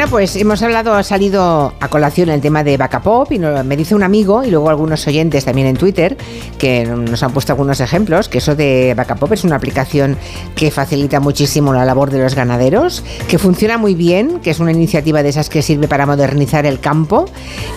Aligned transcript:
Bueno, 0.00 0.12
pues 0.12 0.34
hemos 0.36 0.62
hablado, 0.62 0.94
ha 0.94 1.02
salido 1.02 1.74
a 1.78 1.88
colación 1.88 2.30
el 2.30 2.40
tema 2.40 2.64
de 2.64 2.78
Bacapop 2.78 3.30
y 3.32 3.38
me 3.38 3.76
dice 3.76 3.94
un 3.94 4.02
amigo 4.02 4.42
y 4.42 4.50
luego 4.50 4.70
algunos 4.70 5.06
oyentes 5.06 5.44
también 5.44 5.66
en 5.66 5.76
Twitter 5.76 6.16
que 6.56 6.86
nos 6.86 7.22
han 7.22 7.34
puesto 7.34 7.52
algunos 7.52 7.80
ejemplos, 7.80 8.30
que 8.30 8.38
eso 8.38 8.56
de 8.56 8.94
Bacapop 8.96 9.30
es 9.34 9.44
una 9.44 9.56
aplicación 9.56 10.16
que 10.56 10.70
facilita 10.70 11.20
muchísimo 11.20 11.74
la 11.74 11.84
labor 11.84 12.10
de 12.10 12.18
los 12.22 12.34
ganaderos, 12.34 13.04
que 13.28 13.36
funciona 13.36 13.76
muy 13.76 13.94
bien, 13.94 14.40
que 14.40 14.52
es 14.52 14.58
una 14.58 14.72
iniciativa 14.72 15.22
de 15.22 15.28
esas 15.28 15.50
que 15.50 15.60
sirve 15.60 15.86
para 15.86 16.06
modernizar 16.06 16.64
el 16.64 16.80
campo 16.80 17.26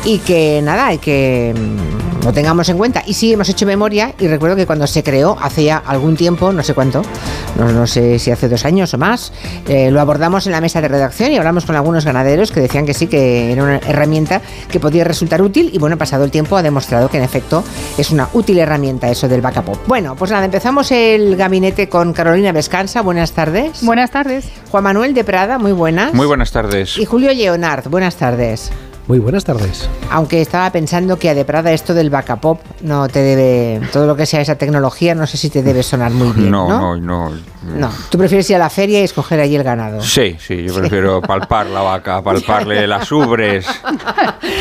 y 0.05 0.20
que 0.20 0.62
nada, 0.63 0.87
hay 0.87 0.99
que 0.99 1.53
lo 2.23 2.34
tengamos 2.34 2.70
en 2.70 2.77
cuenta. 2.77 3.04
Y 3.05 3.13
sí, 3.13 3.34
hemos 3.34 3.50
hecho 3.50 3.66
memoria 3.66 4.13
y 4.20 4.27
recuerdo 4.27 4.55
que 4.55 4.66
cuando 4.66 4.88
se 4.88 5.04
creó 5.04 5.38
hace 5.41 5.66
ya 5.66 5.77
algún 5.77 6.16
tiempo, 6.16 6.52
no 6.52 6.63
sé 6.63 6.73
cuánto, 6.73 7.02
no, 7.58 7.88
sé 7.88 8.20
si 8.20 8.32
hace 8.32 8.49
dos 8.49 8.66
años 8.66 8.94
o 8.94 8.98
más, 8.98 9.34
eh, 9.68 9.91
lo 9.91 9.99
abordamos 10.02 10.46
en 10.46 10.54
la 10.54 10.62
mesa 10.62 10.82
de 10.82 10.88
redacción 10.88 11.32
y 11.32 11.38
hablamos 11.38 11.66
con 11.66 11.76
algunos 11.76 12.05
ganaderos 12.05 12.52
que 12.52 12.62
decían 12.62 12.86
que 12.86 12.94
sí, 12.94 13.08
que 13.08 13.52
era 13.52 13.63
una 13.63 13.77
herramienta 13.77 14.41
que 14.72 14.80
podía 14.80 15.04
resultar 15.04 15.41
útil 15.41 15.70
y 15.73 15.77
bueno, 15.77 15.98
pasado 15.98 16.23
el 16.23 16.32
tiempo 16.32 16.55
ha 16.58 16.63
demostrado 16.63 17.09
que 17.09 17.18
en 17.18 17.23
efecto 17.23 17.63
es 17.98 18.12
una 18.12 18.30
útil 18.34 18.60
herramienta 18.60 19.10
eso 19.10 19.27
del 19.27 19.41
backup. 19.41 19.77
Bueno, 19.88 20.16
pues 20.16 20.32
nada, 20.32 20.46
empezamos 20.46 20.91
el 20.91 21.35
gabinete 21.35 21.90
con 21.90 22.13
Carolina 22.13 22.52
Vescansa, 22.52 23.02
buenas 23.02 23.32
tardes. 23.34 23.84
Buenas 23.84 24.12
tardes. 24.12 24.46
Juan 24.71 24.84
Manuel 24.84 25.13
de 25.13 25.24
Prada, 25.24 25.58
muy 25.58 25.71
buenas. 25.71 26.13
Muy 26.13 26.27
buenas 26.27 26.52
tardes. 26.52 26.98
Y 26.98 27.05
Julio 27.05 27.34
Leonard, 27.34 27.90
buenas 27.90 28.15
tardes. 28.15 28.71
Muy 29.05 29.20
buenas 29.20 29.43
tardes. 29.43 29.90
Aunque 30.12 30.41
estaba 30.41 30.71
pensando 30.71 31.20
que 31.20 31.29
a 31.29 31.35
de 31.35 31.43
Prada 31.43 31.73
esto 31.73 31.93
del 31.93 32.09
backup 32.09 32.59
no 32.82 33.09
te 33.09 33.20
debe, 33.20 33.85
todo 33.91 34.07
lo 34.07 34.15
que 34.15 34.26
sea 34.26 34.40
esa 34.40 34.55
tecnología, 34.55 35.13
no 35.13 35.27
sé 35.27 35.35
si 35.35 35.49
te 35.49 35.62
debe 35.62 35.84
sonar 35.84 36.12
muy 36.12 36.32
bien. 36.32 36.49
No, 36.49 36.70
no, 36.70 36.96
no. 36.96 37.31
No, 37.63 37.90
tú 38.09 38.18
prefieres 38.18 38.49
ir 38.49 38.55
a 38.55 38.59
la 38.59 38.70
feria 38.70 39.01
y 39.01 39.04
escoger 39.04 39.41
allí 39.41 39.57
el 39.57 39.63
ganado. 39.63 40.01
Sí, 40.01 40.37
sí, 40.40 40.63
yo 40.63 40.74
prefiero 40.74 41.21
palpar 41.21 41.68
la 41.68 41.81
vaca, 41.81 42.21
palparle 42.21 42.87
las 42.87 43.12
ubres. 43.12 43.65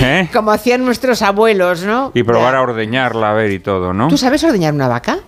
¿eh? 0.00 0.28
Como 0.32 0.50
hacían 0.50 0.84
nuestros 0.84 1.22
abuelos, 1.22 1.84
¿no? 1.84 2.10
Y 2.12 2.24
probar 2.24 2.56
a 2.56 2.62
ordeñarla, 2.62 3.30
a 3.30 3.34
ver 3.34 3.52
y 3.52 3.60
todo, 3.60 3.92
¿no? 3.92 4.08
¿Tú 4.08 4.18
sabes 4.18 4.42
ordeñar 4.42 4.74
una 4.74 4.88
vaca? 4.88 5.18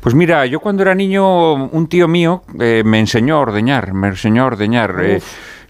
Pues 0.00 0.14
mira, 0.14 0.46
yo 0.46 0.60
cuando 0.60 0.82
era 0.82 0.94
niño, 0.94 1.54
un 1.54 1.88
tío 1.88 2.06
mío 2.06 2.44
eh, 2.60 2.82
me 2.84 3.00
enseñó 3.00 3.38
a 3.38 3.40
ordeñar, 3.40 3.92
me 3.92 4.06
enseñó 4.08 4.44
a 4.44 4.46
ordeñar. 4.46 4.94
Eh, 5.00 5.20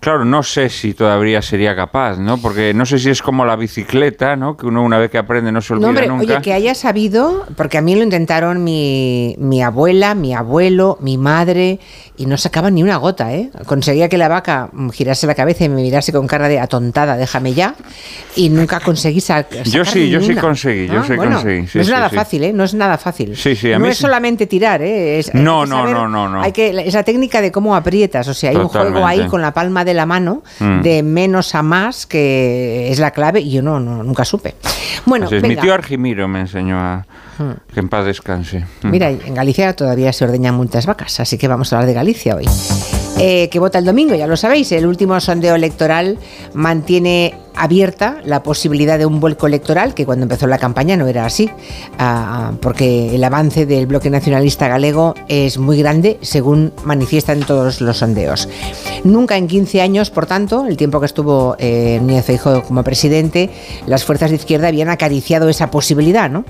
Claro, 0.01 0.25
no 0.25 0.43
sé 0.43 0.69
si 0.69 0.95
todavía 0.95 1.43
sería 1.43 1.75
capaz, 1.75 2.19
¿no? 2.19 2.39
Porque 2.39 2.75
no 2.75 2.87
sé 2.87 2.99
si 2.99 3.11
es 3.11 3.23
como 3.23 3.45
la 3.45 3.57
bicicleta, 3.57 4.37
¿no? 4.37 4.57
Que 4.57 4.67
uno 4.67 4.83
una 4.83 4.99
vez 4.99 5.11
que 5.11 5.19
aprende 5.19 5.51
no 5.53 5.61
se 5.61 5.73
olvida 5.73 5.87
no, 6.07 6.15
hombre, 6.15 6.35
Oye, 6.35 6.43
que 6.43 6.53
haya 6.53 6.75
sabido, 6.75 7.47
porque 7.57 7.79
a 7.79 7.83
mí 7.83 7.95
lo 7.95 8.03
intentaron 8.03 8.63
mi, 8.63 9.35
mi 9.39 9.63
abuela, 9.63 10.15
mi 10.15 10.35
abuelo, 10.35 10.99
mi 11.01 11.19
madre, 11.19 11.81
y 12.17 12.27
no 12.27 12.37
sacaba 12.37 12.71
ni 12.71 12.83
una 12.83 12.97
gota, 12.97 13.35
¿eh? 13.35 13.51
Conseguía 13.67 14.09
que 14.09 14.19
la 14.19 14.29
vaca 14.29 14.71
girase 14.93 15.27
la 15.27 15.35
cabeza 15.35 15.65
y 15.65 15.69
me 15.69 15.83
mirase 15.83 16.13
con 16.13 16.27
cara 16.27 16.49
de 16.49 16.61
atontada, 16.61 17.17
déjame 17.17 17.55
ya, 17.55 17.75
y 18.35 18.49
nunca 18.49 18.81
conseguí 18.81 19.21
sacar 19.21 19.65
Yo 19.65 19.85
sí, 19.85 20.09
yo 20.09 20.21
sí 20.21 20.35
conseguí, 20.35 20.87
yo 20.87 21.01
ah, 21.01 21.05
sí 21.07 21.17
conseguí. 21.17 21.69
no 21.75 21.81
es 21.81 21.89
nada 21.89 22.11
fácil, 22.11 22.45
¿eh? 22.45 22.53
No 22.53 22.65
es 22.65 22.75
nada 22.75 22.99
fácil. 22.99 23.37
Sí, 23.37 23.57
sí, 23.57 23.73
a 23.73 23.79
no 23.79 23.87
es 23.87 23.99
solamente 23.99 24.47
tirar, 24.47 24.81
¿eh? 24.83 25.25
no, 25.33 25.67
no, 25.67 25.87
no, 25.87 26.09
no, 26.09 26.29
no. 26.29 26.43
Hay 26.43 26.53
que, 26.53 26.69
esa 26.87 27.03
técnica 27.03 27.41
de 27.41 27.51
cómo 27.51 27.75
aprietas, 27.75 28.29
o 28.29 28.35
sea, 28.35 28.51
hay 28.51 28.57
un 28.57 28.69
juego 28.69 29.07
ahí 29.07 29.27
con 29.27 29.43
la 29.43 29.53
palma 29.53 29.85
de 29.87 29.95
la 29.95 30.05
mano, 30.05 30.43
mm. 30.61 30.83
de 30.83 31.03
menos 31.03 31.55
a 31.55 31.63
más, 31.63 32.07
que 32.07 32.91
es 32.91 32.99
la 32.99 33.13
clave, 33.13 33.41
y 33.41 33.51
yo 33.51 33.63
no, 33.63 33.81
no 33.81 34.03
nunca 34.03 34.27
supe. 34.27 34.55
Bueno, 35.07 35.31
mi 35.31 35.57
tío 35.57 35.73
Argimiro 35.73 36.29
me 36.29 36.41
enseñó 36.41 36.79
a 36.79 37.07
mm. 37.39 37.73
que 37.73 37.81
en 37.81 37.89
paz 37.89 38.05
descanse. 38.05 38.65
Mm. 38.83 38.91
Mira, 38.91 39.11
en 39.11 39.35
Galicia 39.35 39.75
todavía 39.75 40.13
se 40.13 40.25
ordeñan 40.25 40.55
muchas 40.55 40.85
vacas, 40.85 41.19
así 41.21 41.39
que 41.39 41.49
vamos 41.49 41.73
a 41.73 41.77
hablar 41.77 41.89
de 41.89 41.95
Galicia 41.95 42.37
hoy. 42.37 42.47
Eh, 43.19 43.49
que 43.49 43.59
vota 43.59 43.79
el 43.79 43.87
domingo, 43.87 44.15
ya 44.15 44.27
lo 44.27 44.37
sabéis, 44.37 44.73
el 44.73 44.85
último 44.85 45.19
sondeo 45.21 45.55
electoral 45.55 46.19
mantiene 46.53 47.35
abierta 47.57 48.21
la 48.25 48.43
posibilidad 48.43 48.99
de 48.99 49.07
un 49.07 49.21
vuelco 49.21 49.47
electoral, 49.47 49.95
que 49.95 50.07
cuando 50.07 50.25
empezó 50.25 50.47
la 50.47 50.59
campaña 50.59 50.97
no 50.97 51.07
era 51.07 51.25
así, 51.25 51.51
ah, 51.99 52.53
porque 52.61 53.15
el 53.15 53.25
avance 53.25 53.67
del 53.67 53.87
bloque 53.87 54.11
nacionalista 54.11 54.69
galego 54.69 55.15
es 55.29 55.59
muy 55.59 55.79
grande, 55.79 56.19
según 56.23 56.73
manifiestan 56.85 57.41
todos 57.41 57.81
los 57.81 57.99
sondeos. 57.99 58.49
Nunca 59.05 59.37
en 59.37 59.47
15 59.49 59.81
años, 59.81 60.11
por 60.11 60.27
tanto, 60.27 60.67
el 60.67 60.77
tiempo 60.77 61.01
que 61.01 61.07
estuvo 61.07 61.57
eh, 61.59 61.99
Núñez 62.03 62.25
Feijóo 62.25 62.63
como 62.63 62.83
presidente, 62.83 63.51
las 63.87 64.05
fuerzas 64.05 64.31
de 64.31 64.37
izquierda 64.37 64.69
habían 64.69 64.89
acariciado 64.89 65.49
esa 65.49 65.71
posibilidad, 65.71 66.31
¿no? 66.31 66.45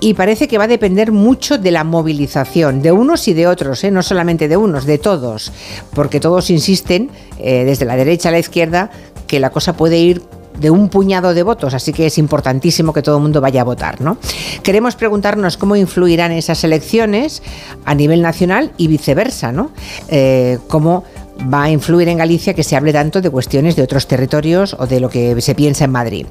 Y 0.00 0.14
parece 0.14 0.48
que 0.48 0.58
va 0.58 0.64
a 0.64 0.68
depender 0.68 1.12
mucho 1.12 1.58
de 1.58 1.70
la 1.70 1.84
movilización, 1.84 2.82
de 2.82 2.92
unos 2.92 3.26
y 3.28 3.34
de 3.34 3.46
otros, 3.46 3.82
¿eh? 3.84 3.90
no 3.90 4.02
solamente 4.02 4.48
de 4.48 4.56
unos, 4.56 4.86
de 4.86 4.98
todos, 4.98 5.52
porque 5.94 6.20
todos 6.20 6.50
insisten, 6.50 7.10
eh, 7.38 7.64
desde 7.64 7.84
la 7.84 7.96
derecha 7.96 8.28
a 8.28 8.32
la 8.32 8.38
izquierda, 8.38 8.90
que 9.26 9.40
la 9.40 9.50
cosa 9.50 9.76
puede 9.76 9.98
ir 9.98 10.22
de 10.58 10.70
un 10.70 10.88
puñado 10.88 11.34
de 11.34 11.42
votos, 11.42 11.74
así 11.74 11.92
que 11.92 12.06
es 12.06 12.18
importantísimo 12.18 12.92
que 12.92 13.02
todo 13.02 13.16
el 13.16 13.22
mundo 13.22 13.40
vaya 13.40 13.62
a 13.62 13.64
votar. 13.64 14.00
¿no? 14.00 14.18
Queremos 14.62 14.96
preguntarnos 14.96 15.56
cómo 15.56 15.76
influirán 15.76 16.32
esas 16.32 16.62
elecciones 16.64 17.42
a 17.84 17.94
nivel 17.94 18.22
nacional 18.22 18.72
y 18.76 18.88
viceversa, 18.88 19.52
¿no? 19.52 19.70
Eh, 20.08 20.58
cómo 20.68 21.04
va 21.52 21.64
a 21.64 21.70
influir 21.70 22.08
en 22.08 22.18
Galicia 22.18 22.54
que 22.54 22.62
se 22.62 22.76
hable 22.76 22.92
tanto 22.92 23.20
de 23.20 23.30
cuestiones 23.30 23.76
de 23.76 23.82
otros 23.82 24.06
territorios 24.06 24.76
o 24.78 24.86
de 24.86 25.00
lo 25.00 25.08
que 25.08 25.40
se 25.40 25.54
piensa 25.54 25.84
en 25.84 25.90
Madrid. 25.90 26.26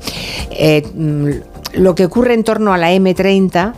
Eh, 0.52 0.84
mm, 0.94 1.80
lo 1.82 1.96
que 1.96 2.06
ocurre 2.06 2.34
en 2.34 2.44
torno 2.44 2.74
a 2.74 2.78
la 2.78 2.94
M30 2.94 3.74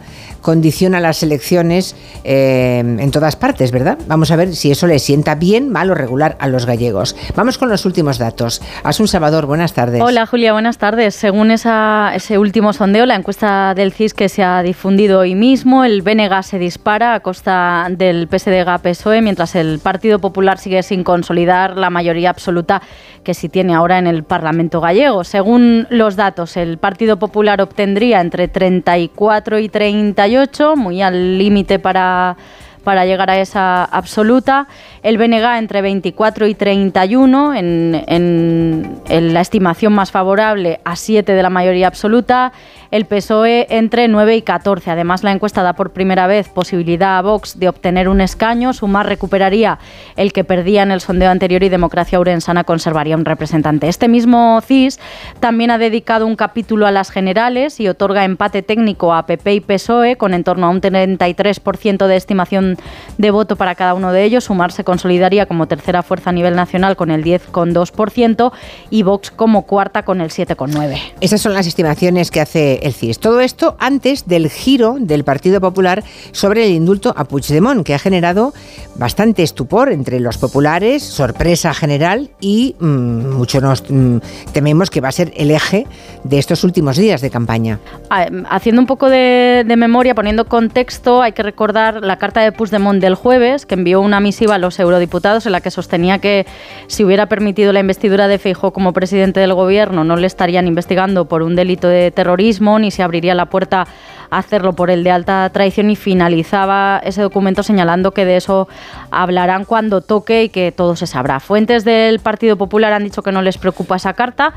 condiciona 0.46 1.00
las 1.00 1.24
elecciones 1.24 1.96
eh, 2.24 2.78
en 2.78 3.10
todas 3.10 3.36
partes, 3.36 3.72
¿verdad? 3.72 3.98
Vamos 4.06 4.30
a 4.30 4.36
ver 4.36 4.56
si 4.56 4.70
eso 4.70 4.86
le 4.86 5.00
sienta 5.00 5.34
bien, 5.34 5.72
mal 5.72 5.90
o 5.90 5.96
regular 5.96 6.38
a 6.40 6.48
los 6.48 6.68
gallegos. 6.68 7.16
Vamos 7.36 7.58
con 7.58 7.68
los 7.68 7.84
últimos 7.84 8.20
datos. 8.20 8.62
Asun 8.84 9.08
Salvador, 9.08 9.48
buenas 9.48 9.74
tardes. 9.74 10.04
Hola 10.04 10.28
Julia, 10.28 10.54
buenas 10.54 10.78
tardes. 10.78 11.16
Según 11.16 11.50
ese 11.50 12.38
último 12.38 12.74
sondeo, 12.74 13.08
la 13.08 13.16
encuesta 13.16 13.74
del 13.74 13.92
CIS 13.92 14.14
que 14.14 14.30
se 14.30 14.44
ha 14.44 14.62
difundido 14.62 15.22
hoy 15.22 15.34
mismo, 15.34 15.84
el 15.84 16.04
BNG 16.04 16.44
se 16.44 16.60
dispara 16.60 17.16
a 17.16 17.22
costa 17.22 17.88
del 17.90 18.30
PSDG-PSOE, 18.30 19.24
mientras 19.24 19.56
el 19.56 19.80
Partido 19.80 20.20
Popular 20.20 20.60
sigue 20.60 20.84
sin 20.84 21.04
consolidar 21.04 21.76
la 21.76 21.90
mayoría 21.90 22.30
absoluta 22.30 22.84
que 23.24 23.34
sí 23.34 23.50
tiene 23.50 23.74
ahora 23.74 23.98
en 23.98 24.06
el 24.06 24.24
Parlamento 24.24 24.80
gallego. 24.80 25.24
Según 25.24 25.88
los 25.90 26.16
datos, 26.16 26.56
el 26.56 26.78
Partido 26.78 27.18
Popular 27.18 27.60
obtendría 27.64 28.22
entre 28.22 28.48
34 28.48 29.58
y 29.58 29.70
38 29.70 30.35
muy 30.76 31.02
al 31.02 31.38
límite 31.38 31.80
para, 31.80 32.36
para 32.84 33.06
llegar 33.06 33.30
a 33.30 33.40
esa 33.40 33.84
absoluta. 33.86 34.68
El 35.06 35.20
BNG 35.20 35.60
entre 35.60 35.84
24 35.84 36.48
y 36.48 36.56
31 36.56 37.54
en, 37.54 39.02
la 39.08 39.40
estimación 39.40 39.94
más 39.94 40.10
favorable 40.10 40.80
a 40.84 40.96
7 40.96 41.32
de 41.32 41.44
la 41.44 41.52
mayoría 41.52 41.86
absoluta 41.86 42.52
el 42.90 43.06
PSOE 43.06 43.68
entre 43.70 44.08
9 44.08 44.38
y 44.38 44.42
14. 44.42 44.90
Además, 44.90 45.24
la 45.24 45.32
encuesta 45.32 45.62
da 45.62 45.74
por 45.74 45.92
primera 45.92 46.26
vez 46.26 46.50
posibilidad 46.50 47.18
a 47.18 47.22
Vox 47.22 47.60
de 47.60 47.70
obtener 47.70 48.10
un 48.10 48.20
escaño. 48.20 48.74
Sumar 48.74 49.06
recuperaría 49.06 49.78
el 50.16 50.34
que 50.34 50.44
perdía 50.44 50.82
en 50.82 50.92
el 50.92 51.02
sondeo 51.02 51.30
anterior 51.30 51.62
y 51.62 51.70
Democracia 51.70 52.20
Urensana 52.20 52.64
conservaría 52.64 53.16
un 53.16 53.26
representante. 53.26 53.90
Este 53.90 54.08
mismo 54.08 54.60
CIS 54.62 55.00
también 55.40 55.72
ha 55.72 55.78
dedicado 55.78 56.26
un 56.26 56.36
capítulo 56.36 56.88
a 56.88 56.92
las 56.92 57.12
generales 57.12 57.80
y 57.80 57.88
otorga 57.90 58.24
empate 58.24 58.64
técnico 58.64 59.14
a 59.14 59.26
PP 59.26 59.54
y 59.54 59.60
PSOE 59.60 60.16
con 60.16 60.34
en 60.34 60.44
torno 60.44 60.66
a 60.66 60.70
un 60.70 60.82
33% 60.82 62.08
de 62.08 62.16
estimación 62.16 62.78
de 63.18 63.30
voto 63.30 63.56
para 63.56 63.76
cada 63.76 63.94
uno 63.94 64.12
de 64.12 64.24
ellos. 64.24 64.46
Sumar 64.46 64.72
se 64.72 64.84
consolidaría 64.96 65.46
como 65.46 65.68
tercera 65.68 66.04
fuerza 66.04 66.30
a 66.30 66.34
nivel 66.34 66.56
nacional 66.56 66.96
con 66.96 67.12
el 67.12 67.22
10,2% 67.22 68.54
y 68.90 69.04
Vox 69.04 69.30
como 69.30 69.64
cuarta 69.64 70.04
con 70.04 70.22
el 70.22 70.30
7,9%. 70.30 70.98
Esas 71.20 71.42
son 71.42 71.54
las 71.54 71.68
estimaciones 71.68 72.32
que 72.32 72.40
hace 72.40 72.80
el 72.84 72.94
CIS. 72.94 73.20
Todo 73.20 73.42
esto 73.42 73.76
antes 73.78 74.26
del 74.26 74.50
giro 74.50 74.96
del 74.98 75.26
Partido 75.26 75.60
Popular 75.60 76.02
sobre 76.32 76.66
el 76.66 76.72
indulto 76.72 77.14
a 77.18 77.26
Puigdemont, 77.26 77.86
que 77.86 77.94
ha 77.94 78.00
generado 78.00 78.54
bastante 78.96 79.44
estupor 79.44 79.92
entre 79.92 80.22
los 80.22 80.38
populares, 80.38 81.04
sorpresa 81.04 81.74
general 81.74 82.30
y 82.40 82.78
mm, 82.80 83.36
mucho 83.36 83.60
nos 83.60 83.84
mm, 83.90 84.20
tememos 84.54 84.90
que 84.90 85.02
va 85.02 85.10
a 85.10 85.12
ser 85.12 85.34
el 85.36 85.52
eje 85.52 85.88
de 86.24 86.38
estos 86.38 86.64
últimos 86.64 86.96
días 86.96 87.20
de 87.20 87.30
campaña. 87.30 87.80
Ah, 88.10 88.28
haciendo 88.50 88.82
un 88.82 88.88
poco 88.88 89.10
de, 89.10 89.66
memoria, 89.76 90.16
poniendo 90.16 90.46
contexto, 90.46 91.22
hay 91.22 91.34
que 91.34 91.44
recordar 91.44 92.02
la 92.02 92.18
carta 92.18 92.40
de 92.40 92.54
Puigdemont 92.54 93.02
del 93.02 93.16
jueves, 93.16 93.66
que 93.66 93.76
envió 93.76 94.00
una 94.00 94.22
misiva 94.22 94.56
a 94.56 94.58
los 94.58 94.80
eurodiputados 94.86 95.46
en 95.46 95.52
la 95.52 95.62
que 95.62 95.72
sostenía 95.72 96.20
que 96.20 96.46
si 96.88 97.04
hubiera 97.04 97.28
permitido 97.28 97.74
la 97.74 97.80
investidura 97.80 98.28
de 98.28 98.40
Feijóo 98.40 98.72
como 98.72 98.94
presidente 98.94 99.40
del 99.40 99.54
gobierno, 99.54 100.04
no 100.04 100.16
le 100.16 100.28
estarían 100.28 100.68
investigando 100.68 101.26
por 101.26 101.42
un 101.42 101.56
delito 101.56 101.88
de 101.88 102.12
terrorismo 102.12 102.80
y 102.80 102.92
se 102.92 103.04
abriría 103.04 103.36
la 103.36 103.48
puerta 103.48 103.88
a 104.30 104.38
hacerlo 104.38 104.74
por 104.74 104.90
el 104.90 105.04
de 105.04 105.12
alta 105.12 105.50
traición 105.52 105.90
y 105.90 105.96
finalizaba 105.96 107.02
ese 107.04 107.22
documento 107.22 107.64
señalando 107.64 108.12
que 108.12 108.26
de 108.26 108.38
eso 108.38 108.68
hablarán 109.12 109.66
cuando 109.66 110.02
toque 110.02 110.44
y 110.44 110.50
que 110.50 110.72
todo 110.72 110.96
se 110.96 111.08
sabrá. 111.08 111.40
Fuentes 111.40 111.86
del 111.86 112.20
Partido 112.20 112.58
Popular 112.58 112.94
han 112.94 113.04
dicho 113.04 113.22
que 113.22 113.32
no 113.32 113.42
les 113.42 113.58
preocupa 113.58 113.96
esa 113.96 114.14
carta, 114.14 114.54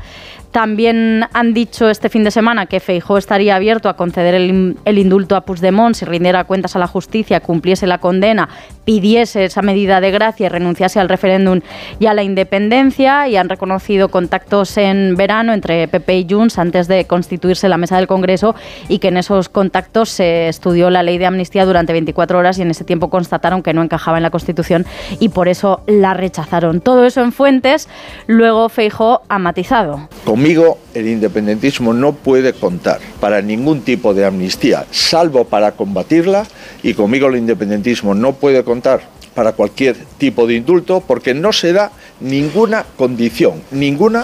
También 0.51 1.25
han 1.33 1.53
dicho 1.53 1.89
este 1.89 2.09
fin 2.09 2.23
de 2.23 2.31
semana 2.31 2.65
que 2.65 2.79
Feijó 2.79 3.17
estaría 3.17 3.55
abierto 3.55 3.87
a 3.87 3.95
conceder 3.95 4.33
el, 4.33 4.97
indulto 4.97 5.35
a 5.35 5.41
Puigdemont 5.41 5.95
si 5.95 6.05
rindiera 6.05 6.43
cuentas 6.45 6.75
a 6.75 6.79
la 6.79 6.87
justicia, 6.87 7.39
cumpliese 7.39 7.85
la 7.85 7.99
condena, 7.99 8.49
pidiese 8.83 9.45
esa 9.45 9.61
medida 9.61 10.01
de 10.01 10.09
gracia 10.09 10.47
y 10.47 10.49
renunciase 10.49 10.99
al 10.99 11.07
referéndum 11.07 11.61
y 11.99 12.07
a 12.07 12.15
la 12.15 12.23
independencia. 12.23 13.27
Y 13.27 13.35
han 13.35 13.47
reconocido 13.47 14.09
contactos 14.09 14.75
en 14.77 15.15
verano 15.15 15.53
entre 15.53 15.87
PP 15.87 16.17
y 16.17 16.27
Junts 16.27 16.57
antes 16.57 16.87
de 16.87 17.05
constituirse 17.05 17.69
la 17.69 17.77
mesa 17.77 17.97
del 17.97 18.07
Congreso 18.07 18.55
y 18.87 18.97
que 18.97 19.09
en 19.09 19.17
esos 19.17 19.49
contactos 19.49 20.09
se 20.09 20.47
estudió 20.47 20.89
la 20.89 21.03
ley 21.03 21.19
de 21.19 21.27
amnistía 21.27 21.65
durante 21.65 21.93
24 21.93 22.39
horas 22.39 22.57
y 22.57 22.63
en 22.63 22.71
ese 22.71 22.83
tiempo 22.83 23.11
constataron 23.11 23.61
que 23.61 23.73
no 23.73 23.83
encajaba 23.83 24.17
en 24.17 24.23
la 24.23 24.31
Constitución 24.31 24.87
y 25.19 25.29
por 25.29 25.47
eso 25.47 25.83
la 25.85 26.15
rechazaron. 26.15 26.81
Todo 26.81 27.05
eso 27.05 27.21
en 27.21 27.31
fuentes. 27.31 27.87
Luego 28.25 28.67
Feijó 28.69 29.21
ha 29.29 29.37
matizado. 29.37 30.09
Conmigo 30.39 30.77
el 30.93 31.05
independentismo 31.09 31.93
no 31.93 32.13
puede 32.13 32.53
contar 32.53 33.01
para 33.19 33.41
ningún 33.41 33.81
tipo 33.81 34.13
de 34.13 34.23
amnistía, 34.23 34.85
salvo 34.89 35.43
para 35.43 35.73
combatirla, 35.73 36.47
y 36.81 36.93
conmigo 36.93 37.27
el 37.27 37.35
independentismo 37.35 38.15
no 38.15 38.31
puede 38.31 38.63
contar 38.63 39.01
para 39.35 39.51
cualquier 39.51 39.97
tipo 40.17 40.47
de 40.47 40.55
indulto 40.55 41.03
porque 41.05 41.33
no 41.33 41.51
se 41.51 41.73
da 41.73 41.91
ninguna 42.21 42.85
condición, 42.95 43.61
ninguna 43.71 44.23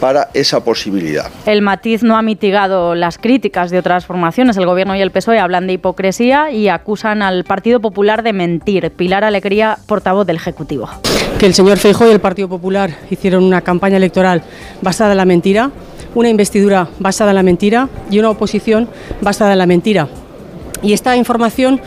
para 0.00 0.28
esa 0.34 0.62
posibilidad. 0.62 1.30
El 1.46 1.62
matiz 1.62 2.02
no 2.02 2.16
ha 2.16 2.22
mitigado 2.22 2.94
las 2.94 3.18
críticas 3.18 3.70
de 3.70 3.78
otras 3.78 4.06
formaciones. 4.06 4.56
El 4.56 4.66
Gobierno 4.66 4.96
y 4.96 5.00
el 5.00 5.10
PSOE 5.10 5.38
hablan 5.38 5.66
de 5.66 5.74
hipocresía 5.74 6.50
y 6.50 6.68
acusan 6.68 7.22
al 7.22 7.44
Partido 7.44 7.80
Popular 7.80 8.22
de 8.22 8.32
mentir. 8.32 8.90
Pilar 8.90 9.24
Alegría, 9.24 9.78
portavoz 9.86 10.26
del 10.26 10.36
Ejecutivo. 10.36 10.88
Que 11.38 11.46
el 11.46 11.54
señor 11.54 11.78
Feijóo 11.78 12.08
y 12.08 12.12
el 12.12 12.20
Partido 12.20 12.48
Popular 12.48 12.90
hicieron 13.10 13.44
una 13.44 13.60
campaña 13.60 13.96
electoral 13.96 14.42
basada 14.82 15.12
en 15.12 15.18
la 15.18 15.24
mentira, 15.24 15.70
una 16.14 16.28
investidura 16.28 16.88
basada 16.98 17.30
en 17.30 17.36
la 17.36 17.42
mentira 17.42 17.88
y 18.10 18.18
una 18.18 18.30
oposición 18.30 18.88
basada 19.20 19.52
en 19.52 19.58
la 19.58 19.66
mentira. 19.66 20.08
Y 20.82 20.92
esta 20.92 21.16
información 21.16 21.80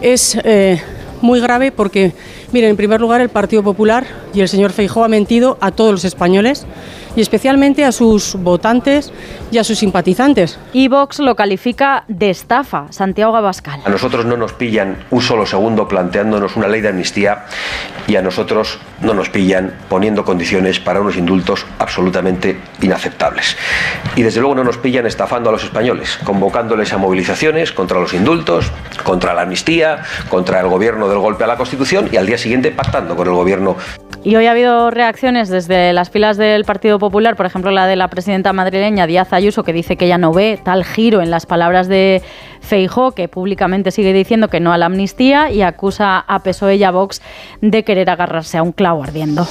es 0.00 0.38
eh, 0.44 0.80
muy 1.20 1.40
grave 1.40 1.72
porque, 1.72 2.12
miren, 2.52 2.70
en 2.70 2.76
primer 2.76 3.00
lugar, 3.00 3.20
el 3.20 3.30
Partido 3.30 3.62
Popular 3.62 4.06
y 4.32 4.40
el 4.40 4.48
señor 4.48 4.72
Feijóo 4.72 5.04
ha 5.04 5.08
mentido 5.08 5.58
a 5.60 5.70
todos 5.70 5.90
los 5.90 6.04
españoles 6.04 6.66
y 7.16 7.20
especialmente 7.20 7.84
a 7.84 7.92
sus 7.92 8.34
votantes 8.36 9.12
y 9.50 9.58
a 9.58 9.64
sus 9.64 9.78
simpatizantes. 9.78 10.58
Y 10.72 10.88
Vox 10.88 11.18
lo 11.20 11.36
califica 11.36 12.04
de 12.08 12.30
estafa, 12.30 12.86
Santiago 12.90 13.36
Abascal. 13.36 13.80
A 13.84 13.88
nosotros 13.88 14.24
no 14.24 14.36
nos 14.36 14.52
pillan 14.52 14.96
un 15.10 15.22
solo 15.22 15.46
segundo 15.46 15.88
planteándonos 15.88 16.56
una 16.56 16.68
ley 16.68 16.80
de 16.80 16.88
amnistía 16.88 17.44
y 18.06 18.16
a 18.16 18.22
nosotros 18.22 18.78
no 19.00 19.14
nos 19.14 19.28
pillan 19.28 19.74
poniendo 19.88 20.24
condiciones 20.24 20.80
para 20.80 21.00
unos 21.00 21.16
indultos 21.16 21.66
absolutamente 21.78 22.58
inaceptables. 22.82 23.56
Y 24.16 24.22
desde 24.22 24.40
luego 24.40 24.54
no 24.54 24.64
nos 24.64 24.78
pillan 24.78 25.06
estafando 25.06 25.50
a 25.50 25.52
los 25.52 25.64
españoles, 25.64 26.18
convocándoles 26.24 26.92
a 26.92 26.98
movilizaciones 26.98 27.72
contra 27.72 28.00
los 28.00 28.14
indultos, 28.14 28.70
contra 29.02 29.34
la 29.34 29.42
amnistía, 29.42 30.02
contra 30.28 30.60
el 30.60 30.68
gobierno 30.68 31.08
del 31.08 31.18
golpe 31.18 31.44
a 31.44 31.46
la 31.46 31.56
Constitución 31.56 32.08
y 32.12 32.16
al 32.16 32.26
día 32.26 32.38
siguiente 32.38 32.70
pactando 32.70 33.16
con 33.16 33.28
el 33.28 33.34
gobierno. 33.34 33.76
Y 34.22 34.36
hoy 34.36 34.46
ha 34.46 34.52
habido 34.52 34.90
reacciones 34.90 35.50
desde 35.50 35.92
las 35.92 36.08
filas 36.08 36.38
del 36.38 36.64
Partido 36.64 36.98
Popular, 36.98 37.03
por 37.36 37.46
ejemplo 37.46 37.70
la 37.70 37.86
de 37.86 37.96
la 37.96 38.08
presidenta 38.08 38.52
madrileña 38.52 39.06
Díaz 39.06 39.32
Ayuso, 39.32 39.64
que 39.64 39.72
dice 39.72 39.96
que 39.96 40.06
ella 40.06 40.18
no 40.18 40.32
ve 40.32 40.58
tal 40.62 40.84
giro 40.84 41.22
en 41.22 41.30
las 41.30 41.46
palabras 41.46 41.88
de 41.88 42.22
Feijó, 42.64 43.12
que 43.12 43.28
públicamente 43.28 43.90
sigue 43.90 44.12
diciendo 44.12 44.48
que 44.48 44.60
no 44.60 44.72
a 44.72 44.78
la 44.78 44.86
amnistía 44.86 45.50
y 45.50 45.62
acusa 45.62 46.18
a 46.18 46.42
PSOE 46.42 46.76
y 46.76 46.84
a 46.84 46.90
Vox 46.90 47.22
de 47.60 47.84
querer 47.84 48.10
agarrarse 48.10 48.58
a 48.58 48.62
un 48.62 48.72
clavo 48.72 49.02
ardiendo. 49.02 49.46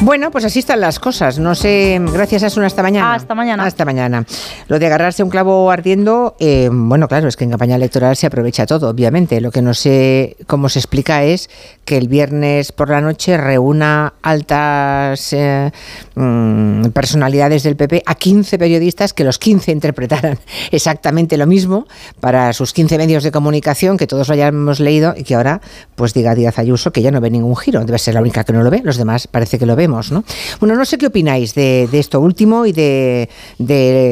Bueno, 0.00 0.30
pues 0.30 0.44
así 0.44 0.58
están 0.58 0.80
las 0.80 1.00
cosas. 1.00 1.38
No 1.38 1.54
sé, 1.54 1.98
gracias 2.12 2.42
a 2.42 2.46
Asuna, 2.46 2.66
hasta 2.66 2.82
mañana. 2.82 3.14
Hasta 3.14 3.34
mañana. 3.34 3.64
Hasta 3.64 3.84
mañana. 3.84 4.26
Lo 4.68 4.78
de 4.78 4.86
agarrarse 4.86 5.22
a 5.22 5.24
un 5.24 5.30
clavo 5.30 5.70
ardiendo, 5.70 6.36
eh, 6.38 6.68
bueno, 6.70 7.08
claro, 7.08 7.28
es 7.28 7.36
que 7.36 7.44
en 7.44 7.50
campaña 7.50 7.76
electoral 7.76 8.14
se 8.14 8.26
aprovecha 8.26 8.66
todo, 8.66 8.90
obviamente. 8.90 9.40
Lo 9.40 9.50
que 9.50 9.62
no 9.62 9.72
sé 9.72 10.36
cómo 10.46 10.68
se 10.68 10.80
explica 10.80 11.24
es 11.24 11.48
que 11.84 11.96
el 11.96 12.08
viernes 12.08 12.72
por 12.72 12.90
la 12.90 13.00
noche 13.00 13.38
reúna 13.38 14.12
altas 14.22 15.32
eh, 15.32 15.72
mm, 16.14 16.88
personalidades 16.88 17.62
del 17.62 17.76
PP 17.76 18.02
a 18.04 18.14
15 18.14 18.58
periodistas 18.58 19.12
que 19.14 19.24
los 19.24 19.38
15 19.38 19.72
interpretaran 19.72 20.38
exactamente 20.70 21.36
lo 21.38 21.46
mismo 21.46 21.86
para 22.20 22.52
sus 22.56 22.72
15 22.72 22.98
medios 22.98 23.22
de 23.22 23.30
comunicación, 23.30 23.96
que 23.96 24.06
todos 24.06 24.28
lo 24.28 24.34
hayamos 24.34 24.80
leído 24.80 25.14
y 25.16 25.24
que 25.24 25.34
ahora 25.34 25.60
pues 25.94 26.14
diga 26.14 26.34
Díaz 26.34 26.58
Ayuso 26.58 26.90
que 26.90 27.02
ya 27.02 27.10
no 27.10 27.20
ve 27.20 27.30
ningún 27.30 27.54
giro. 27.56 27.84
Debe 27.84 27.98
ser 27.98 28.14
la 28.14 28.20
única 28.20 28.44
que 28.44 28.52
no 28.52 28.62
lo 28.62 28.70
ve, 28.70 28.80
los 28.82 28.96
demás 28.96 29.26
parece 29.26 29.58
que 29.58 29.66
lo 29.66 29.76
vemos. 29.76 30.10
¿no? 30.10 30.24
Bueno, 30.58 30.74
no 30.74 30.84
sé 30.84 30.98
qué 30.98 31.06
opináis 31.06 31.54
de, 31.54 31.88
esto 31.92 32.20
último 32.20 32.66
y 32.66 32.72
de, 32.72 33.28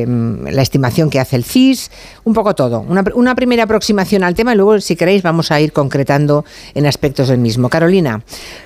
mm, 0.07 0.49
la 0.49 0.63
estimación 0.63 1.11
que 1.11 1.21
hace 1.21 1.37
el 1.37 1.45
CIS, 1.45 1.91
un 2.25 2.35
poco 2.35 2.55
todo. 2.55 2.81
Una, 2.81 3.03
una 3.15 3.35
primera 3.35 3.65
aproximación 3.65 4.23
al 4.23 4.35
tema 4.35 4.53
y 4.53 4.57
luego, 4.57 4.81
si 4.81 4.95
queréis, 4.95 5.23
vamos 5.23 5.51
a 5.51 5.61
ir 5.61 5.73
concretando 5.73 6.45
en 6.75 6.87
aspectos 6.87 7.29
del 7.29 7.39
mismo. 7.39 7.69
Carolina, 7.71 8.23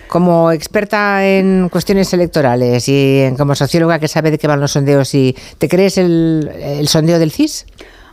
como 0.08 0.50
experta 0.50 1.24
en 1.26 1.68
cuestiones 1.70 2.12
electorales 2.12 2.88
y 2.88 3.24
como 3.36 3.54
socióloga 3.54 3.98
que 3.98 4.08
sabe 4.08 4.30
de 4.30 4.38
qué 4.38 4.46
van 4.48 4.60
los 4.60 4.72
sondeos, 4.72 5.14
y 5.14 5.36
¿te 5.58 5.68
crees 5.68 5.98
el 5.98 6.86
sondeo 6.88 7.18
del 7.18 7.30
CIS? 7.30 7.66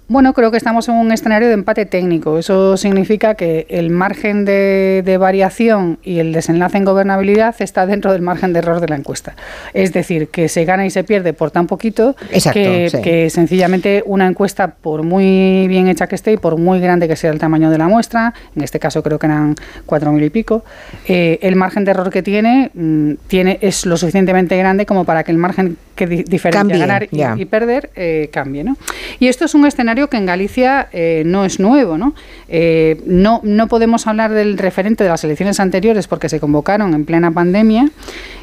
Bueno, 0.07 0.33
creo 0.33 0.51
que 0.51 0.57
estamos 0.57 0.87
en 0.87 0.95
un 0.95 1.11
escenario 1.11 1.47
de 1.47 1.55
empate 1.55 1.87
técnico. 1.87 2.37
Eso 2.37 2.77
significa 2.77 3.33
que 3.33 3.65
el 3.69 3.89
margen 3.89 4.45
de, 4.45 5.01
de, 5.03 5.17
variación 5.17 5.97
y 6.03 6.19
el 6.19 6.31
desenlace 6.31 6.77
en 6.77 6.85
gobernabilidad 6.85 7.55
está 7.57 7.87
dentro 7.87 8.13
del 8.13 8.21
margen 8.21 8.53
de 8.53 8.59
error 8.59 8.81
de 8.81 8.87
la 8.87 8.97
encuesta. 8.97 9.35
Es 9.73 9.93
decir, 9.93 10.27
que 10.27 10.47
se 10.47 10.63
gana 10.63 10.85
y 10.85 10.91
se 10.91 11.03
pierde 11.03 11.33
por 11.33 11.49
tan 11.49 11.65
poquito 11.65 12.15
Exacto, 12.29 12.59
que, 12.59 12.89
sí. 12.91 13.01
que, 13.01 13.29
sencillamente 13.31 14.03
una 14.05 14.27
encuesta, 14.27 14.67
por 14.67 15.01
muy 15.01 15.67
bien 15.67 15.87
hecha 15.87 16.05
que 16.05 16.13
esté 16.13 16.33
y 16.33 16.37
por 16.37 16.59
muy 16.59 16.79
grande 16.79 17.07
que 17.07 17.15
sea 17.15 17.31
el 17.31 17.39
tamaño 17.39 17.71
de 17.71 17.79
la 17.79 17.87
muestra, 17.87 18.35
en 18.55 18.63
este 18.63 18.79
caso 18.79 19.01
creo 19.01 19.17
que 19.17 19.25
eran 19.25 19.55
cuatro 19.87 20.11
mil 20.11 20.23
y 20.23 20.29
pico, 20.29 20.63
eh, 21.07 21.39
el 21.41 21.55
margen 21.55 21.83
de 21.83 21.91
error 21.91 22.11
que 22.11 22.21
tiene, 22.21 22.69
mmm, 22.75 23.13
tiene 23.27 23.57
es 23.61 23.87
lo 23.87 23.97
suficientemente 23.97 24.55
grande 24.55 24.85
como 24.85 25.03
para 25.03 25.23
que 25.23 25.31
el 25.31 25.39
margen 25.39 25.77
que 25.95 26.05
di 26.05 26.23
diferencia 26.23 26.59
cambie, 26.59 26.77
ganar 26.77 27.03
y, 27.05 27.15
yeah. 27.15 27.35
y 27.37 27.45
perder 27.45 27.89
eh, 27.95 28.29
cambie. 28.31 28.63
¿no? 28.63 28.77
Y 29.19 29.27
esto 29.27 29.45
es 29.45 29.55
un 29.55 29.65
escenario 29.65 29.94
que 30.09 30.17
en 30.17 30.25
Galicia 30.25 30.89
eh, 30.91 31.23
no 31.25 31.45
es 31.45 31.59
nuevo. 31.59 31.97
¿no? 31.97 32.13
Eh, 32.47 33.01
no, 33.05 33.41
no 33.43 33.67
podemos 33.67 34.07
hablar 34.07 34.31
del 34.31 34.57
referente 34.57 35.03
de 35.03 35.09
las 35.09 35.23
elecciones 35.23 35.59
anteriores 35.59 36.07
porque 36.07 36.29
se 36.29 36.39
convocaron 36.39 36.93
en 36.93 37.05
plena 37.05 37.31
pandemia 37.31 37.89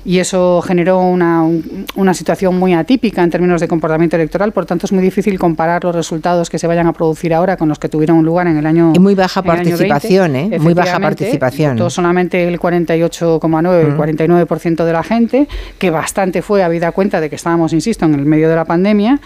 y 0.05 0.19
eso 0.19 0.63
generó 0.63 1.01
una, 1.01 1.43
un, 1.43 1.87
una 1.95 2.15
situación 2.15 2.59
muy 2.59 2.75
atípica 2.75 3.23
en 3.23 3.31
términos 3.31 3.61
de 3.61 3.69
comportamiento 3.69 4.17
electoral. 4.17 4.53
Por 4.53 4.67
tanto, 4.67 4.87
es 4.87 4.93
muy 4.93 5.03
difícil 5.03 5.39
comparar 5.39 5.85
los 5.85 5.95
resultados 5.95 6.51
que 6.51 6.59
se 6.59 6.67
vayan 6.67 6.87
a 6.87 6.93
producir 6.93 7.33
ahora 7.35 7.57
con 7.57 7.69
los 7.69 7.79
que 7.79 7.89
tuvieron 7.89 8.23
lugar 8.25 8.47
en 8.47 8.57
el 8.57 8.67
año. 8.67 8.93
Y 8.95 8.99
muy 8.99 9.15
baja 9.15 9.43
participación, 9.43 10.37
¿eh? 10.37 10.59
Muy 10.59 10.75
baja 10.75 10.99
participación. 10.99 11.77
Votó 11.77 11.91
solamente 11.91 12.47
el 12.47 12.59
48,9, 12.59 13.81
el 13.81 13.97
49% 13.97 14.85
de 14.85 14.93
la 14.93 15.03
gente, 15.03 15.49
que 15.79 15.91
bastante 15.91 16.43
fue 16.43 16.63
habida 16.63 16.93
cuenta 16.93 17.21
de 17.21 17.31
que 17.31 17.37
estábamos, 17.37 17.73
insisto, 17.73 18.05
en 18.05 18.15
el 18.15 18.25
medio 18.25 18.49
de 18.49 18.57
la 18.57 18.65
pandemia 18.65 19.21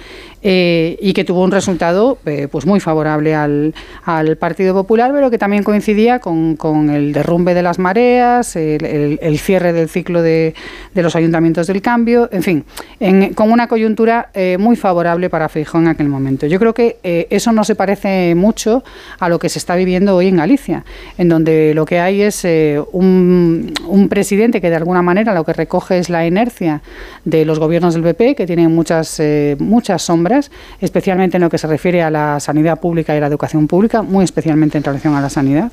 eh, 0.49 0.97
y 1.01 1.13
que 1.13 1.25
tuvo 1.25 1.43
un 1.43 1.51
resultado 1.51 2.19
eh, 2.25 2.47
pues 2.49 2.67
muy 2.67 2.79
favorable 2.79 3.35
al, 3.35 3.75
al, 4.05 4.37
Partido 4.37 4.75
Popular, 4.75 5.11
pero 5.13 5.29
que 5.29 5.39
también 5.39 5.65
coincidía 5.65 6.21
con, 6.21 6.55
con 6.55 6.89
el 6.89 7.13
derrumbe 7.13 7.53
de 7.53 7.63
las 7.63 7.81
mareas, 7.81 8.55
el, 8.55 8.85
el, 8.85 9.19
el 9.21 9.39
cierre 9.41 9.73
del 9.73 9.89
ciclo 9.89 10.23
de, 10.23 10.55
de, 10.95 11.03
los 11.03 11.17
ayuntamientos 11.17 11.67
del 11.67 11.83
cambio, 11.83 12.29
en 12.31 12.45
fin, 12.45 12.65
en, 13.01 13.35
con 13.35 13.51
una 13.51 13.67
coyuntura 13.67 14.31
eh, 14.35 14.57
muy 14.59 14.77
favorable 14.77 15.29
para 15.31 15.49
Feijóo 15.49 15.81
en 15.81 15.89
aquel 15.89 16.09
momento. 16.09 16.47
Yo 16.47 16.59
creo 16.59 16.75
que 16.75 16.99
eh, 17.03 17.27
eso 17.31 17.53
no 17.53 17.65
se 17.65 17.75
parece 17.75 18.35
mucho 18.35 18.83
a 19.19 19.29
lo 19.29 19.39
que 19.39 19.49
se 19.49 19.59
está 19.59 19.77
viviendo 19.77 20.17
hoy 20.17 20.29
en 20.29 20.37
Galicia, 20.37 20.85
en 21.19 21.29
donde 21.29 21.75
lo 21.75 21.85
que 21.85 22.01
hay 22.01 22.23
es 22.23 22.45
eh, 22.45 22.81
un, 22.93 23.73
un 23.87 24.09
presidente 24.09 24.61
que 24.61 24.71
de 24.71 24.77
alguna 24.77 25.03
manera 25.03 25.35
lo 25.35 25.45
que 25.45 25.53
recoge 25.53 25.99
es 25.99 26.11
la 26.11 26.27
inercia 26.27 26.83
de 27.25 27.45
los 27.45 27.59
gobiernos 27.59 27.95
del 27.95 28.03
PP, 28.03 28.35
que 28.35 28.47
tienen 28.47 28.75
muchas, 28.75 29.21
eh, 29.21 29.57
muchas 29.59 30.03
sombras, 30.03 30.51
especialmente 30.81 31.37
en 31.37 31.43
lo 31.43 31.51
que 31.51 31.59
se 31.59 31.67
refiere 31.67 32.03
a 32.03 32.11
la 32.11 32.41
sanidad 32.41 32.81
pública 32.81 33.17
y 33.17 33.21
la 33.21 33.27
educación 33.27 33.67
pública, 33.67 34.03
muy 34.03 34.25
especialmente 34.25 34.79
en 34.79 34.85
relación 34.85 35.15
a 35.15 35.21
la 35.21 35.31
sanidad. 35.31 35.71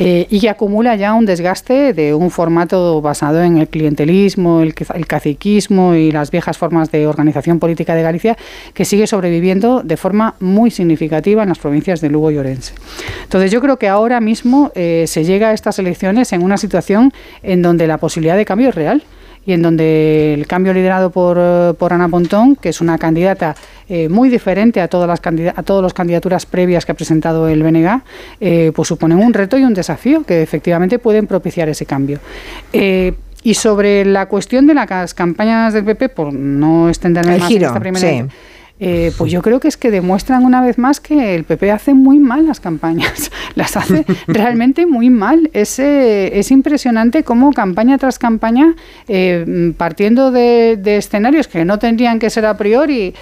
Eh, 0.00 0.28
y 0.30 0.38
que 0.38 0.48
acumula 0.48 0.94
ya 0.94 1.12
un 1.12 1.26
desgaste 1.26 1.92
de 1.92 2.14
un 2.14 2.30
formato 2.30 3.02
basado 3.02 3.42
en 3.42 3.58
el 3.58 3.66
clientelismo, 3.66 4.60
el, 4.60 4.72
el, 4.94 5.06
caciquismo 5.08 5.94
y 5.96 6.12
las 6.12 6.30
viejas 6.30 6.56
formas 6.56 6.92
de 6.92 7.08
organización 7.08 7.58
política 7.58 7.96
de 7.96 8.02
Galicia, 8.02 8.36
que 8.74 8.84
sigue 8.84 9.08
sobreviviendo 9.08 9.82
de 9.82 9.96
forma 9.96 10.36
muy 10.38 10.70
significativa 10.70 11.42
en 11.42 11.48
las 11.48 11.58
provincias 11.58 12.00
de 12.00 12.10
Lugo 12.10 12.30
y 12.30 12.38
Orense. 12.38 12.74
Entonces 13.24 13.50
yo 13.50 13.60
creo 13.60 13.76
que 13.76 13.88
ahora 13.88 14.20
mismo 14.20 14.70
eh, 14.76 15.04
se 15.08 15.24
llega 15.24 15.48
a 15.48 15.52
estas 15.52 15.80
elecciones 15.80 16.32
en 16.32 16.44
una 16.44 16.58
situación 16.58 17.12
en 17.42 17.62
donde 17.62 17.88
la 17.88 17.98
posibilidad 17.98 18.36
de 18.36 18.44
cambio 18.44 18.68
es 18.68 18.76
real 18.76 19.02
y 19.44 19.52
en 19.52 19.62
donde 19.62 20.34
el 20.34 20.46
cambio 20.46 20.74
liderado 20.74 21.10
por, 21.10 21.74
por 21.76 21.92
Ana 21.92 22.08
Pontón, 22.08 22.54
que 22.54 22.68
es 22.68 22.80
una 22.80 22.98
candidata 22.98 23.56
eh, 23.88 24.08
muy 24.08 24.28
diferente 24.28 24.80
a 24.80 24.88
todas 24.88 25.08
las 25.08 25.20
a 25.56 25.62
todas 25.62 25.82
las 25.82 25.94
candidaturas 25.94 26.44
previas 26.46 26.84
que 26.84 26.92
ha 26.92 26.94
presentado 26.94 27.48
el 27.48 27.62
BNG, 27.62 28.02
eh, 28.40 28.72
pues 28.74 28.88
suponen 28.88 29.18
un 29.18 29.32
reto 29.32 29.56
y 29.56 29.64
un 29.64 29.72
desafío 29.72 30.24
que 30.24 30.42
efectivamente 30.42 30.98
pueden 30.98 31.26
propiciar 31.26 31.68
ese 31.68 31.86
cambio. 31.86 32.20
Eh, 32.72 33.14
y 33.42 33.54
sobre 33.54 34.04
la 34.04 34.26
cuestión 34.26 34.66
de 34.66 34.74
las 34.74 35.14
campañas 35.14 35.72
del 35.72 35.84
PP, 35.84 36.10
por 36.10 36.32
no 36.32 36.88
extenderme 36.88 37.38
más 37.38 37.50
en 37.50 37.64
esta 37.64 37.80
primera... 37.80 38.28
Eh, 38.80 39.12
pues 39.16 39.32
yo 39.32 39.42
creo 39.42 39.60
que 39.60 39.68
es 39.68 39.76
que 39.76 39.90
demuestran 39.90 40.44
una 40.44 40.60
vez 40.60 40.78
más 40.78 41.00
que 41.00 41.34
el 41.34 41.44
PP 41.44 41.70
hace 41.70 41.94
muy 41.94 42.18
mal 42.18 42.46
las 42.46 42.60
campañas, 42.60 43.30
las 43.54 43.76
hace 43.76 44.04
realmente 44.26 44.86
muy 44.86 45.10
mal. 45.10 45.50
Es, 45.52 45.78
eh, 45.78 46.38
es 46.38 46.50
impresionante 46.50 47.22
cómo 47.24 47.52
campaña 47.52 47.98
tras 47.98 48.18
campaña, 48.18 48.74
eh, 49.08 49.72
partiendo 49.76 50.30
de, 50.30 50.78
escenarios 50.98 51.48
que 51.48 51.64
no 51.64 51.78
tendrían 51.78 52.18
que 52.18 52.30
ser 52.30 52.46
a 52.46 52.56
priori 52.56 53.14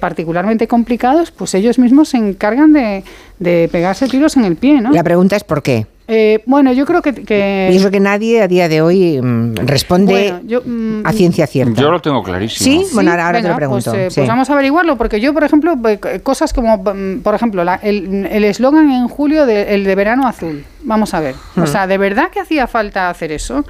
particularmente 0.00 0.66
complicados, 0.66 1.30
pues 1.30 1.54
ellos 1.54 1.78
mismos 1.78 2.10
se 2.10 2.18
encargan 2.18 2.72
de, 2.72 3.04
de 3.38 3.68
pegarse 3.70 4.06
tiros 4.08 4.36
en 4.36 4.44
el 4.44 4.56
pie. 4.56 4.80
¿no? 4.80 4.92
La 4.92 5.02
pregunta 5.02 5.36
es 5.36 5.44
¿por 5.44 5.62
qué? 5.62 5.86
Eh, 6.08 6.42
bueno, 6.46 6.72
yo 6.72 6.84
creo 6.84 7.00
que, 7.00 7.14
que... 7.14 7.70
Y 7.72 7.76
eso 7.76 7.90
que 7.90 8.00
nadie 8.00 8.42
a 8.42 8.48
día 8.48 8.68
de 8.68 8.82
hoy 8.82 9.20
mm, 9.22 9.54
responde 9.56 10.32
mm, 10.64 11.06
a 11.06 11.12
ciencia 11.12 11.46
cierta. 11.46 11.80
Yo 11.80 11.90
lo 11.90 12.00
tengo 12.00 12.22
clarísimo. 12.22 12.82
Sí, 12.82 12.86
bueno, 12.94 13.12
ahora, 13.12 13.40
te 13.40 13.48
lo 13.48 13.56
pregunto. 13.56 13.90
Pues, 13.90 14.12
eh, 14.12 14.20
pues, 14.20 14.28
vamos 14.28 14.50
a 14.50 14.52
averiguarlo, 14.54 14.96
porque 14.96 15.20
yo, 15.20 15.32
por 15.32 15.44
ejemplo, 15.44 15.74
cosas 16.22 16.52
como, 16.52 16.78
mm, 16.78 17.20
por 17.22 17.34
ejemplo, 17.34 17.62
el 17.82 18.44
eslogan 18.44 18.90
en 18.90 19.08
julio 19.08 19.46
de, 19.46 19.74
el 19.74 19.84
de 19.84 19.94
verano 19.94 20.26
azul. 20.26 20.64
Vamos 20.84 21.14
a 21.14 21.20
ver. 21.20 21.34
O 21.56 21.66
sea, 21.66 21.86
¿de 21.86 21.98
verdad 21.98 22.30
que 22.30 22.40
hacía 22.40 22.66
falta 22.66 23.08
hacer 23.08 23.32
eso? 23.32 23.64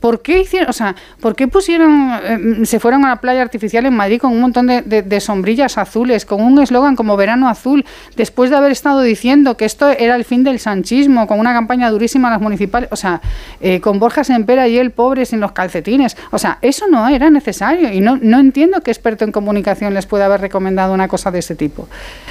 ¿Por 0.00 0.22
qué 0.22 0.40
hicieron, 0.40 0.70
o 0.70 0.72
sea, 0.72 0.94
por 1.20 1.34
qué 1.34 1.48
pusieron, 1.48 2.10
eh, 2.22 2.66
se 2.66 2.78
fueron 2.78 3.04
a 3.04 3.08
la 3.08 3.16
playa 3.16 3.42
artificial 3.42 3.86
en 3.86 3.94
Madrid 3.94 4.20
con 4.20 4.32
un 4.32 4.40
montón 4.40 4.66
de, 4.66 5.20
sombrillas 5.20 5.78
azules, 5.78 6.24
con 6.24 6.40
un 6.40 6.60
eslogan 6.60 6.94
como 6.94 7.16
Verano 7.16 7.48
Azul, 7.48 7.84
después 8.16 8.50
de 8.50 8.56
haber 8.56 8.72
estado 8.72 9.02
diciendo 9.02 9.56
que 9.56 9.64
esto 9.64 9.88
era 9.88 10.14
el 10.14 10.24
fin 10.24 10.44
del 10.44 10.60
sanchismo, 10.60 11.26
con 11.26 11.40
una 11.40 11.52
campaña 11.52 11.90
durísima 11.90 12.28
a 12.28 12.32
las 12.32 12.40
municipales, 12.40 12.88
o 12.92 12.96
sea, 12.96 13.20
eh, 13.60 13.80
con 13.80 13.98
Borja 13.98 14.22
Sempera 14.24 14.68
y 14.68 14.78
él 14.78 14.90
pobres 14.92 15.32
en 15.32 15.40
los 15.40 15.52
calcetines, 15.52 16.16
o 16.30 16.38
sea, 16.38 16.58
eso 16.62 16.86
no 16.88 17.08
era 17.08 17.30
necesario 17.30 17.92
y 17.92 18.00
no, 18.00 18.18
no 18.20 18.38
entiendo 18.38 18.80
qué 18.80 18.90
experto 18.90 19.24
en 19.24 19.32
comunicación 19.32 19.94
les 19.94 20.06
puede 20.06 20.24
haber 20.24 20.40
recomendado 20.40 20.94
una 20.94 21.08
cosa 21.08 21.30
de 21.30 21.40
ese 21.40 21.54
tipo. 21.54 21.88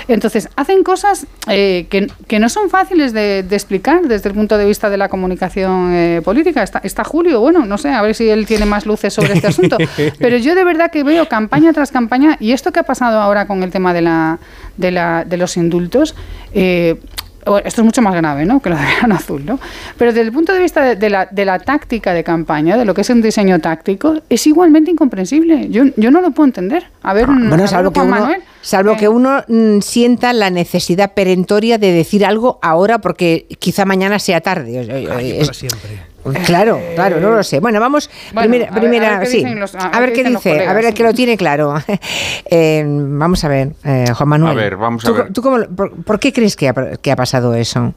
Entonces, 0.07 0.49
hacen 0.55 0.83
cosas 0.83 1.27
eh, 1.49 1.87
que, 1.89 2.39
no 2.39 2.49
son 2.49 2.69
fáciles 2.69 3.13
de, 3.13 3.39
explicar 3.39 4.03
desde 4.03 4.29
el 4.29 4.35
punto 4.35 4.57
de 4.57 4.65
vista 4.65 4.89
de 4.89 4.97
la 4.97 5.09
comunicación 5.09 6.21
política. 6.23 6.61
Está, 6.61 6.79
está 6.83 7.03
Julio, 7.03 7.39
bueno, 7.39 7.56
no 7.65 7.77
sé, 7.77 7.89
a 7.89 8.01
ver 8.01 8.15
si 8.15 8.29
él 8.29 8.45
tiene 8.45 8.65
más 8.65 8.85
luces 8.85 9.13
sobre 9.13 9.33
este 9.33 9.47
asunto. 9.47 9.77
Pero 10.19 10.37
yo 10.37 10.55
de 10.55 10.63
verdad 10.63 10.91
que 10.91 11.03
veo 11.03 11.27
campaña 11.27 11.73
tras 11.73 11.91
campaña 11.91 12.37
y 12.39 12.51
esto 12.51 12.71
que 12.71 12.79
ha 12.79 12.83
pasado 12.83 13.19
ahora 13.19 13.47
con 13.47 13.63
el 13.63 13.71
tema 13.71 13.93
de, 13.93 14.01
la, 14.01 14.39
de, 14.77 14.91
la, 14.91 15.25
de 15.25 15.37
los 15.37 15.57
indultos, 15.57 16.15
eh, 16.53 16.99
esto 17.63 17.81
es 17.81 17.85
mucho 17.85 18.01
más 18.01 18.13
grave 18.13 18.45
¿no? 18.45 18.61
que 18.61 18.69
lo 18.69 18.75
de 18.75 18.83
verano 18.83 19.15
azul, 19.15 19.45
¿no? 19.45 19.59
Pero 19.97 20.11
desde 20.11 20.27
el 20.27 20.33
punto 20.33 20.53
de 20.53 20.59
vista 20.59 20.95
de, 20.95 21.09
la, 21.09 21.27
de, 21.27 21.45
la, 21.45 21.59
táctica 21.59 22.13
de 22.13 22.23
campaña, 22.23 22.77
de 22.77 22.85
lo 22.85 22.93
que 22.93 23.01
es 23.01 23.09
un 23.09 23.21
diseño 23.21 23.59
táctico, 23.59 24.21
es 24.29 24.45
igualmente 24.47 24.91
incomprensible. 24.91 25.69
Yo, 25.69 25.85
yo 25.95 26.11
no 26.11 26.21
lo 26.21 26.31
puedo 26.31 26.47
entender. 26.47 26.87
A 27.03 27.13
ver, 27.13 27.25
ah, 27.29 27.37
bueno, 27.47 27.67
salvo, 27.67 27.91
que 27.91 28.01
uno, 28.01 28.27
salvo 28.67 28.97
que 28.97 29.07
uno 29.07 29.43
mm, 29.47 29.79
sienta 29.79 30.33
la 30.33 30.49
necesidad 30.49 31.13
perentoria 31.13 31.77
de 31.77 31.93
decir 31.93 32.25
algo 32.25 32.59
ahora 32.61 32.99
porque 32.99 33.47
quizá 33.59 33.85
mañana 33.85 34.19
sea 34.19 34.41
tarde. 34.41 34.83
siempre. 35.53 36.05
Claro, 36.45 36.77
claro, 36.93 37.21
no 37.21 37.31
lo 37.31 37.41
sé. 37.43 37.61
Bueno, 37.61 37.79
vamos, 37.79 38.09
primera, 38.35 38.69
primera 38.71 39.25
sí. 39.25 39.45
a, 39.45 39.99
ver 40.01 40.11
qué 40.11 40.25
dice, 40.25 40.67
a 40.67 40.73
ver 40.73 40.83
el 40.83 40.93
que 40.93 41.03
lo 41.03 41.13
tiene 41.13 41.37
claro. 41.37 41.75
Eh, 42.49 42.83
vamos 42.85 43.43
a 43.43 43.47
ver, 43.49 43.73
eh, 43.83 44.05
Juan 44.13 44.29
Manuel. 44.29 44.57
A 44.57 44.61
ver, 44.61 44.77
vamos 44.77 45.05
a 45.05 45.11
ver. 45.11 45.27
por, 46.05 46.19
qué 46.19 46.31
crees 46.31 46.55
que 46.55 46.69
ha, 46.69 47.15
pasado 47.15 47.53
eso? 47.55 47.93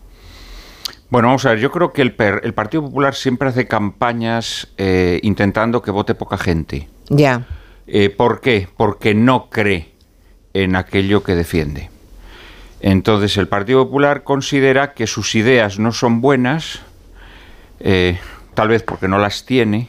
Bueno, 1.09 1.29
vamos 1.29 1.45
a 1.47 1.51
ver, 1.51 1.59
yo 1.59 1.71
creo 1.71 1.93
que 1.93 2.03
el, 2.03 2.15
el 2.43 2.55
Partido 2.55 2.83
Popular 2.83 3.15
siempre 3.15 3.49
hace 3.49 3.67
campañas 3.67 4.69
eh, 4.77 5.21
intentando 5.23 5.83
que 5.83 5.91
vote 5.91 6.15
poca 6.15 6.37
gente. 6.37 6.89
Ya. 7.09 7.47
¿Por 8.17 8.41
qué? 8.41 8.69
Porque 8.77 9.15
no 9.15 9.51
cree 9.51 9.90
en 10.55 10.77
aquello 10.77 11.23
que 11.23 11.35
defiende. 11.35 11.91
Entonces 12.81 13.37
el 13.37 13.49
Partido 13.49 13.85
Popular 13.85 14.25
considera 14.25 14.95
que 14.95 15.07
sus 15.07 15.35
ideas 15.35 15.79
no 15.79 15.93
son 15.93 16.21
buenas, 16.21 16.81
eh, 17.81 18.19
tal 18.55 18.69
vez 18.69 18.83
porque 18.83 19.09
no 19.09 19.19
las 19.19 19.45
tiene, 19.45 19.89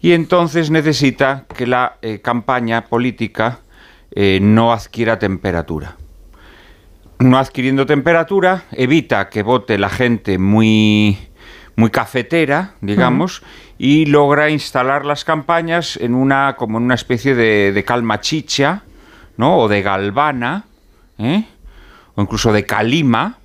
y 0.00 0.12
entonces 0.12 0.70
necesita 0.70 1.44
que 1.54 1.66
la 1.66 1.96
eh, 2.02 2.20
campaña 2.20 2.86
política 2.86 3.60
eh, 4.12 4.38
no 4.40 4.72
adquiera 4.72 5.18
temperatura. 5.18 5.96
No 7.18 7.38
adquiriendo 7.38 7.86
temperatura, 7.86 8.64
evita 8.72 9.28
que 9.30 9.42
vote 9.42 9.78
la 9.78 9.88
gente 9.88 10.38
muy, 10.38 11.18
muy 11.74 11.90
cafetera, 11.90 12.74
digamos, 12.80 13.42
y 13.78 14.06
logra 14.06 14.50
instalar 14.50 15.04
las 15.04 15.24
campañas 15.24 15.96
en 15.96 16.14
una, 16.14 16.56
como 16.56 16.78
en 16.78 16.84
una 16.84 16.94
especie 16.94 17.34
de, 17.34 17.84
calma 17.86 18.20
chicha, 18.20 18.82
¿no? 19.36 19.58
o 19.58 19.68
de 19.68 19.82
galvana, 19.82 20.64
o 21.18 22.22
incluso 22.22 22.52
de 22.52 22.64
calima, 22.64 23.38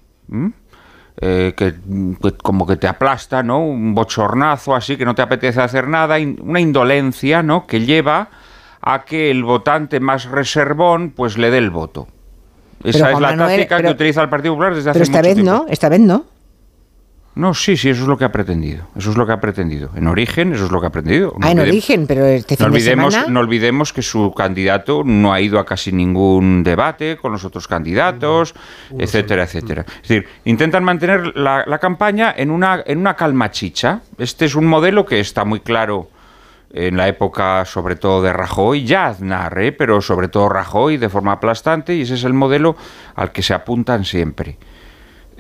eh, 1.24 1.54
que, 1.56 1.76
como 2.42 2.66
que 2.66 2.78
te 2.78 2.88
aplasta, 2.88 3.44
¿no? 3.44 3.60
Un 3.60 3.94
bochornazo 3.94 4.76
así, 4.76 4.98
que 4.98 5.06
no 5.06 5.14
te 5.14 5.22
apetece 5.22 5.62
hacer 5.62 5.88
nada, 5.88 6.18
una 6.40 6.60
indolencia, 6.60 7.44
¿no? 7.44 7.68
Que 7.68 7.82
lleva 7.82 8.30
a 8.82 9.04
que 9.06 9.30
el 9.30 9.44
votante 9.44 10.00
más 10.00 10.26
reservón 10.26 11.12
pues 11.12 11.38
le 11.38 11.52
dé 11.52 11.60
el 11.60 11.70
voto. 11.70 12.08
Esa 12.84 13.12
es 13.12 13.20
la 13.20 13.38
táctica 13.38 13.82
que 13.82 13.90
utiliza 13.90 14.24
el 14.24 14.30
Partido 14.30 14.56
Popular 14.56 14.74
desde 14.74 14.90
hace 14.90 15.00
pero 15.00 15.04
esta 15.04 15.22
vez 15.22 15.38
no, 15.38 15.66
esta 15.70 15.90
vez 15.90 16.00
no. 16.00 16.26
No, 17.34 17.54
sí, 17.54 17.78
sí, 17.78 17.90
eso 17.90 18.02
es 18.02 18.08
lo 18.10 18.18
que 18.18 18.26
ha 18.26 18.32
pretendido. 18.32 18.84
Eso 18.96 19.12
es 19.12 19.18
lo 19.18 19.26
que 19.26 19.32
ha 19.32 19.40
pretendido. 19.40 19.90
En 19.96 20.08
origen, 20.08 20.52
eso 20.52 20.66
es 20.66 20.72
lo 20.72 20.82
que 20.82 20.88
ha 20.88 20.90
pretendido. 20.90 21.34
ah, 21.42 21.52
en 21.52 21.60
origen, 21.60 22.06
pero 22.06 22.26
este 22.26 22.58
fin 22.58 22.66
no 22.66 22.74
olvidemos, 22.74 23.14
semana... 23.14 23.32
No 23.32 23.40
olvidemos 23.40 23.94
que 23.94 24.02
su 24.02 24.34
candidato 24.36 25.04
no 25.06 25.32
ha 25.32 25.40
ido 25.40 25.58
a 25.58 25.66
casi 25.66 25.94
ningún 25.94 26.62
debate 26.64 27.16
con 27.16 27.32
los 27.32 27.46
otros 27.46 27.70
candidatos, 27.70 28.54
etcétera, 28.98 29.44
etcétera. 29.44 29.86
Es 30.04 30.10
decir, 30.10 30.28
intentan 30.44 30.84
mantener 30.84 31.38
la, 31.38 31.80
campaña 31.80 32.34
en 32.36 32.52
una, 32.52 32.84
en 32.86 33.00
una 33.00 33.16
calma 33.16 33.50
chicha. 33.50 34.02
Este 34.18 34.46
es 34.46 34.56
un 34.56 34.66
modelo 34.66 35.06
que 35.06 35.22
está 35.22 35.46
muy 35.46 35.62
claro 35.62 36.10
en 36.74 36.98
la 36.98 37.08
época 37.08 37.64
sobre 37.66 37.96
todo 37.96 38.22
de 38.22 38.34
Rajoy, 38.34 38.86
ya 38.86 39.08
Aznar, 39.08 39.58
¿eh? 39.60 39.72
pero 39.72 40.02
sobre 40.02 40.28
todo 40.28 40.50
Rajoy 40.50 40.98
de 40.98 41.10
forma 41.10 41.34
aplastante, 41.34 41.96
y 41.96 42.02
ese 42.02 42.16
es 42.16 42.24
el 42.24 42.34
modelo 42.34 42.76
al 43.16 43.32
que 43.32 43.42
se 43.42 43.54
apuntan 43.54 44.06
siempre. 44.06 44.58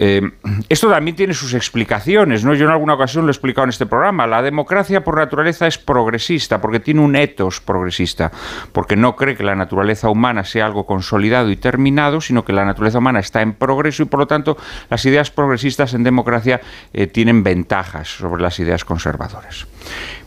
Eh, 0.03 0.19
esto 0.67 0.89
también 0.89 1.15
tiene 1.15 1.35
sus 1.35 1.53
explicaciones, 1.53 2.43
¿no? 2.43 2.55
Yo 2.55 2.65
en 2.65 2.71
alguna 2.71 2.95
ocasión 2.95 3.27
lo 3.27 3.29
he 3.29 3.33
explicado 3.33 3.65
en 3.65 3.69
este 3.69 3.85
programa. 3.85 4.25
La 4.25 4.41
democracia 4.41 5.03
por 5.03 5.15
naturaleza 5.15 5.67
es 5.67 5.77
progresista, 5.77 6.59
porque 6.59 6.79
tiene 6.79 7.01
un 7.01 7.15
etos 7.15 7.61
progresista, 7.61 8.31
porque 8.71 8.95
no 8.95 9.15
cree 9.15 9.35
que 9.37 9.43
la 9.43 9.53
naturaleza 9.53 10.09
humana 10.09 10.43
sea 10.43 10.65
algo 10.65 10.87
consolidado 10.87 11.51
y 11.51 11.55
terminado, 11.55 12.19
sino 12.19 12.43
que 12.43 12.51
la 12.51 12.65
naturaleza 12.65 12.97
humana 12.97 13.19
está 13.19 13.43
en 13.43 13.53
progreso 13.53 14.01
y 14.01 14.07
por 14.07 14.21
lo 14.21 14.25
tanto 14.25 14.57
las 14.89 15.05
ideas 15.05 15.29
progresistas 15.29 15.93
en 15.93 16.03
democracia 16.03 16.61
eh, 16.93 17.05
tienen 17.05 17.43
ventajas 17.43 18.07
sobre 18.07 18.41
las 18.41 18.59
ideas 18.59 18.83
conservadoras. 18.83 19.67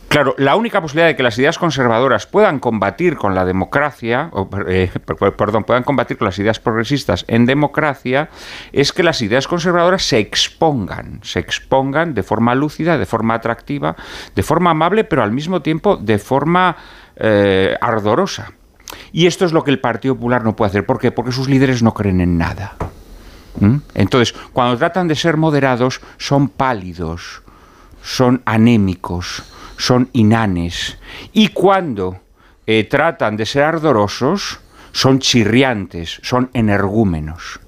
Claro, 0.07 0.35
la 0.37 0.55
única 0.55 0.81
posibilidad 0.81 1.07
de 1.07 1.15
que 1.15 1.23
las 1.23 1.37
ideas 1.37 1.57
conservadoras 1.57 2.25
puedan 2.25 2.59
combatir 2.59 3.17
con 3.17 3.35
la 3.35 3.43
democracia, 3.43 4.29
o, 4.31 4.47
eh, 4.67 4.89
perdón, 5.37 5.63
puedan 5.63 5.83
combatir 5.83 6.17
con 6.17 6.25
las 6.25 6.39
ideas 6.39 6.59
progresistas 6.59 7.25
en 7.27 7.45
democracia, 7.45 8.29
es 8.71 8.93
que 8.93 9.03
las 9.03 9.21
ideas 9.21 9.47
conservadoras 9.47 10.03
se 10.03 10.19
expongan, 10.19 11.19
se 11.23 11.39
expongan 11.39 12.13
de 12.13 12.23
forma 12.23 12.55
lúcida, 12.55 12.97
de 12.97 13.05
forma 13.05 13.33
atractiva, 13.33 13.95
de 14.35 14.43
forma 14.43 14.71
amable, 14.71 15.03
pero 15.03 15.23
al 15.23 15.31
mismo 15.31 15.61
tiempo 15.61 15.97
de 15.97 16.17
forma 16.17 16.77
eh, 17.17 17.75
ardorosa. 17.81 18.53
Y 19.11 19.25
esto 19.25 19.43
es 19.43 19.51
lo 19.51 19.63
que 19.63 19.71
el 19.71 19.79
Partido 19.79 20.15
Popular 20.15 20.43
no 20.43 20.55
puede 20.55 20.69
hacer. 20.69 20.85
¿Por 20.85 20.99
qué? 20.99 21.11
Porque 21.11 21.31
sus 21.31 21.49
líderes 21.49 21.81
no 21.83 21.93
creen 21.93 22.21
en 22.21 22.37
nada. 22.37 22.75
¿Mm? 23.59 23.77
Entonces, 23.95 24.33
cuando 24.53 24.77
tratan 24.77 25.07
de 25.07 25.15
ser 25.15 25.35
moderados, 25.37 25.99
son 26.17 26.49
pálidos, 26.49 27.41
son 28.01 28.41
anémicos 28.45 29.43
son 29.77 30.09
inanes. 30.13 30.97
Y 31.33 31.49
cuando 31.49 32.19
eh, 32.67 32.83
tratan 32.85 33.37
de 33.37 33.45
ser 33.45 33.63
ardorosos, 33.63 34.59
son 34.91 35.19
chirriantes, 35.19 36.19
son 36.23 36.49
energúmenos. 36.53 37.59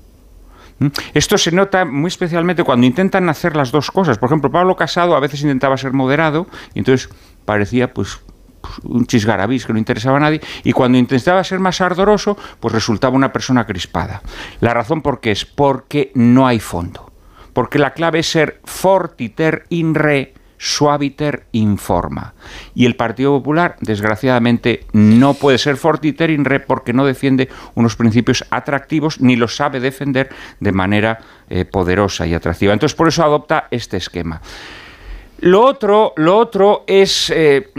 ¿Mm? 0.79 0.87
Esto 1.13 1.37
se 1.37 1.51
nota 1.51 1.85
muy 1.85 2.07
especialmente 2.07 2.63
cuando 2.63 2.85
intentan 2.85 3.27
hacer 3.29 3.55
las 3.55 3.71
dos 3.71 3.91
cosas. 3.91 4.17
Por 4.17 4.29
ejemplo, 4.29 4.51
Pablo 4.51 4.75
Casado 4.75 5.15
a 5.15 5.19
veces 5.19 5.41
intentaba 5.41 5.77
ser 5.77 5.93
moderado 5.93 6.47
y 6.73 6.79
entonces 6.79 7.09
parecía 7.45 7.93
pues, 7.93 8.19
pues 8.61 8.73
un 8.83 9.05
chisgarabís 9.05 9.65
que 9.65 9.73
no 9.73 9.79
interesaba 9.79 10.17
a 10.17 10.21
nadie 10.21 10.41
y 10.63 10.71
cuando 10.71 10.97
intentaba 10.97 11.43
ser 11.43 11.59
más 11.59 11.81
ardoroso 11.81 12.37
pues 12.59 12.73
resultaba 12.73 13.15
una 13.15 13.33
persona 13.33 13.65
crispada. 13.65 14.21
La 14.59 14.73
razón 14.73 15.01
por 15.01 15.19
qué 15.19 15.31
es 15.31 15.45
porque 15.45 16.11
no 16.15 16.47
hay 16.47 16.59
fondo. 16.59 17.11
Porque 17.53 17.79
la 17.79 17.93
clave 17.93 18.19
es 18.19 18.29
ser 18.29 18.61
fortiter 18.65 19.65
in 19.69 19.95
re 19.95 20.33
suaviter 20.57 21.45
informa. 21.51 22.33
Y 22.73 22.85
el 22.85 22.95
Partido 22.95 23.37
Popular, 23.37 23.75
desgraciadamente, 23.81 24.85
no 24.93 25.33
puede 25.33 25.57
ser 25.57 25.77
fortiter 25.77 26.29
in 26.29 26.45
re 26.45 26.59
porque 26.59 26.93
no 26.93 27.05
defiende 27.05 27.49
unos 27.75 27.95
principios 27.95 28.45
atractivos 28.49 29.21
ni 29.21 29.35
los 29.35 29.55
sabe 29.55 29.79
defender 29.79 30.29
de 30.59 30.71
manera 30.71 31.19
eh, 31.49 31.65
poderosa 31.65 32.25
y 32.25 32.33
atractiva. 32.33 32.73
Entonces, 32.73 32.95
por 32.95 33.07
eso 33.07 33.23
adopta 33.23 33.67
este 33.71 33.97
esquema. 33.97 34.41
Lo 35.39 35.63
otro, 35.63 36.13
lo 36.17 36.37
otro 36.37 36.83
es, 36.87 37.29
eh, 37.29 37.69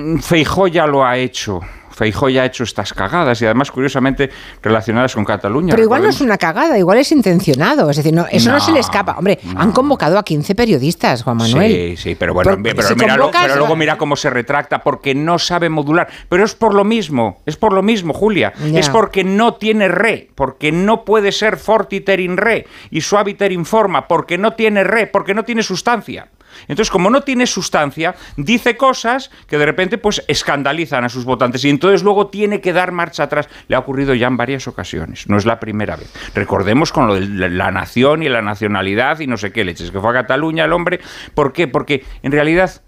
ya 0.73 0.87
lo 0.87 1.05
ha 1.05 1.19
hecho. 1.19 1.61
Feijó 1.99 2.29
ya 2.29 2.43
ha 2.43 2.47
hecho 2.47 2.63
estas 2.63 2.93
cagadas 2.95 3.43
y 3.43 3.45
además, 3.45 3.73
curiosamente, 3.73 4.31
relacionadas 4.63 5.17
con 5.17 5.25
Cataluña. 5.25 5.73
Pero 5.73 5.83
igual 5.83 6.05
no 6.05 6.11
es 6.11 6.21
una 6.21 6.39
cagada, 6.39 6.79
igual 6.79 6.99
es 6.99 7.11
intencionado. 7.11 7.91
Es 7.91 7.97
decir, 7.97 8.15
no, 8.15 8.25
eso 8.31 8.53
no, 8.53 8.61
se 8.61 8.71
le 8.71 8.79
escapa. 8.79 9.17
Hombre, 9.19 9.41
han 9.57 9.73
convocado 9.73 10.17
a 10.17 10.23
15 10.23 10.55
periodistas, 10.55 11.25
Juan 11.25 11.39
Manuel. 11.39 11.73
Sí, 11.73 11.97
sí, 11.97 12.15
pero 12.15 12.35
bueno, 12.35 12.57
pero, 12.63 12.77
pero, 12.97 13.57
luego 13.57 13.75
mira 13.75 13.99
cómo 13.99 14.15
se 14.15 14.31
retracta 14.31 14.79
porque 14.79 15.13
no 15.13 15.41
sabe 15.41 15.71
modular. 15.71 16.07
Pero 16.29 16.45
es 16.45 16.55
por 16.55 16.73
lo 16.73 16.85
mismo, 16.85 17.43
es 17.47 17.57
por 17.57 17.73
lo 17.73 17.83
mismo, 17.83 18.15
Julia. 18.15 18.53
Es 18.73 18.89
porque 18.91 19.25
no 19.25 19.55
tiene 19.55 19.89
re, 19.89 20.31
porque 20.37 20.71
no 20.71 21.05
puede 21.05 21.33
ser 21.33 21.57
fortiter 21.57 22.21
in 22.21 22.37
re 22.37 22.65
y 22.93 23.01
suaviter 23.01 23.51
in 23.51 23.65
forma, 23.65 24.07
porque 24.07 24.39
no 24.39 24.53
tiene 24.53 24.85
re, 24.85 25.09
porque 25.09 25.35
no 25.35 25.45
tiene 25.45 25.65
sustancia. 25.65 26.29
Entonces, 26.63 26.91
como 26.91 27.11
no 27.11 27.23
tiene 27.23 27.47
sustancia, 27.47 28.15
dice 28.37 28.77
cosas 28.77 29.31
que 29.47 29.59
de 29.59 29.67
repente 29.67 29.99
pues 29.99 30.25
escandalizan 30.29 31.05
a 31.05 31.09
sus 31.09 31.25
votantes 31.25 31.65
y 31.65 31.71
entonces 31.71 32.03
luego 32.03 32.29
tiene 32.29 32.61
que 32.61 32.73
dar 32.73 32.93
marcha 32.93 33.25
atrás. 33.25 33.49
Le 33.69 33.77
ha 33.77 33.79
ocurrido 33.79 34.15
ya 34.15 34.27
en 34.27 34.37
varias 34.37 34.69
ocasiones, 34.69 35.29
no 35.29 35.37
es 35.37 35.47
la 35.47 35.61
primera 35.61 35.97
vez. 35.97 36.13
Recordemos 36.35 36.93
con 36.93 37.07
lo 37.07 37.15
de 37.15 37.49
la 37.51 37.71
nación 37.71 38.23
y 38.23 38.29
la 38.29 38.43
nacionalidad 38.43 39.21
y 39.21 39.27
no 39.27 39.37
sé 39.37 39.53
qué 39.53 39.65
leches, 39.65 39.91
que 39.91 40.01
fue 40.01 40.11
a 40.11 40.15
Cataluña 40.15 40.65
el 40.65 40.73
hombre. 40.73 41.01
¿Por 41.35 41.53
qué? 41.53 41.69
Porque 41.69 42.05
en 42.23 42.33
realidad 42.33 42.83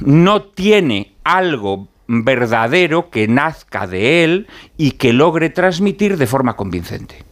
no 0.00 0.42
tiene 0.42 1.16
algo 1.24 1.88
verdadero 2.06 3.10
que 3.10 3.28
nazca 3.28 3.86
de 3.86 4.24
él 4.24 4.46
y 4.76 4.92
que 4.92 5.12
logre 5.12 5.50
transmitir 5.50 6.16
de 6.18 6.26
forma 6.26 6.56
convincente. 6.56 7.24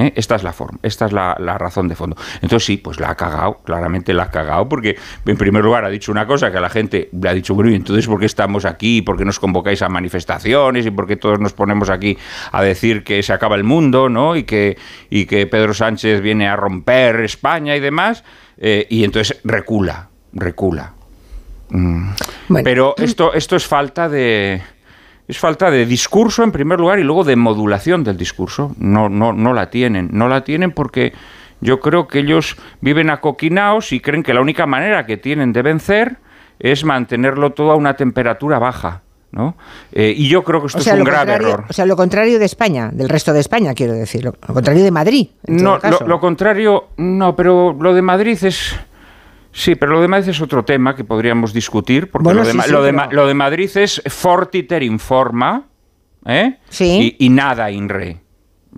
¿Eh? 0.00 0.12
Esta 0.16 0.36
es 0.36 0.42
la 0.42 0.52
forma, 0.52 0.78
esta 0.82 1.06
es 1.06 1.12
la, 1.12 1.34
razón 1.58 1.88
de 1.88 1.94
fondo. 1.94 2.16
Entonces 2.42 2.64
sí, 2.64 2.76
pues 2.76 2.98
la 3.00 3.10
ha 3.10 3.14
cagado, 3.14 3.60
claramente 3.64 4.14
la 4.14 4.24
ha 4.24 4.30
cagado, 4.30 4.68
porque 4.68 4.96
en 5.26 5.36
primer 5.36 5.62
lugar 5.62 5.84
ha 5.84 5.90
dicho 5.90 6.10
una 6.10 6.26
cosa 6.26 6.50
que 6.50 6.58
a 6.58 6.60
la 6.60 6.70
gente 6.70 7.10
le 7.12 7.28
ha 7.28 7.34
dicho, 7.34 7.54
bueno, 7.54 7.70
entonces 7.70 8.06
por 8.06 8.18
qué 8.18 8.26
estamos 8.26 8.64
aquí? 8.64 9.02
¿Por 9.02 9.16
qué 9.16 9.24
nos 9.24 9.38
convocáis 9.38 9.82
a 9.82 9.88
manifestaciones? 9.88 10.86
¿Y 10.86 10.90
por 10.90 11.06
qué 11.06 11.16
todos 11.16 11.38
nos 11.38 11.52
ponemos 11.52 11.90
aquí 11.90 12.16
a 12.52 12.62
decir 12.62 13.04
que 13.04 13.22
se 13.22 13.32
acaba 13.32 13.56
el 13.56 13.64
mundo, 13.64 14.08
¿no? 14.08 14.36
Y 14.36 14.44
que, 14.44 14.78
y 15.10 15.26
que 15.26 15.46
Pedro 15.46 15.74
Sánchez 15.74 16.20
viene 16.20 16.48
a 16.48 16.56
romper 16.56 17.20
España 17.20 17.76
y 17.76 17.80
demás. 17.80 18.24
Eh, 18.58 18.86
y 18.90 19.04
entonces 19.04 19.40
recula, 19.44 20.08
recula. 20.32 20.94
Mm. 21.70 22.10
Pero 22.64 22.94
esto, 22.98 23.32
esto 23.32 23.56
es 23.56 23.66
falta 23.66 24.08
de 24.08 24.60
es 25.30 25.38
falta 25.38 25.70
de 25.70 25.86
discurso 25.86 26.42
en 26.42 26.50
primer 26.50 26.80
lugar 26.80 26.98
y 26.98 27.04
luego 27.04 27.22
de 27.22 27.36
modulación 27.36 28.02
del 28.02 28.16
discurso. 28.16 28.74
No, 28.78 29.08
no, 29.08 29.32
no 29.32 29.52
la 29.52 29.70
tienen. 29.70 30.08
No 30.12 30.26
la 30.26 30.42
tienen 30.42 30.72
porque 30.72 31.12
yo 31.60 31.78
creo 31.78 32.08
que 32.08 32.18
ellos 32.18 32.56
viven 32.80 33.10
acoquinados 33.10 33.92
y 33.92 34.00
creen 34.00 34.24
que 34.24 34.34
la 34.34 34.40
única 34.40 34.66
manera 34.66 35.06
que 35.06 35.16
tienen 35.16 35.52
de 35.52 35.62
vencer 35.62 36.16
es 36.58 36.84
mantenerlo 36.84 37.52
todo 37.52 37.70
a 37.70 37.76
una 37.76 37.94
temperatura 37.94 38.58
baja. 38.58 39.02
¿no? 39.30 39.54
Eh, 39.92 40.12
y 40.16 40.28
yo 40.28 40.42
creo 40.42 40.60
que 40.60 40.66
esto 40.66 40.80
es 40.80 40.86
un 40.88 41.04
grave 41.04 41.34
error. 41.34 41.64
O 41.68 41.72
sea, 41.72 41.86
lo 41.86 41.94
contrario 41.94 42.40
de 42.40 42.44
España, 42.44 42.90
del 42.92 43.08
resto 43.08 43.32
de 43.32 43.38
España, 43.38 43.72
quiero 43.74 43.92
decir. 43.92 44.24
Lo, 44.24 44.32
contrario 44.32 44.82
de 44.82 44.90
Madrid. 44.90 45.28
no, 45.46 45.78
lo 46.04 46.18
contrario, 46.18 46.88
no, 46.96 47.36
pero 47.36 47.72
lo 47.80 47.94
de 47.94 48.02
Madrid 48.02 48.36
es 48.42 48.74
Sí, 49.52 49.74
pero 49.74 49.92
lo 49.92 50.00
de 50.00 50.08
Madrid 50.08 50.28
es 50.28 50.40
otro 50.40 50.64
tema 50.64 50.94
que 50.94 51.04
podríamos 51.04 51.52
discutir, 51.52 52.10
porque 52.10 52.32
lo, 52.32 52.44
de, 52.44 52.92
lo, 53.10 53.26
de, 53.26 53.34
Madrid 53.34 53.70
es 53.76 54.00
fortiter 54.06 54.82
informa 54.82 55.66
¿eh? 56.24 56.58
y, 56.78 57.28
nada 57.30 57.70
in 57.70 57.88
re. 57.88 58.20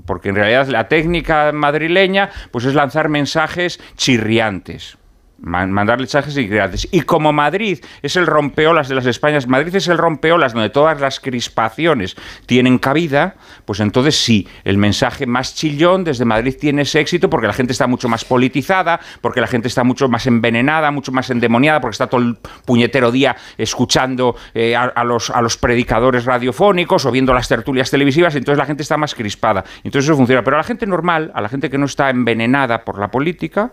Porque 0.06 0.30
en 0.30 0.36
realidad 0.36 0.68
la 0.68 0.88
técnica 0.88 1.52
madrileña 1.52 2.30
pues 2.50 2.64
es 2.64 2.74
lanzar 2.74 3.10
mensajes 3.10 3.78
chirriantes 3.96 4.96
mandar 5.42 5.98
mensajes 5.98 6.36
y 6.36 6.48
creantes. 6.48 6.88
Y 6.90 7.02
como 7.02 7.32
Madrid 7.32 7.80
es 8.00 8.16
el 8.16 8.26
rompeolas 8.26 8.88
de 8.88 8.94
las 8.94 9.06
Españas, 9.06 9.46
Madrid 9.48 9.74
es 9.74 9.88
el 9.88 9.98
rompeolas 9.98 10.52
donde 10.52 10.70
todas 10.70 11.00
las 11.00 11.20
crispaciones 11.20 12.16
tienen 12.46 12.78
cabida, 12.78 13.34
pues 13.64 13.80
entonces 13.80 14.16
sí, 14.16 14.48
el 14.64 14.78
mensaje 14.78 15.26
más 15.26 15.54
chillón 15.54 16.04
desde 16.04 16.24
Madrid 16.24 16.56
tiene 16.58 16.82
ese 16.82 17.00
éxito 17.00 17.28
porque 17.28 17.46
la 17.46 17.52
gente 17.52 17.72
está 17.72 17.86
mucho 17.86 18.08
más 18.08 18.24
politizada, 18.24 19.00
porque 19.20 19.40
la 19.40 19.46
gente 19.46 19.68
está 19.68 19.84
mucho 19.84 20.08
más 20.08 20.26
envenenada, 20.26 20.90
mucho 20.90 21.12
más 21.12 21.28
endemoniada, 21.30 21.80
porque 21.80 21.94
está 21.94 22.06
todo 22.06 22.20
el 22.20 22.36
puñetero 22.64 23.10
día 23.10 23.36
escuchando 23.58 24.36
eh, 24.54 24.76
a, 24.76 25.04
los, 25.04 25.30
a 25.30 25.42
los 25.42 25.56
predicadores 25.56 26.24
radiofónicos 26.24 27.04
o 27.04 27.10
viendo 27.10 27.34
las 27.34 27.48
tertulias 27.48 27.90
televisivas, 27.90 28.34
entonces 28.36 28.58
la 28.58 28.66
gente 28.66 28.82
está 28.82 28.96
más 28.96 29.14
crispada. 29.14 29.64
Entonces 29.82 30.08
eso 30.08 30.16
funciona. 30.16 30.42
Pero 30.44 30.56
a 30.56 30.60
la 30.60 30.64
gente 30.64 30.86
normal, 30.86 31.30
a 31.34 31.40
la 31.40 31.48
gente 31.48 31.70
que 31.70 31.78
no 31.78 31.86
está 31.86 32.10
envenenada 32.10 32.84
por 32.84 32.98
la 32.98 33.08
política, 33.08 33.70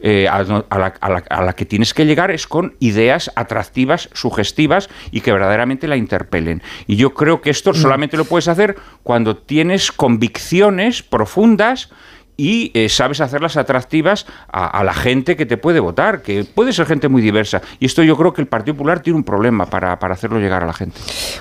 eh, 0.00 0.28
a, 0.28 0.42
la, 0.42 0.94
que 1.56 1.64
tienes 1.64 1.94
que 1.94 2.06
llegar 2.06 2.30
es 2.30 2.46
con 2.46 2.74
ideas 2.80 3.30
atractivas, 3.36 4.08
sugestivas 4.12 4.88
y 5.10 5.20
que 5.20 5.32
verdaderamente 5.32 5.88
la 5.88 5.96
interpelen. 5.96 6.62
Y 6.86 6.96
yo 6.96 7.14
creo 7.14 7.40
que 7.40 7.50
esto 7.50 7.70
mm. 7.70 7.74
solamente 7.74 8.16
lo 8.16 8.24
puedes 8.24 8.48
hacer 8.48 8.76
cuando 9.02 9.36
tienes 9.36 9.92
convicciones 9.92 11.02
profundas 11.02 11.90
y 12.40 12.70
eh, 12.72 12.88
sabes 12.88 13.20
hacerlas 13.20 13.56
atractivas 13.56 14.24
a, 14.50 14.84
la 14.84 14.94
gente 14.94 15.36
que 15.36 15.44
te 15.44 15.56
puede 15.56 15.80
votar, 15.80 16.22
que 16.22 16.44
puede 16.44 16.72
ser 16.72 16.86
gente 16.86 17.08
muy 17.08 17.20
diversa. 17.20 17.60
Y 17.80 17.86
esto 17.86 18.04
yo 18.04 18.16
creo 18.16 18.32
que 18.32 18.40
el 18.40 18.46
Partido 18.46 18.76
Popular 18.76 19.00
tiene 19.00 19.16
un 19.16 19.24
problema 19.24 19.66
para, 19.66 19.94
hacerlo 19.94 20.38
llegar 20.38 20.62
a 20.62 20.66
la 20.66 20.72
gente. 20.72 20.96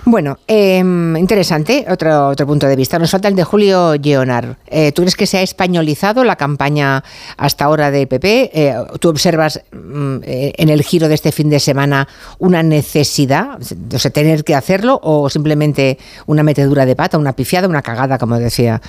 Bueno, 0.06 0.40
em, 0.48 1.16
interesante, 1.16 1.86
otro, 1.88 2.30
otro 2.30 2.48
punto 2.48 2.68
de 2.68 2.76
vista. 2.76 2.98
Nos 2.98 3.12
falta 3.12 3.28
el 3.28 3.36
de 3.36 3.44
Julio 3.44 3.94
Geonar. 4.02 4.58
Eh, 4.66 4.92
¿Tú 4.92 5.04
crees 5.04 5.16
que 5.16 5.28
se 5.28 5.38
ha 5.38 5.42
españolizado 5.44 6.24
la 6.24 6.36
campaña 6.36 7.04
hasta 7.38 7.66
ahora 7.66 7.92
de 7.92 8.08
PP? 8.08 8.52
Eh, 8.54 8.76
¿Tú 9.00 9.10
observas 9.10 9.62
mm, 9.72 10.18
en 10.24 10.70
el 10.70 10.82
giro 10.82 11.08
de 11.08 11.14
este 11.14 11.32
fin 11.32 11.52
de 11.52 11.60
semana 11.60 12.08
una 12.40 12.64
necesidad, 12.64 13.60
de 13.60 14.10
tener 14.10 14.44
que 14.44 14.56
hacerlo 14.56 15.00
o 15.04 15.30
simplemente 15.30 16.00
una 16.26 16.42
metedura 16.42 16.88
de 16.88 16.96
pata, 16.96 17.20
una 17.20 17.34
pifiada, 17.34 17.68
una 17.68 17.84
cagada, 17.84 18.18
como 18.18 18.40
decía 18.40 18.82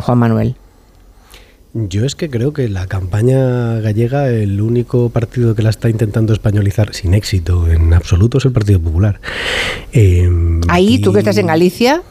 Juan 0.00 0.18
Manuel? 0.18 0.56
Yo 1.78 2.06
es 2.06 2.14
que 2.14 2.30
creo 2.30 2.54
que 2.54 2.70
la 2.70 2.86
campaña 2.86 3.80
gallega, 3.80 4.30
el 4.30 4.62
único 4.62 5.10
partido 5.10 5.54
que 5.54 5.62
la 5.62 5.68
está 5.68 5.90
intentando 5.90 6.32
españolizar 6.32 6.94
sin 6.94 7.12
éxito 7.12 7.70
en 7.70 7.92
absoluto 7.92 8.38
es 8.38 8.46
el 8.46 8.52
Partido 8.52 8.80
Popular. 8.80 9.20
Em, 9.92 10.62
Ahí, 10.68 11.00
tú 11.00 11.12
que 11.12 11.18
estás 11.18 11.36
en 11.36 11.48
Galicia, 11.48 12.02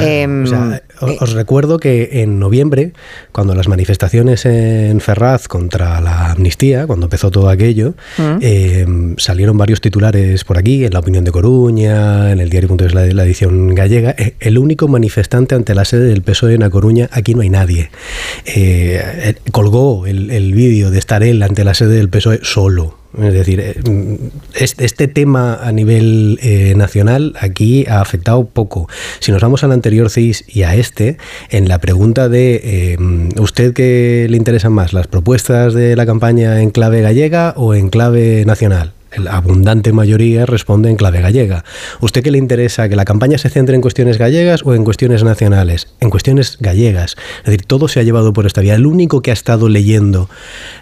Em, 0.00 0.44
eh, 0.46 0.80
os 1.20 1.32
recuerdo 1.32 1.78
que 1.78 2.22
en 2.22 2.38
noviembre, 2.38 2.92
cuando 3.32 3.54
las 3.54 3.68
manifestaciones 3.68 4.46
en 4.46 5.00
Ferraz 5.00 5.48
contra 5.48 6.00
la 6.00 6.30
amnistía, 6.32 6.86
cuando 6.86 7.06
empezó 7.06 7.30
todo 7.30 7.48
aquello, 7.48 7.94
mm. 8.18 8.38
em, 8.40 9.14
salieron 9.18 9.58
varios 9.58 9.80
titulares 9.80 10.44
por 10.44 10.58
aquí, 10.58 10.84
en 10.84 10.92
la 10.92 11.00
opinión 11.00 11.24
de 11.24 11.32
Coruña, 11.32 12.32
en 12.32 12.40
el 12.40 12.50
diario.es, 12.50 12.94
la, 12.94 13.06
la 13.06 13.24
edición 13.24 13.74
gallega. 13.74 14.14
Eh, 14.18 14.34
el 14.40 14.58
único 14.58 14.88
manifestante 14.88 15.54
ante 15.54 15.74
la 15.74 15.84
sede 15.84 16.08
del 16.08 16.22
PSOE 16.22 16.54
en 16.54 16.62
A 16.62 16.70
Coruña, 16.70 17.08
aquí 17.12 17.34
no 17.34 17.42
hay 17.42 17.50
nadie. 17.50 17.90
Eh, 18.44 19.34
colgó 19.52 20.06
el, 20.06 20.30
el 20.30 20.52
vídeo 20.54 20.90
de 20.90 20.98
estar 20.98 21.22
él 21.22 21.42
ante 21.42 21.64
la 21.64 21.74
sede 21.74 21.96
del 21.96 22.08
PSOE 22.08 22.40
solo 22.42 23.05
es 23.22 23.32
decir, 23.32 23.60
eh, 23.60 24.18
este 24.54 25.08
tema 25.08 25.58
a 25.62 25.72
nivel 25.72 26.38
eh, 26.42 26.74
nacional 26.76 27.34
aquí 27.40 27.86
ha 27.88 28.00
afectado 28.00 28.46
poco. 28.46 28.88
Si 29.20 29.32
nos 29.32 29.40
vamos 29.40 29.64
al 29.64 29.72
anterior 29.72 30.10
CIS 30.10 30.44
y 30.48 30.62
a 30.64 30.74
este, 30.74 31.16
en 31.50 31.68
la 31.68 31.78
pregunta 31.78 32.28
de 32.28 32.60
eh, 32.62 32.96
¿usted 33.40 33.72
qué 33.72 34.26
le 34.28 34.36
interesan 34.36 34.72
más, 34.72 34.92
las 34.92 35.06
propuestas 35.06 35.72
de 35.74 35.96
la 35.96 36.06
campaña 36.06 36.60
en 36.60 36.70
clave 36.70 37.00
gallega 37.00 37.54
o 37.56 37.74
en 37.74 37.88
clave 37.88 38.44
nacional? 38.44 38.92
la 39.16 39.36
abundante 39.36 39.94
mayoría 39.94 40.44
responde 40.44 40.90
en 40.90 40.96
clave 40.96 41.22
gallega. 41.22 41.64
¿Usted 42.00 42.22
qué 42.22 42.30
le 42.30 42.36
interesa? 42.36 42.88
¿Que 42.88 42.96
la 42.96 43.06
campaña 43.06 43.38
se 43.38 43.48
centre 43.48 43.74
en 43.74 43.80
cuestiones 43.80 44.18
gallegas 44.18 44.60
o 44.64 44.74
en 44.74 44.84
cuestiones 44.84 45.24
nacionales? 45.24 45.88
En 46.00 46.10
cuestiones 46.10 46.58
gallegas. 46.60 47.16
Es 47.38 47.44
decir, 47.44 47.64
todo 47.64 47.88
se 47.88 48.00
ha 48.00 48.02
llevado 48.02 48.34
por 48.34 48.44
esta 48.44 48.60
vía. 48.60 48.74
El 48.74 48.84
único 48.84 49.22
que 49.22 49.30
ha 49.30 49.34
estado 49.34 49.70
leyendo 49.70 50.28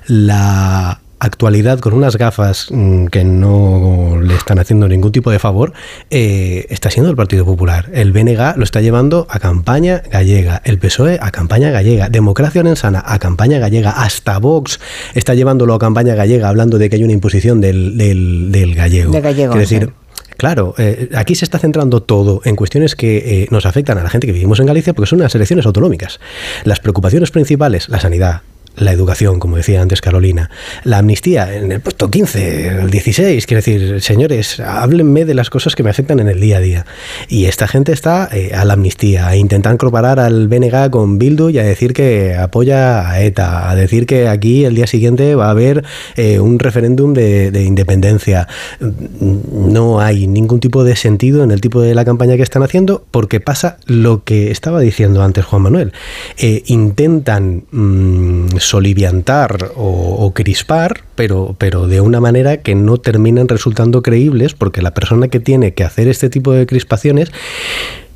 la 0.08 1.00
actualidad 1.24 1.78
con 1.80 1.94
unas 1.94 2.16
gafas 2.16 2.68
mm, 2.70 3.06
que 3.06 3.24
no 3.24 4.20
le 4.22 4.34
están 4.34 4.58
haciendo 4.58 4.88
ningún 4.88 5.12
tipo 5.12 5.30
de 5.30 5.38
favor, 5.38 5.72
eh, 6.10 6.66
está 6.68 6.90
siendo 6.90 7.10
el 7.10 7.16
Partido 7.16 7.44
Popular. 7.44 7.90
El 7.92 8.12
BNG 8.12 8.56
lo 8.56 8.64
está 8.64 8.80
llevando 8.80 9.26
a 9.30 9.38
campaña 9.38 10.02
gallega, 10.10 10.60
el 10.64 10.78
PSOE 10.78 11.18
a 11.20 11.30
campaña 11.30 11.70
gallega, 11.70 12.08
Democracia 12.08 12.60
Orensana 12.60 13.02
a 13.04 13.18
campaña 13.18 13.58
gallega, 13.58 13.90
hasta 13.90 14.38
Vox 14.38 14.80
está 15.14 15.34
llevándolo 15.34 15.74
a 15.74 15.78
campaña 15.78 16.14
gallega 16.14 16.48
hablando 16.48 16.78
de 16.78 16.90
que 16.90 16.96
hay 16.96 17.04
una 17.04 17.12
imposición 17.12 17.60
del, 17.60 17.96
del, 17.96 18.74
gallego. 18.74 19.14
es 19.14 19.70
decir, 19.70 19.92
Claro, 20.36 20.74
eh, 20.78 21.10
aquí 21.14 21.36
se 21.36 21.44
está 21.44 21.58
centrando 21.58 22.02
todo 22.02 22.40
en 22.44 22.56
cuestiones 22.56 22.96
que 22.96 23.42
eh, 23.42 23.48
nos 23.50 23.66
afectan 23.66 23.98
a 23.98 24.02
la 24.02 24.10
gente 24.10 24.26
que 24.26 24.32
vivimos 24.32 24.58
en 24.58 24.66
Galicia 24.66 24.92
porque 24.92 25.08
son 25.08 25.20
unas 25.20 25.34
elecciones 25.34 25.64
autonómicas. 25.64 26.18
Las 26.64 26.80
preocupaciones 26.80 27.30
principales, 27.30 27.88
la 27.88 28.00
sanidad, 28.00 28.42
la 28.76 28.92
educación, 28.92 29.38
como 29.38 29.56
decía 29.56 29.82
antes 29.82 30.00
Carolina, 30.00 30.50
la 30.82 30.98
amnistía 30.98 31.54
en 31.54 31.72
el 31.72 31.80
puesto 31.80 32.10
15, 32.10 32.68
el 32.80 32.90
16, 32.90 33.46
quiere 33.46 33.62
decir, 33.62 34.00
señores, 34.00 34.60
háblenme 34.60 35.24
de 35.24 35.34
las 35.34 35.50
cosas 35.50 35.74
que 35.76 35.82
me 35.82 35.90
afectan 35.90 36.20
en 36.20 36.28
el 36.28 36.40
día 36.40 36.58
a 36.58 36.60
día. 36.60 36.86
Y 37.28 37.46
esta 37.46 37.68
gente 37.68 37.92
está 37.92 38.28
eh, 38.32 38.52
a 38.54 38.64
la 38.64 38.74
amnistía, 38.74 39.28
a 39.28 39.36
intentar 39.36 39.76
comparar 39.76 40.18
al 40.20 40.48
BNG 40.48 40.90
con 40.90 41.18
Bildu 41.18 41.50
y 41.50 41.58
a 41.58 41.62
decir 41.62 41.92
que 41.92 42.34
apoya 42.34 43.10
a 43.10 43.22
ETA, 43.22 43.70
a 43.70 43.74
decir 43.74 44.06
que 44.06 44.28
aquí 44.28 44.64
el 44.64 44.74
día 44.74 44.86
siguiente 44.86 45.34
va 45.34 45.46
a 45.46 45.50
haber 45.50 45.84
eh, 46.16 46.40
un 46.40 46.58
referéndum 46.58 47.14
de, 47.14 47.64
independencia. 47.64 48.48
No 48.80 50.00
hay 50.00 50.26
ningún 50.26 50.60
tipo 50.60 50.84
de 50.84 50.96
sentido 50.96 51.44
en 51.44 51.50
el 51.50 51.60
tipo 51.60 51.80
de 51.80 51.94
la 51.94 52.04
campaña 52.04 52.36
que 52.36 52.42
están 52.42 52.62
haciendo 52.62 53.04
porque 53.10 53.40
pasa 53.40 53.78
lo 53.86 54.24
que 54.24 54.50
estaba 54.50 54.80
diciendo 54.80 55.22
antes 55.22 55.44
Juan 55.44 55.62
Manuel. 55.62 55.92
Eh, 56.38 56.62
intentan 56.66 57.64
mm, 57.70 58.58
soliviantar 58.64 59.72
o, 59.76 60.32
crispar, 60.34 61.02
pero, 61.14 61.54
pero 61.58 61.86
de 61.86 62.00
una 62.00 62.20
manera 62.20 62.58
que 62.58 62.74
no 62.74 62.96
terminan 62.96 63.48
resultando 63.48 64.02
creíbles 64.02 64.54
porque 64.54 64.82
la 64.82 64.94
persona 64.94 65.28
que 65.28 65.40
tiene 65.40 65.74
que 65.74 65.84
hacer 65.84 66.08
este 66.08 66.30
tipo 66.30 66.52
de 66.52 66.66
crispaciones 66.66 67.30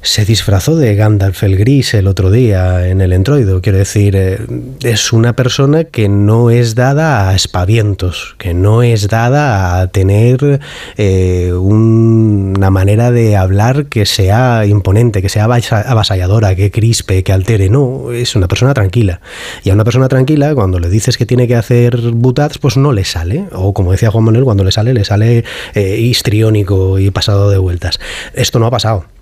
se 0.01 0.25
disfrazó 0.25 0.77
de 0.77 0.95
Gandalf 0.95 1.43
el 1.43 1.57
Gris 1.57 1.93
el 1.95 2.07
otro 2.07 2.31
día 2.31 2.87
en 2.89 3.01
el 3.01 3.13
entroido. 3.13 3.61
Quiero 3.61 3.79
decir, 3.79 4.15
eh, 4.17 4.39
es 4.83 5.13
una 5.13 5.35
persona 5.35 5.85
que 5.85 6.09
no 6.09 6.51
es 6.51 6.75
dada 6.75 7.29
a 7.29 7.35
espavientos, 7.35 8.37
que 8.39 8.55
no 8.55 8.83
es 8.83 9.09
dada 9.09 9.81
a 9.81 9.89
tener 9.89 10.61
eh, 10.97 11.53
una 11.53 12.71
manera 12.71 13.11
de 13.11 13.37
hablar 13.37 13.87
que 13.87 14.07
sea 14.07 14.65
imponente, 14.67 15.21
que 15.21 15.29
sea 15.29 15.45
avasalladora, 15.45 16.55
que 16.55 16.71
crispe, 16.71 17.25
que 17.25 17.33
altere. 17.33 17.69
No, 17.69 18.13
es 18.13 18.37
una 18.37 18.47
persona 18.47 18.75
tranquila. 18.75 19.21
Y 19.65 19.71
a 19.71 19.75
una 19.75 19.85
persona 19.85 20.09
tranquila, 20.09 20.55
cuando 20.55 20.79
le 20.79 20.91
dices 20.91 21.19
que 21.19 21.27
tiene 21.27 21.49
que 21.49 21.57
hacer 21.57 21.99
butats, 22.13 22.59
pues 22.59 22.77
no 22.77 22.93
le 22.93 23.05
sale. 23.05 23.47
O 23.53 23.75
como 23.75 23.93
decía 23.93 24.11
Juan 24.11 24.25
Manuel, 24.25 24.45
cuando 24.45 24.63
le 24.63 24.71
sale, 24.71 24.95
le 24.95 25.05
sale 25.05 25.45
eh, 25.75 25.97
histriónico 25.99 26.99
y 26.99 27.11
pasado 27.11 27.51
de 27.51 27.59
vueltas. 27.59 27.99
Esto 28.35 28.61
no 28.61 28.67
ha 28.67 28.71
pasado. 28.71 29.18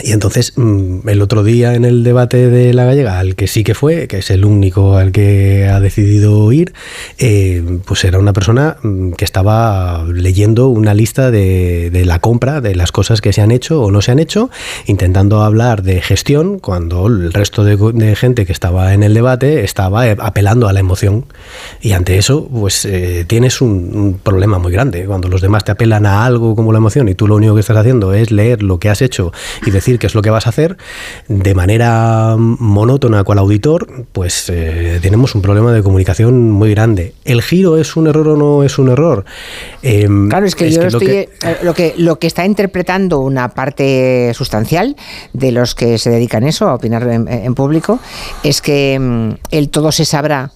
Y 0.00 0.12
entonces, 0.12 0.54
mm, 0.56 1.06
el 1.06 1.20
otro 1.20 1.44
día 1.44 1.74
en 1.74 1.84
el 1.84 2.02
debate 2.02 2.48
de 2.48 2.72
la 2.72 2.86
gallega, 2.86 3.18
al 3.18 3.36
que 3.36 3.46
sí 3.46 3.62
que 3.62 3.74
fue, 3.74 4.08
que 4.08 4.18
es 4.18 4.30
el 4.30 4.46
único 4.46 4.96
al 4.96 5.12
que 5.12 5.68
ha 5.68 5.80
decidido 5.80 6.50
ir, 6.50 6.72
eh, 7.18 7.62
pues 7.84 8.02
era 8.04 8.18
una 8.18 8.32
persona 8.32 8.78
mm, 8.82 9.12
que 9.12 9.24
estaba 9.26 10.04
leyendo 10.04 10.68
una 10.68 10.94
lista 10.94 11.30
de, 11.30 11.90
la 12.06 12.20
compra, 12.20 12.62
de 12.62 12.74
las 12.74 12.90
cosas 12.90 13.20
que 13.20 13.34
se 13.34 13.42
han 13.42 13.50
hecho 13.50 13.82
o 13.82 13.90
no 13.90 14.00
se 14.00 14.12
han 14.12 14.18
hecho, 14.18 14.50
intentando 14.86 15.42
hablar 15.42 15.82
de 15.82 16.00
gestión, 16.00 16.58
cuando 16.58 17.06
el 17.06 17.32
resto 17.32 17.62
de, 17.62 18.16
gente 18.16 18.46
que 18.46 18.52
estaba 18.52 18.94
en 18.94 19.02
el 19.02 19.12
debate 19.12 19.62
estaba 19.62 20.08
eh, 20.08 20.16
apelando 20.18 20.68
a 20.68 20.72
la 20.72 20.80
emoción. 20.80 21.26
Y 21.82 21.92
ante 21.92 22.16
eso, 22.16 22.48
pues 22.48 22.86
eh, 22.86 23.26
tienes 23.26 23.60
un, 23.60 23.90
un 23.94 24.18
problema 24.22 24.58
muy 24.58 24.72
grande. 24.72 25.04
Cuando 25.04 25.28
los 25.28 25.42
demás 25.42 25.64
te 25.64 25.72
apelan 25.72 26.06
a 26.06 26.24
algo 26.24 26.56
como 26.56 26.72
la 26.72 26.78
emoción 26.78 27.08
y 27.08 27.14
tú 27.14 27.28
lo 27.28 27.36
único 27.36 27.54
que 27.54 27.60
estás 27.60 27.76
haciendo 27.76 28.14
es 28.14 28.30
leer 28.30 28.62
lo 28.62 28.78
que 28.78 28.88
has 28.88 29.02
hecho 29.02 29.32
y 29.66 29.70
decir 29.70 29.81
decir 29.82 29.98
qué 29.98 30.06
es 30.06 30.14
lo 30.14 30.22
que 30.22 30.30
vas 30.30 30.46
a 30.46 30.50
hacer 30.50 30.76
de 31.28 31.54
manera 31.54 32.36
monótona 32.38 33.24
con 33.24 33.36
el 33.36 33.40
auditor, 33.40 34.06
pues 34.12 34.48
eh, 34.48 35.00
tenemos 35.02 35.34
un 35.34 35.42
problema 35.42 35.72
de 35.72 35.82
comunicación 35.82 36.50
muy 36.50 36.70
grande. 36.70 37.14
¿El 37.24 37.42
giro 37.42 37.76
es 37.76 37.96
un 37.96 38.06
error 38.06 38.28
o 38.28 38.36
no 38.36 38.62
es 38.62 38.78
un 38.78 38.90
error? 38.90 39.24
Em, 39.82 40.28
claro, 40.28 40.46
es 40.46 40.54
que 40.54 40.70
yo 40.70 40.82
estoy, 40.82 41.06
eh, 41.08 41.28
lo, 41.62 41.74
que... 41.74 41.94
lo, 41.96 42.18
que, 42.18 42.26
está 42.26 42.46
interpretando 42.46 43.20
una 43.20 43.48
parte 43.48 44.32
sustancial 44.34 44.96
de 45.32 45.52
los 45.52 45.74
que 45.74 45.98
se 45.98 46.10
dedican 46.10 46.44
a 46.44 46.48
eso, 46.48 46.68
a 46.68 46.74
opinar 46.74 47.02
en, 47.08 47.54
público, 47.54 47.98
es 48.42 48.62
que 48.62 48.98
mm, 48.98 49.30
el 49.50 49.68
todo 49.68 49.92
se 49.92 50.04
sabrá 50.04 50.52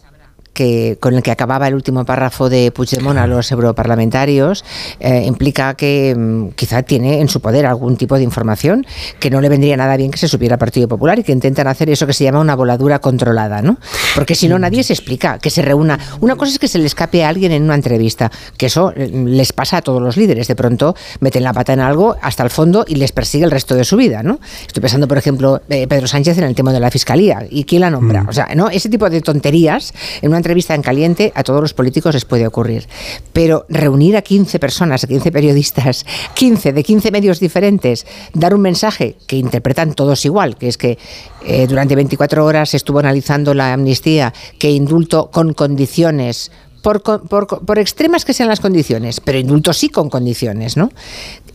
que, 0.56 0.96
con 1.00 1.14
el 1.14 1.22
que 1.22 1.30
acababa 1.30 1.68
el 1.68 1.74
último 1.74 2.06
párrafo 2.06 2.48
de 2.48 2.72
Puigdemont 2.72 3.18
a 3.18 3.26
los 3.26 3.52
europarlamentarios 3.52 4.64
eh, 5.00 5.22
implica 5.26 5.74
que 5.74 6.14
mm, 6.16 6.52
quizá 6.56 6.82
tiene 6.82 7.20
en 7.20 7.28
su 7.28 7.42
poder 7.42 7.66
algún 7.66 7.98
tipo 7.98 8.16
de 8.16 8.22
información 8.22 8.86
que 9.20 9.28
no 9.28 9.42
le 9.42 9.50
vendría 9.50 9.76
nada 9.76 9.98
bien 9.98 10.10
que 10.10 10.16
se 10.16 10.28
supiera 10.28 10.54
al 10.54 10.58
Partido 10.58 10.88
Popular 10.88 11.18
y 11.18 11.24
que 11.24 11.32
intentan 11.32 11.66
hacer 11.66 11.90
eso 11.90 12.06
que 12.06 12.14
se 12.14 12.24
llama 12.24 12.40
una 12.40 12.56
voladura 12.56 13.00
controlada, 13.00 13.60
¿no? 13.60 13.76
Porque 14.14 14.34
si 14.34 14.48
no 14.48 14.58
nadie 14.58 14.82
se 14.82 14.94
explica, 14.94 15.38
que 15.38 15.50
se 15.50 15.60
reúna. 15.60 15.98
Una 16.20 16.36
cosa 16.36 16.52
es 16.52 16.58
que 16.58 16.68
se 16.68 16.78
le 16.78 16.86
escape 16.86 17.22
a 17.22 17.28
alguien 17.28 17.52
en 17.52 17.62
una 17.62 17.74
entrevista, 17.74 18.32
que 18.56 18.66
eso 18.66 18.94
eh, 18.96 19.10
les 19.12 19.52
pasa 19.52 19.76
a 19.76 19.82
todos 19.82 20.00
los 20.00 20.16
líderes, 20.16 20.48
de 20.48 20.56
pronto 20.56 20.96
meten 21.20 21.44
la 21.44 21.52
pata 21.52 21.74
en 21.74 21.80
algo 21.80 22.16
hasta 22.22 22.42
el 22.42 22.50
fondo 22.50 22.86
y 22.88 22.94
les 22.94 23.12
persigue 23.12 23.44
el 23.44 23.50
resto 23.50 23.74
de 23.74 23.84
su 23.84 23.98
vida, 23.98 24.22
¿no? 24.22 24.40
Estoy 24.66 24.80
pensando, 24.80 25.06
por 25.06 25.18
ejemplo, 25.18 25.60
eh, 25.68 25.86
Pedro 25.86 26.06
Sánchez 26.06 26.38
en 26.38 26.44
el 26.44 26.54
tema 26.54 26.72
de 26.72 26.80
la 26.80 26.90
fiscalía 26.90 27.46
y 27.50 27.64
quién 27.64 27.82
la 27.82 27.90
nombra. 27.90 28.22
Mm. 28.22 28.28
O 28.30 28.32
sea, 28.32 28.48
¿no? 28.54 28.70
Ese 28.70 28.88
tipo 28.88 29.10
de 29.10 29.20
tonterías 29.20 29.92
en 30.22 30.30
una 30.30 30.38
entrevista 30.46 30.74
en 30.74 30.82
caliente 30.82 31.32
a 31.34 31.42
todos 31.42 31.60
los 31.60 31.74
políticos 31.74 32.14
les 32.14 32.24
puede 32.24 32.46
ocurrir. 32.46 32.86
Pero 33.32 33.66
reunir 33.68 34.16
a 34.16 34.22
15 34.22 34.58
personas, 34.58 35.02
a 35.02 35.06
15 35.06 35.32
periodistas, 35.32 36.06
15 36.34 36.72
de 36.72 36.82
15 36.84 37.10
medios 37.10 37.40
diferentes, 37.40 38.06
dar 38.32 38.54
un 38.54 38.60
mensaje 38.60 39.16
que 39.26 39.36
interpretan 39.36 39.94
todos 39.94 40.24
igual, 40.24 40.56
que 40.56 40.68
es 40.68 40.78
que 40.78 40.98
eh, 41.44 41.66
durante 41.66 41.96
24 41.96 42.44
horas 42.44 42.74
estuvo 42.74 43.00
analizando 43.00 43.54
la 43.54 43.72
amnistía, 43.72 44.32
que 44.58 44.70
indulto 44.70 45.30
con 45.32 45.52
condiciones 45.52 46.52
por, 46.82 47.02
por, 47.02 47.48
por, 47.48 47.78
extremas 47.80 48.24
que 48.24 48.32
sean 48.32 48.48
las 48.48 48.60
condiciones, 48.60 49.18
pero 49.18 49.38
indulto 49.38 49.72
sí 49.72 49.88
con 49.88 50.08
condiciones, 50.08 50.76
¿no? 50.76 50.90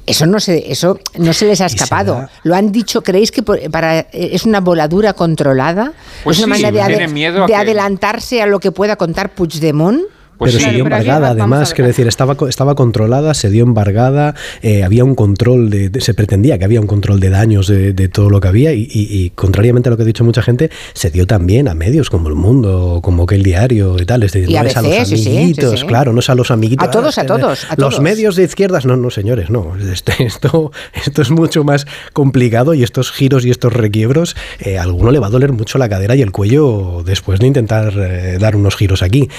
Eso 0.05 0.25
no 0.25 0.39
se, 0.39 0.71
eso 0.71 0.99
no 1.17 1.33
se 1.33 1.45
les 1.45 1.61
ha 1.61 1.67
escapado. 1.67 2.27
Lo 2.43 2.55
han 2.55 2.71
dicho, 2.71 3.01
¿creéis 3.01 3.31
que 3.31 3.43
para, 3.43 3.99
es 4.11 4.45
una 4.45 4.59
voladura 4.59 5.13
controlada? 5.13 5.93
Pues 6.23 6.37
¿Es 6.37 6.45
una 6.45 6.55
manera 6.55 6.87
de, 6.87 7.55
adelantarse 7.55 8.41
a 8.41 8.45
lo 8.45 8.59
que 8.59 8.71
pueda 8.71 8.95
contar 8.95 9.33
Puigdemont? 9.33 10.01
Pues 10.41 10.55
pero 10.55 10.65
se 10.65 10.71
dio 10.73 10.85
embargada, 10.85 11.29
además, 11.29 11.71
quiero 11.75 11.87
decir, 11.87 12.07
estaba, 12.07 12.35
estaba 12.49 12.73
controlada, 12.73 13.35
se 13.35 13.51
dio 13.51 13.63
embargada, 13.63 14.33
eh, 14.63 14.83
había 14.83 15.05
un 15.05 15.13
control, 15.13 15.69
de, 15.69 15.91
se 16.01 16.15
pretendía 16.15 16.57
que 16.57 16.65
había 16.65 16.81
un 16.81 16.87
control 16.87 17.19
de 17.19 17.29
daños 17.29 17.67
de, 17.67 17.93
todo 18.11 18.31
lo 18.31 18.41
que 18.41 18.47
había 18.47 18.73
y, 18.73 19.31
contrariamente 19.35 19.89
a 19.89 19.91
lo 19.91 19.97
que 19.97 20.01
ha 20.01 20.05
dicho 20.07 20.23
mucha 20.23 20.41
gente, 20.41 20.71
se 20.93 21.11
dio 21.11 21.27
también 21.27 21.67
a 21.67 21.75
medios 21.75 22.09
como 22.09 22.27
El 22.27 22.33
Mundo, 22.33 23.01
como 23.03 23.27
que 23.27 23.35
El 23.35 23.43
Diario 23.43 23.97
y 23.99 24.05
tal, 24.07 24.23
es 24.23 24.31
decir, 24.31 24.49
no 24.49 24.63
es 24.67 24.75
a 24.75 24.81
los 24.81 25.11
amiguitos, 25.11 25.85
claro, 25.85 26.11
no 26.11 26.21
es 26.21 26.29
a 26.31 26.33
los 26.33 26.49
amiguitos. 26.49 26.87
A 26.87 26.89
todos, 26.89 27.19
a 27.19 27.25
todos. 27.27 27.67
A 27.69 27.75
los 27.77 27.99
medios 27.99 28.35
de 28.35 28.43
izquierdas, 28.43 28.87
no, 28.87 28.97
no, 28.97 29.11
señores, 29.11 29.51
no, 29.51 29.75
esto, 29.77 30.11
esto, 30.17 30.71
esto 30.95 31.21
es 31.21 31.29
mucho 31.29 31.63
más 31.63 31.85
complicado 32.13 32.73
y 32.73 32.81
estos 32.81 33.11
giros 33.11 33.45
y 33.45 33.51
estos 33.51 33.73
requiebros, 33.73 34.35
eh, 34.59 34.79
a 34.79 34.81
alguno 34.81 35.11
le 35.11 35.19
va 35.19 35.27
a 35.27 35.29
doler 35.29 35.51
mucho 35.51 35.77
la 35.77 35.87
cadera 35.87 36.15
y 36.15 36.23
el 36.23 36.31
cuello 36.31 37.03
después 37.05 37.39
de 37.39 37.45
intentar 37.45 37.93
eh, 37.95 38.37
dar 38.39 38.55
unos 38.55 38.75
giros 38.75 39.03
aquí. 39.03 39.29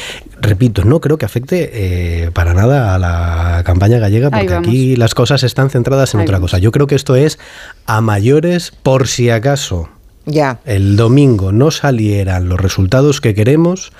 Repito, 0.40 0.84
no 0.84 0.91
creo 1.00 1.18
que 1.18 1.24
afecte 1.24 1.70
eh, 1.72 2.30
para 2.32 2.54
nada 2.54 2.94
a 2.94 2.98
la 2.98 3.62
campaña 3.64 3.98
gallega, 3.98 4.30
porque 4.30 4.54
aquí 4.54 4.96
las 4.96 5.14
cosas 5.14 5.42
están 5.42 5.70
centradas 5.70 6.14
en 6.14 6.20
otra 6.20 6.40
cosa. 6.40 6.58
Yo 6.58 6.72
creo 6.72 6.86
que 6.86 6.94
esto 6.94 7.16
es 7.16 7.38
a 7.86 8.00
mayores 8.00 8.72
por 8.82 9.08
si 9.08 9.30
acaso. 9.30 9.88
Ya. 10.24 10.60
El 10.64 10.96
domingo 10.96 11.50
no 11.50 11.70
salieran 11.70 12.48
los 12.48 12.60
resultados 12.60 13.20
que 13.20 13.34
queremos, 13.34 13.92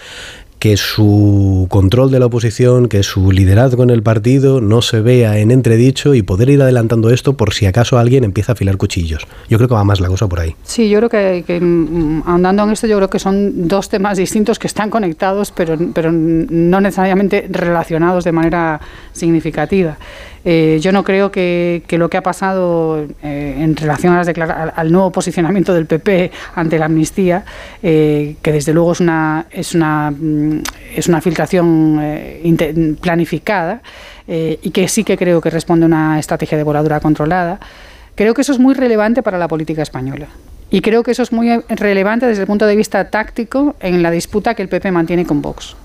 que 0.62 0.77
su 0.77 1.66
control 1.70 2.12
de 2.12 2.20
la 2.20 2.27
oposición, 2.27 2.87
que 2.87 3.03
su 3.03 3.33
liderazgo 3.33 3.83
en 3.83 3.90
el 3.90 4.05
partido 4.05 4.61
no 4.61 4.81
se 4.81 5.01
vea 5.01 5.38
en 5.38 5.51
entredicho 5.51 6.14
y 6.14 6.22
poder 6.22 6.51
ir 6.51 6.62
adelantando 6.62 7.11
esto 7.11 7.37
por 7.37 7.53
si 7.53 7.66
acaso 7.66 7.98
alguien 7.98 8.22
empieza 8.22 8.53
a 8.53 8.55
afilar 8.55 8.77
cuchillos. 8.77 9.27
Yo 9.48 9.59
creo 9.59 9.68
que 9.68 9.75
va 9.75 9.83
más 9.83 9.98
la 9.98 10.07
cosa 10.07 10.29
por 10.29 10.38
ahí. 10.38 10.55
Sí, 10.62 10.88
yo 10.88 11.01
creo 11.01 11.11
que, 11.11 11.61
mm, 11.61 12.22
andando 12.27 12.62
en 12.62 12.70
esto, 12.70 12.87
yo 12.87 12.96
creo 12.98 13.11
que 13.11 13.18
son 13.18 13.66
dos 13.66 13.88
temas 13.88 14.18
distintos 14.18 14.61
que 14.61 14.68
están 14.68 14.88
conectados, 14.88 15.51
pero, 15.51 15.77
pero 15.92 16.12
no 16.12 16.81
necesariamente 16.81 17.48
relacionados 17.51 18.22
de 18.22 18.31
manera 18.31 18.81
significativa. 19.12 19.98
Eh, 20.44 20.79
yo 20.81 20.90
no 20.90 21.05
creo 21.05 21.31
que, 21.31 21.83
lo 21.90 22.11
que 22.11 22.16
ha 22.16 22.22
pasado 22.22 23.07
eh, 23.22 23.57
en 23.59 23.77
relación 23.77 24.14
a 24.14 24.25
las 24.25 24.29
al, 24.75 24.90
nuevo 24.90 25.12
posicionamiento 25.12 25.72
del 25.72 25.87
PP 25.87 26.33
ante 26.57 26.79
la 26.79 26.87
amnistía, 26.87 27.44
eh, 27.83 28.37
que 28.42 28.53
desde 28.53 28.72
luego 28.72 28.92
es 28.92 29.01
una, 29.01 29.46
es 29.51 29.75
una, 29.75 30.11
mm, 30.11 30.52
es 30.95 31.09
una 31.09 31.21
filtración 31.21 32.99
planificada 33.01 33.83
y 34.27 34.71
que 34.71 34.88
sí 34.88 35.05
que 35.05 35.17
creo 35.17 35.41
que 35.41 35.51
responde 35.51 35.85
a 35.85 35.87
una 35.87 36.19
estrategia 36.19 36.59
de 36.59 36.65
voladura 36.65 37.01
controlada, 37.01 37.61
creo 38.15 38.35
que 38.35 38.43
eso 38.43 38.53
es 38.53 38.59
muy 38.59 38.75
relevante 38.75 39.23
para 39.23 39.38
la 39.38 39.49
política 39.49 39.83
española. 39.83 40.29
Y 40.71 40.81
creo 40.81 41.03
que 41.03 41.11
eso 41.11 41.23
es 41.23 41.33
muy 41.33 41.51
relevante 41.69 42.27
desde 42.27 42.43
el 42.43 42.47
punto 42.47 42.67
de 42.67 42.77
vista 42.77 43.11
táctico 43.11 43.77
en 43.81 44.03
la 44.03 44.11
disputa 44.11 44.55
que 44.55 44.62
el 44.62 44.69
PP 44.69 44.91
mantiene 44.91 45.27
con 45.27 45.43
Vox 45.43 45.77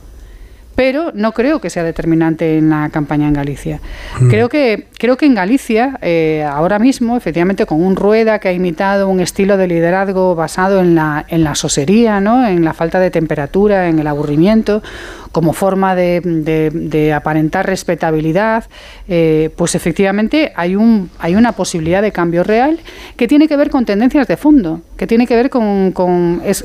pero 0.77 1.11
no 1.15 1.31
creo 1.31 1.59
que 1.59 1.71
sea 1.71 1.81
determinante 1.81 2.59
en 2.59 2.69
la 2.69 2.89
campaña 2.89 3.27
en 3.27 3.33
Galicia. 3.33 3.81
Mm. 4.19 4.29
Creo, 4.29 4.47
que, 4.47 4.85
creo 4.99 5.17
que 5.17 5.25
en 5.25 5.33
Galicia, 5.33 5.97
eh, 6.03 6.47
ahora 6.47 6.77
mismo, 6.77 7.17
efectivamente, 7.17 7.65
con 7.65 7.81
un 7.81 7.95
Rueda 7.95 8.37
que 8.37 8.49
ha 8.49 8.53
imitado 8.53 9.09
un 9.09 9.19
estilo 9.19 9.57
de 9.57 9.67
liderazgo 9.67 10.35
basado 10.35 10.79
en 10.79 10.93
la, 10.93 11.25
en 11.29 11.43
la 11.43 11.55
sosería, 11.55 12.19
¿no? 12.19 12.47
en 12.47 12.63
la 12.63 12.75
falta 12.75 12.99
de 12.99 13.09
temperatura, 13.09 13.89
en 13.89 13.97
el 13.97 14.05
aburrimiento, 14.05 14.83
como 15.31 15.53
forma 15.53 15.95
de, 15.95 17.13
aparentar 17.15 17.65
respetabilidad, 17.65 18.65
eh, 19.07 19.49
pues 19.55 19.75
efectivamente 19.75 20.51
hay, 20.55 20.75
un, 20.75 21.09
hay 21.19 21.35
una 21.35 21.53
posibilidad 21.53 22.01
de 22.01 22.11
cambio 22.11 22.43
real 22.43 22.79
que 23.15 23.27
tiene 23.27 23.47
que 23.47 23.55
ver 23.55 23.69
con 23.69 23.85
tendencias 23.85 24.27
de 24.27 24.37
fondo, 24.37 24.81
que 24.97 25.07
tiene 25.07 25.27
que 25.27 25.35
ver 25.35 25.49
con... 25.49 26.41
es, 26.43 26.63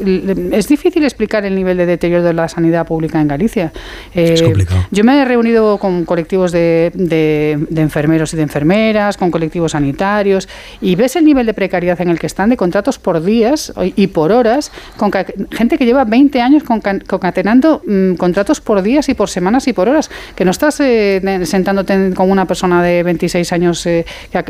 difícil 0.68 1.05
explicar 1.05 1.44
el 1.44 1.55
nivel 1.55 1.77
de 1.77 1.87
deterioro 1.87 2.25
de 2.25 2.33
la 2.33 2.48
sanidad 2.48 2.87
pública 2.87 3.20
en 3.20 3.29
Galicia. 3.29 3.72
es 4.14 4.40
eh, 4.40 4.44
complicado. 4.44 4.87
Yo 4.90 5.05
me 5.05 5.20
he 5.20 5.25
reunido 5.25 5.79
con 5.79 6.05
colectivos 6.05 6.53
de, 6.53 6.92
de, 6.94 7.81
enfermeros 7.81 8.33
y 8.33 8.37
de 8.37 8.42
enfermeras, 8.42 9.16
con 9.16 9.31
colectivos 9.31 9.72
sanitarios, 9.72 10.48
y 10.81 10.94
ves 10.94 11.16
el 11.16 11.25
nivel 11.25 11.46
de 11.46 11.55
precariedad 11.55 12.01
en 12.01 12.09
el 12.09 12.18
que 12.18 12.27
están 12.27 12.51
de 12.51 12.57
contratos 12.57 12.98
por 12.98 13.22
días 13.22 13.72
y 13.96 14.07
por 14.09 14.33
horas, 14.33 14.72
con 14.96 15.11
gente 15.51 15.79
que 15.79 15.85
lleva 15.85 16.05
20 16.05 16.40
años 16.40 16.62
concatenando 16.62 17.83
mm, 17.87 18.14
contratos 18.14 18.52
por 18.61 18.83
días 18.83 19.09
y 19.09 19.15
por 19.15 19.29
semanas 19.29 19.67
y 19.69 19.73
por 19.73 19.88
horas, 19.88 20.11
que 20.35 20.45
no 20.45 20.51
estás 20.51 20.81
eh, 20.81 21.41
sentándote 21.45 22.12
con 22.15 22.31
una 22.31 22.47
persona 22.47 22.83
de 22.83 23.03
26 23.03 23.53
años 23.53 23.87
eh, 23.87 24.05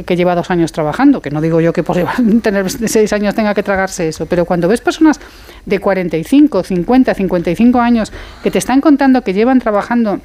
que, 0.07 0.17
lleva 0.17 0.35
dos 0.35 0.51
años 0.51 0.73
trabajando, 0.73 1.21
que 1.21 1.31
no 1.31 1.41
digo 1.41 1.61
yo 1.61 1.73
que 1.73 1.83
por 1.83 1.97
tener 2.43 2.65
26 2.65 3.13
años 3.13 3.35
tenga 3.35 3.55
que 3.55 3.63
tragarse 3.63 4.09
eso, 4.09 4.27
pero 4.27 4.45
cuando 4.45 4.69
ves 4.69 4.81
personas 4.81 5.21
de 5.65 5.79
45, 5.79 6.63
50, 6.63 7.15
55 7.15 7.81
años 7.81 8.13
que 8.43 8.51
te 8.51 8.59
están 8.59 8.81
contando 8.81 9.23
que 9.23 9.33
llevan 9.33 9.61
trabajando 9.61 10.21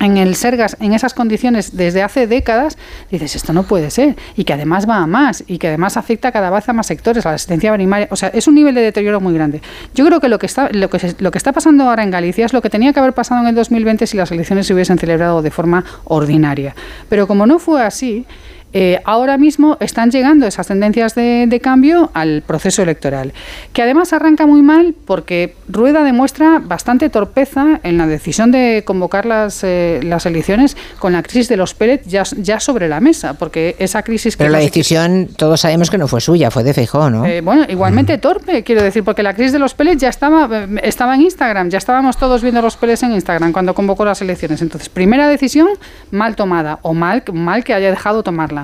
en 0.00 0.16
el 0.16 0.34
Sergas 0.34 0.76
en 0.80 0.92
esas 0.92 1.14
condiciones 1.14 1.76
desde 1.76 2.02
hace 2.02 2.26
décadas, 2.26 2.76
dices, 3.10 3.36
esto 3.36 3.52
no 3.52 3.64
puede 3.64 3.90
ser. 3.90 4.16
Y 4.36 4.44
que 4.44 4.52
además 4.52 4.88
va 4.88 4.96
a 4.96 5.06
más, 5.06 5.44
y 5.46 5.58
que 5.58 5.68
además 5.68 5.96
afecta 5.96 6.32
cada 6.32 6.50
vez 6.50 6.68
a 6.68 6.72
más 6.72 6.86
sectores, 6.86 7.26
a 7.26 7.30
la 7.30 7.34
asistencia 7.36 7.72
primaria. 7.74 8.08
O 8.10 8.16
sea, 8.16 8.28
es 8.28 8.46
un 8.48 8.54
nivel 8.54 8.74
de 8.74 8.82
deterioro 8.82 9.20
muy 9.20 9.34
grande. 9.34 9.60
Yo 9.94 10.06
creo 10.06 10.20
que 10.20 10.28
lo 10.28 10.38
que 10.38 10.46
está, 10.46 10.68
lo 10.72 10.90
que, 10.90 11.14
lo 11.18 11.30
que 11.30 11.38
está 11.38 11.52
pasando 11.52 11.88
ahora 11.88 12.02
en 12.02 12.10
Galicia 12.10 12.46
es 12.46 12.52
lo 12.52 12.62
que 12.62 12.70
tenía 12.70 12.92
que 12.92 13.00
haber 13.00 13.12
pasado 13.12 13.40
en 13.40 13.48
el 13.48 13.54
2020 13.54 14.06
si 14.06 14.16
las 14.16 14.30
elecciones 14.30 14.66
se 14.66 14.74
hubiesen 14.74 14.98
celebrado 14.98 15.42
de 15.42 15.50
forma 15.50 15.84
ordinaria. 16.04 16.74
Pero 17.08 17.26
como 17.26 17.46
no 17.46 17.58
fue 17.58 17.82
así, 17.82 18.26
eh, 18.72 19.00
ahora 19.04 19.38
mismo 19.38 19.76
están 19.80 20.10
llegando 20.10 20.46
esas 20.46 20.66
tendencias 20.66 21.14
de, 21.14 21.60
cambio 21.62 22.10
al 22.12 22.42
proceso 22.42 22.82
electoral, 22.82 23.32
que 23.72 23.82
además 23.82 24.12
arranca 24.12 24.46
muy 24.46 24.60
mal 24.60 24.94
porque 25.06 25.54
Rueda 25.68 26.02
demuestra 26.02 26.58
bastante 26.58 27.08
torpeza 27.08 27.80
en 27.82 27.96
la 27.96 28.06
decisión 28.06 28.50
de 28.50 28.82
convocar 28.84 29.24
las, 29.24 29.64
eh, 29.64 30.00
las 30.02 30.26
elecciones 30.26 30.76
con 30.98 31.14
la 31.14 31.22
crisis 31.22 31.48
de 31.48 31.56
los 31.56 31.72
Pérez 31.74 32.02
ya, 32.06 32.24
ya 32.36 32.60
sobre 32.60 32.88
la 32.88 33.00
mesa, 33.00 33.34
porque 33.34 33.76
esa 33.78 34.02
crisis... 34.02 34.36
Pero 34.36 34.50
la 34.50 34.58
decisión, 34.58 35.28
todos 35.36 35.60
sabemos 35.60 35.88
que 35.88 35.96
no 35.96 36.08
fue 36.08 36.20
suya, 36.20 36.50
fue 36.50 36.62
de 36.62 36.74
Feijó, 36.74 37.08
¿no? 37.08 37.24
Eh, 37.24 37.40
bueno, 37.40 37.64
igualmente 37.68 38.18
torpe, 38.18 38.62
quiero 38.62 38.82
decir, 38.82 39.02
porque 39.04 39.22
la 39.22 39.34
crisis 39.34 39.52
de 39.52 39.58
los 39.58 39.74
Pérez 39.74 39.96
ya 39.96 40.08
estaba, 40.08 40.66
estaba 40.82 41.14
en 41.14 41.22
Instagram, 41.22 41.70
ya 41.70 41.78
estábamos 41.78 42.16
todos 42.18 42.42
viendo 42.42 42.60
los 42.60 42.76
Pérez 42.76 43.02
en 43.02 43.12
Instagram 43.12 43.52
cuando 43.52 43.74
convocó 43.74 44.04
las 44.04 44.20
elecciones. 44.20 44.60
Entonces, 44.60 44.88
primera 44.88 45.28
decisión 45.28 45.68
mal 46.10 46.36
tomada 46.36 46.78
o 46.82 46.94
mal, 46.94 47.22
mal 47.32 47.64
que 47.64 47.72
haya 47.72 47.90
dejado 47.90 48.22
tomarla. 48.22 48.55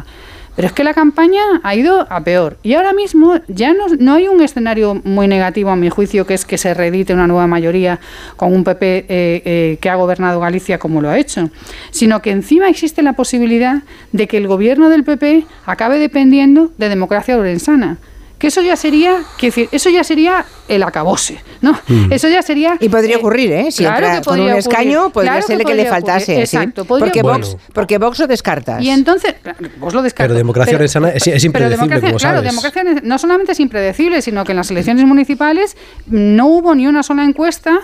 Pero 0.55 0.68
es 0.68 0.74
que 0.74 0.85
la 0.85 0.92
campaña 0.92 1.40
ha 1.62 1.74
ido 1.74 2.07
a 2.11 2.22
peor. 2.22 2.59
Y 2.62 2.74
ahora 2.74 2.92
mismo 2.92 3.40
ya 3.48 3.72
no, 3.72 4.14
hay 4.14 4.28
un 4.28 4.42
escenario 4.42 5.00
muy 5.02 5.26
negativo, 5.26 5.70
a 5.70 5.76
mi 5.76 5.88
juicio, 5.88 6.26
que 6.26 6.35
es 6.35 6.44
que 6.44 6.59
se 6.59 6.74
reedite 6.74 7.14
una 7.14 7.26
nueva 7.26 7.46
mayoría 7.46 8.00
con 8.37 8.52
un 8.52 8.62
PP 8.62 8.98
eh, 8.98 9.07
eh, 9.09 9.78
que 9.81 9.88
ha 9.88 9.94
gobernado 9.94 10.40
Galicia 10.40 10.78
como 10.78 11.00
lo 11.00 11.09
ha 11.09 11.18
hecho, 11.18 11.48
sino 11.90 12.20
que 12.20 12.31
encima 12.31 12.68
existe 12.68 13.02
la 13.02 13.14
posibilidad 13.14 13.83
de 14.12 14.28
que 14.28 14.37
el 14.37 14.46
gobierno 14.46 14.90
del 14.90 15.05
PP 15.05 15.46
acabe 15.64 15.98
dependiendo 15.98 16.70
de 16.76 16.90
democracia 16.90 17.37
lorenzana 17.37 17.96
que 18.42 18.48
eso 18.48 18.61
ya 18.61 18.74
sería, 18.74 19.22
decir, 19.40 19.68
eso 19.70 19.88
ya 19.88 20.02
sería 20.02 20.44
el 20.66 20.83
acabose, 20.83 21.40
¿no? 21.61 21.78
Mm. 21.87 22.12
Eso 22.12 22.28
ya 22.28 22.42
sería 22.42 22.76
y 22.81 22.88
podría 22.88 23.14
eh, 23.14 23.18
ocurrir, 23.18 23.52
¿eh? 23.52 23.70
Si 23.70 23.85
entra 23.85 24.20
con 24.20 24.40
un 24.40 24.50
escaño, 24.50 25.11
podría 25.11 25.40
ser 25.42 25.64
que, 25.64 25.76
le 25.76 25.87
faltase, 25.87 26.40
Exacto, 26.40 26.85
porque 26.85 27.22
Vox, 27.22 27.57
porque 27.72 27.98
Vox 27.98 28.18
lo 28.18 28.26
descartas. 28.26 28.83
Y 28.83 28.90
entonces, 28.90 29.37
vos 29.78 29.94
lo 29.94 30.02
descartas. 30.02 30.33
Pero 30.33 30.35
democracia 30.35 30.72
pero, 30.76 30.87
es, 30.87 31.24
es, 31.24 31.44
impredecible, 31.44 32.00
como 32.00 32.16
Claro, 32.16 32.42
democracia 32.42 32.83
no 33.05 33.16
solamente 33.16 33.52
es 33.52 33.61
impredecible, 33.61 34.20
sino 34.22 34.42
que 34.42 34.50
en 34.50 34.57
las 34.57 34.72
elecciones 34.72 35.05
municipales 35.05 35.76
no 36.07 36.48
hubo 36.48 36.74
ni 36.74 36.88
una 36.88 37.05
sola 37.05 37.22
encuesta 37.22 37.78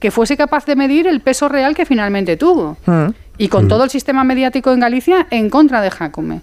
que 0.00 0.10
fuese 0.10 0.36
capaz 0.36 0.66
de 0.66 0.74
medir 0.74 1.06
el 1.06 1.20
peso 1.20 1.48
real 1.48 1.76
que 1.76 1.86
finalmente 1.86 2.36
tuvo. 2.36 2.76
Mm. 2.86 3.10
Y 3.38 3.48
con 3.48 3.66
mm. 3.66 3.68
todo 3.68 3.84
el 3.84 3.90
sistema 3.90 4.24
mediático 4.24 4.72
en 4.72 4.80
Galicia 4.80 5.28
en 5.30 5.48
contra 5.48 5.80
de 5.80 5.92
Jacome. 5.92 6.40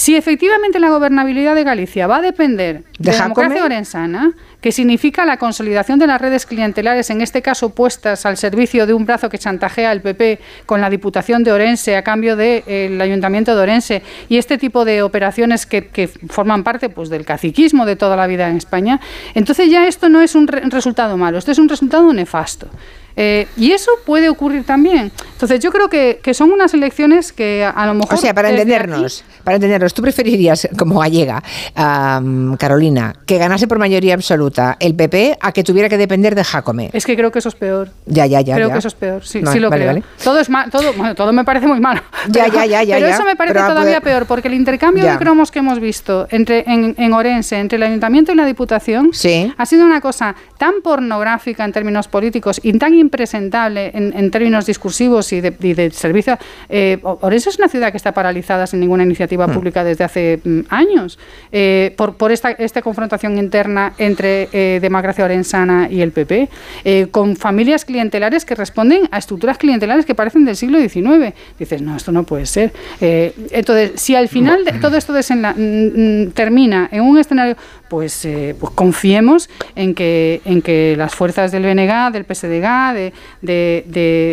Si 0.00 0.16
efectivamente 0.16 0.80
la 0.80 0.88
gobernabilidad 0.88 1.54
de 1.54 1.62
Galicia 1.62 2.06
va 2.06 2.16
a 2.16 2.20
depender 2.22 2.84
de, 2.98 3.12
la 3.12 3.24
democracia 3.24 3.62
orensana, 3.62 4.32
que 4.62 4.72
significa 4.72 5.26
la 5.26 5.36
consolidación 5.36 5.98
de 5.98 6.06
las 6.06 6.18
redes 6.18 6.46
clientelares, 6.46 7.10
en 7.10 7.20
este 7.20 7.42
caso 7.42 7.74
puestas 7.74 8.24
al 8.24 8.38
servicio 8.38 8.86
de 8.86 8.94
un 8.94 9.04
brazo 9.04 9.28
que 9.28 9.36
chantajea 9.36 9.90
al 9.90 10.00
PP 10.00 10.40
con 10.64 10.80
la 10.80 10.88
Diputación 10.88 11.44
de 11.44 11.52
Orense 11.52 11.98
a 11.98 12.02
cambio 12.02 12.34
del 12.34 12.98
Ayuntamiento 12.98 13.54
de 13.54 13.60
Orense 13.60 14.02
y 14.30 14.38
este 14.38 14.56
tipo 14.56 14.86
de 14.86 15.02
operaciones 15.02 15.66
que, 15.66 16.08
forman 16.30 16.64
parte 16.64 16.88
pues, 16.88 17.10
del 17.10 17.26
caciquismo 17.26 17.84
de 17.84 17.96
toda 17.96 18.16
la 18.16 18.26
vida 18.26 18.48
en 18.48 18.56
España, 18.56 19.00
entonces 19.34 19.68
ya 19.68 19.86
esto 19.86 20.08
no 20.08 20.22
es 20.22 20.34
un 20.34 20.48
resultado 20.48 21.18
malo, 21.18 21.36
esto 21.36 21.52
es 21.52 21.58
un 21.58 21.68
resultado 21.68 22.10
nefasto. 22.14 22.70
Eh, 23.16 23.46
y 23.56 23.72
eso 23.72 23.90
puede 24.06 24.30
ocurrir 24.30 24.64
también. 24.64 25.12
Entonces 25.40 25.60
yo 25.60 25.72
creo 25.72 25.88
que, 25.88 26.34
son 26.34 26.52
unas 26.52 26.74
elecciones 26.74 27.32
que 27.32 27.64
a, 27.64 27.86
lo 27.86 27.94
mejor... 27.94 28.12
O 28.12 28.16
sea, 28.18 28.34
para 28.34 28.50
entendernos, 28.50 29.24
para 29.42 29.54
entendernos, 29.54 29.94
¿tú 29.94 30.02
preferirías, 30.02 30.68
como 30.76 31.00
gallega, 31.00 31.42
Carolina, 32.58 33.14
que 33.24 33.38
ganase 33.38 33.66
por 33.66 33.78
mayoría 33.78 34.12
absoluta 34.12 34.76
el 34.80 34.94
PP 34.94 35.38
a 35.40 35.52
que 35.52 35.64
tuviera 35.64 35.88
que 35.88 35.96
depender 35.96 36.34
de 36.34 36.44
Jacome? 36.44 36.90
Es 36.92 37.06
que 37.06 37.16
creo 37.16 37.32
que 37.32 37.38
eso 37.38 37.48
es 37.48 37.54
peor. 37.54 37.88
Ya, 38.04 38.26
ya, 38.26 38.42
ya. 38.42 38.54
Creo 38.54 38.70
que 38.70 38.78
eso 38.78 38.88
es 38.88 38.94
peor, 38.94 39.24
sí, 39.24 39.40
sí 39.50 39.58
lo 39.58 39.70
creo. 39.70 40.02
Todo 40.22 40.40
es 40.40 40.48
todo, 40.70 40.92
bueno, 40.92 41.14
todo 41.14 41.32
me 41.32 41.44
parece 41.44 41.66
muy 41.66 41.80
malo. 41.80 42.02
ya, 42.28 42.48
ya, 42.48 42.66
ya, 42.66 42.82
ya. 42.82 42.96
Pero 42.96 43.08
eso 43.08 43.24
me 43.24 43.34
parece 43.34 43.60
todavía 43.60 44.02
peor, 44.02 44.26
porque 44.26 44.48
el 44.48 44.54
intercambio 44.54 45.06
de 45.06 45.16
cromos 45.16 45.50
que 45.50 45.60
hemos 45.60 45.80
visto 45.80 46.26
entre, 46.30 46.64
en, 46.66 47.12
Orense, 47.14 47.58
entre 47.58 47.76
el 47.76 47.84
Ayuntamiento 47.84 48.32
y 48.32 48.34
la 48.34 48.44
Diputación, 48.44 49.10
ha 49.56 49.66
sido 49.66 49.86
una 49.86 50.02
cosa 50.02 50.34
tan 50.58 50.82
pornográfica 50.82 51.64
en 51.64 51.72
términos 51.72 52.08
políticos 52.08 52.60
y 52.62 52.74
tan 52.74 52.92
impresentable 52.92 53.90
en, 53.94 54.30
términos 54.30 54.66
discursivos 54.66 55.29
y 55.32 55.40
de, 55.40 55.90
servicio. 55.92 56.38
Eh, 56.68 56.98
Orense 57.02 57.50
es 57.50 57.58
una 57.58 57.68
ciudad 57.68 57.90
que 57.90 57.96
está 57.96 58.12
paralizada 58.12 58.66
sin 58.66 58.80
ninguna 58.80 59.02
iniciativa 59.02 59.46
hmm. 59.46 59.52
pública 59.52 59.84
desde 59.84 60.04
hace 60.04 60.40
mm, 60.42 60.60
años 60.68 61.18
eh, 61.52 61.94
por, 61.96 62.16
por 62.16 62.32
esta, 62.32 62.50
esta, 62.52 62.82
confrontación 62.82 63.38
interna 63.38 63.92
entre 63.98 64.48
eh, 64.52 64.78
democracia 64.80 65.24
orensana 65.24 65.88
y 65.90 66.00
el 66.00 66.12
PP, 66.12 66.48
eh, 66.84 67.06
con 67.10 67.36
familias 67.36 67.84
clientelares 67.84 68.44
que 68.44 68.54
responden 68.54 69.08
a 69.10 69.18
estructuras 69.18 69.58
clientelares 69.58 70.06
que 70.06 70.14
parecen 70.14 70.44
del 70.44 70.56
siglo 70.56 70.78
XIX. 70.78 71.34
Dices, 71.58 71.82
no, 71.82 71.96
esto 71.96 72.12
no 72.12 72.24
puede 72.24 72.46
ser. 72.46 72.72
entonces, 73.00 73.92
si 74.00 74.14
al 74.14 74.28
final 74.28 74.64
de 74.64 74.72
todo 74.72 74.96
esto 74.96 75.12
mm, 75.12 76.26
mm, 76.26 76.30
termina 76.32 76.88
en 76.90 77.02
un 77.02 77.18
escenario 77.18 77.56
pues, 77.90 78.24
eh, 78.24 78.54
pues 78.58 78.72
confiemos 78.72 79.50
en 79.74 79.96
que, 79.96 80.40
en 80.44 80.62
que 80.62 80.94
las 80.96 81.12
fuerzas 81.12 81.50
del 81.50 81.64
BNG, 81.64 82.12
del 82.12 82.24
PSDG, 82.24 82.94
de, 82.94 83.12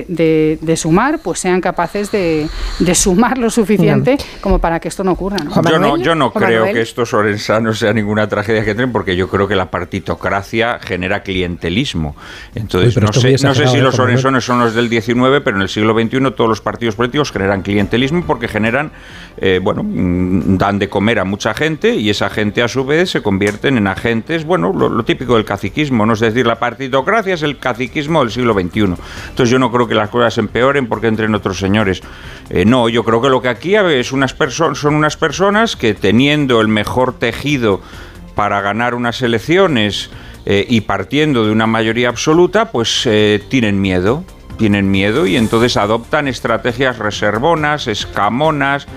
de, 0.07 0.57
de, 0.61 0.77
sumar, 0.77 1.19
pues 1.23 1.39
sean 1.39 1.59
capaces 1.59 2.11
de, 2.11 2.47
sumar 2.93 3.39
lo 3.39 3.49
suficiente 3.49 4.17
como 4.41 4.59
para 4.59 4.79
que 4.79 4.87
esto 4.87 5.03
no 5.03 5.13
ocurra. 5.13 5.37
Yo 5.69 5.79
no, 5.79 5.97
yo 5.97 6.13
no 6.13 6.31
creo 6.31 6.65
que 6.65 6.81
estos 6.81 7.15
orensanos 7.15 7.79
sea 7.79 7.93
ninguna 7.93 8.29
tragedia 8.29 8.63
que 8.63 8.75
tienen, 8.75 8.91
porque 8.91 9.15
yo 9.15 9.27
creo 9.27 9.47
que 9.47 9.55
la 9.55 9.71
partitocracia 9.71 10.77
genera 10.79 11.23
clientelismo. 11.23 12.15
Entonces, 12.53 13.01
no, 13.01 13.11
sé, 13.11 13.37
no 13.41 13.55
sé 13.55 13.67
si 13.67 13.77
los 13.77 13.97
orensanos 13.97 14.45
son 14.45 14.59
los 14.59 14.75
del 14.75 14.87
19, 14.87 15.41
pero 15.41 15.57
en 15.57 15.63
el 15.63 15.69
siglo 15.69 15.99
XXI 15.99 16.31
todos 16.35 16.47
los 16.47 16.61
partidos 16.61 16.93
políticos 16.93 17.31
generan 17.31 17.63
clientelismo 17.63 18.23
porque 18.27 18.47
generan, 18.47 18.91
eh, 19.37 19.59
bueno, 19.63 19.81
mm, 19.83 20.59
dan 20.59 20.77
de 20.77 20.89
comer 20.89 21.17
a 21.17 21.23
mucha 21.23 21.55
gente 21.55 21.95
y 21.95 22.11
esa 22.11 22.29
gente 22.29 22.61
a 22.61 22.67
su 22.67 22.85
vez 22.85 23.09
se 23.09 23.23
convierte 23.23 23.46
en 23.47 23.87
agentes, 23.87 24.45
bueno, 24.45 24.73
lo, 24.73 25.03
típico 25.03 25.35
del 25.35 25.45
caciquismo, 25.45 26.05
¿no? 26.05 26.13
Es 26.13 26.19
decir, 26.19 26.45
la 26.45 26.59
partidocracia 26.59 27.33
es 27.33 27.43
el 27.43 27.57
caciquismo 27.57 28.21
del 28.21 28.31
siglo 28.31 28.53
XXI. 28.53 28.81
Entonces 28.81 29.49
yo 29.49 29.59
no 29.59 29.71
creo 29.71 29.87
que 29.87 29.95
las 29.95 30.09
cosas 30.09 30.37
empeoren 30.37 30.87
porque 30.87 31.07
entren 31.07 31.33
otros 31.33 31.57
señores. 31.57 32.01
Eh, 32.49 32.65
no, 32.65 32.89
yo 32.89 33.03
creo 33.03 33.21
que 33.21 33.29
lo 33.29 33.41
que 33.41 33.49
aquí 33.49 33.75
es 33.75 34.11
unas 34.11 34.35
son 34.73 34.95
unas 34.95 35.17
personas 35.17 35.75
que 35.75 35.93
teniendo 35.93 36.61
el 36.61 36.67
mejor 36.67 37.17
tejido 37.17 37.81
para 38.35 38.61
ganar 38.61 38.93
unas 38.93 39.21
elecciones 39.21 40.09
eh, 40.45 40.65
y 40.69 40.81
partiendo 40.81 41.45
de 41.45 41.51
una 41.51 41.67
mayoría 41.67 42.09
absoluta, 42.09 42.71
pues 42.71 43.03
eh, 43.05 43.41
tienen 43.49 43.81
miedo 43.81 44.23
tienen 44.57 44.89
miedo 44.89 45.27
y 45.27 45.35
entonces 45.35 45.77
adoptan 45.77 46.27
estrategias 46.27 46.97
reservonas, 46.97 47.85
escamonas, 47.85 48.87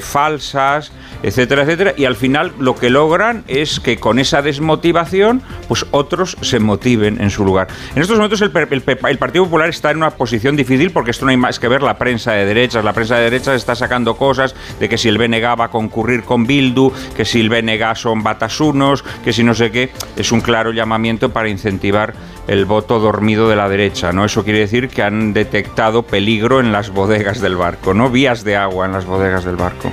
falsas, 0.00 0.90
etcétera, 1.22 1.62
etcétera, 1.62 1.94
y 1.96 2.04
al 2.04 2.16
final 2.16 2.52
lo 2.58 2.74
que 2.76 2.90
logran 2.90 3.44
es 3.48 3.80
que 3.80 3.98
con 3.98 4.18
esa 4.18 4.42
desmotivación, 4.42 5.42
pues 5.68 5.86
otros 5.90 6.36
se 6.40 6.58
motiven 6.58 7.20
en 7.20 7.30
su 7.30 7.44
lugar. 7.44 7.68
En 7.94 8.02
estos 8.02 8.16
momentos 8.16 8.40
el, 8.42 8.50
Partido 8.50 9.44
Popular 9.44 9.68
está 9.68 9.90
en 9.90 9.98
una 9.98 10.10
posición 10.10 10.56
difícil 10.56 10.90
porque 10.90 11.10
esto 11.10 11.24
no 11.24 11.30
hay 11.30 11.36
más 11.36 11.58
que 11.58 11.68
ver 11.68 11.82
la 11.82 11.98
prensa 11.98 12.32
de 12.32 12.44
derechas. 12.44 12.84
La 12.84 12.92
prensa 12.92 13.16
de 13.16 13.24
derechas 13.24 13.56
está 13.56 13.74
sacando 13.74 14.16
cosas 14.16 14.54
de 14.78 14.88
que 14.88 14.98
si 14.98 15.08
el 15.08 15.18
BNG 15.18 15.58
va 15.58 15.64
a 15.64 15.70
concurrir 15.70 16.22
con 16.22 16.46
Bildu, 16.46 16.92
que 17.16 17.24
si 17.24 17.40
el 17.40 17.48
BNG 17.48 17.96
son 17.96 18.22
batasunos, 18.22 19.04
que 19.24 19.32
si 19.32 19.42
no 19.42 19.54
sé 19.54 19.70
qué, 19.70 19.90
es 20.16 20.32
un 20.32 20.40
claro 20.40 20.72
llamamiento 20.72 21.30
para 21.32 21.48
incentivar 21.48 22.14
el 22.46 22.64
voto 22.64 23.00
dormido 23.00 23.48
de 23.48 23.56
la 23.56 23.68
derecha, 23.68 24.12
¿no? 24.12 24.24
Eso 24.24 24.44
quiere 24.44 24.60
decir 24.60 24.88
que 24.88 25.02
han 25.02 25.32
detectado 25.32 26.02
peligro 26.02 26.60
en 26.60 26.72
las 26.72 26.90
bodegas 26.90 27.40
del 27.40 27.56
barco, 27.56 27.94
¿no? 27.94 28.10
Vías 28.10 28.44
de 28.44 28.56
agua 28.56 28.86
en 28.86 28.92
las 28.92 29.04
bodegas 29.04 29.44
del 29.44 29.56
barco. 29.56 29.92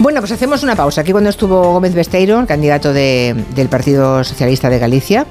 Bueno, 0.00 0.20
pues 0.20 0.30
hacemos 0.30 0.62
una 0.62 0.76
pausa. 0.76 1.00
Aquí 1.00 1.10
cuando 1.10 1.28
estuvo 1.28 1.72
Gómez 1.72 1.92
Besteiro, 1.92 2.38
el 2.38 2.46
candidato 2.46 2.92
del 2.92 3.68
Partido 3.68 4.22
Socialista 4.22 4.70
de 4.70 4.78
Galicia, 4.78 5.26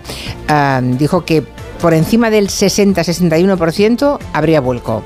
ah, 0.50 0.82
dijo 0.84 1.24
que 1.24 1.42
por 1.82 1.94
encima 1.94 2.30
del 2.30 2.50
60-61% 2.50 4.20
habría 4.34 4.60
vuelco. 4.60 5.04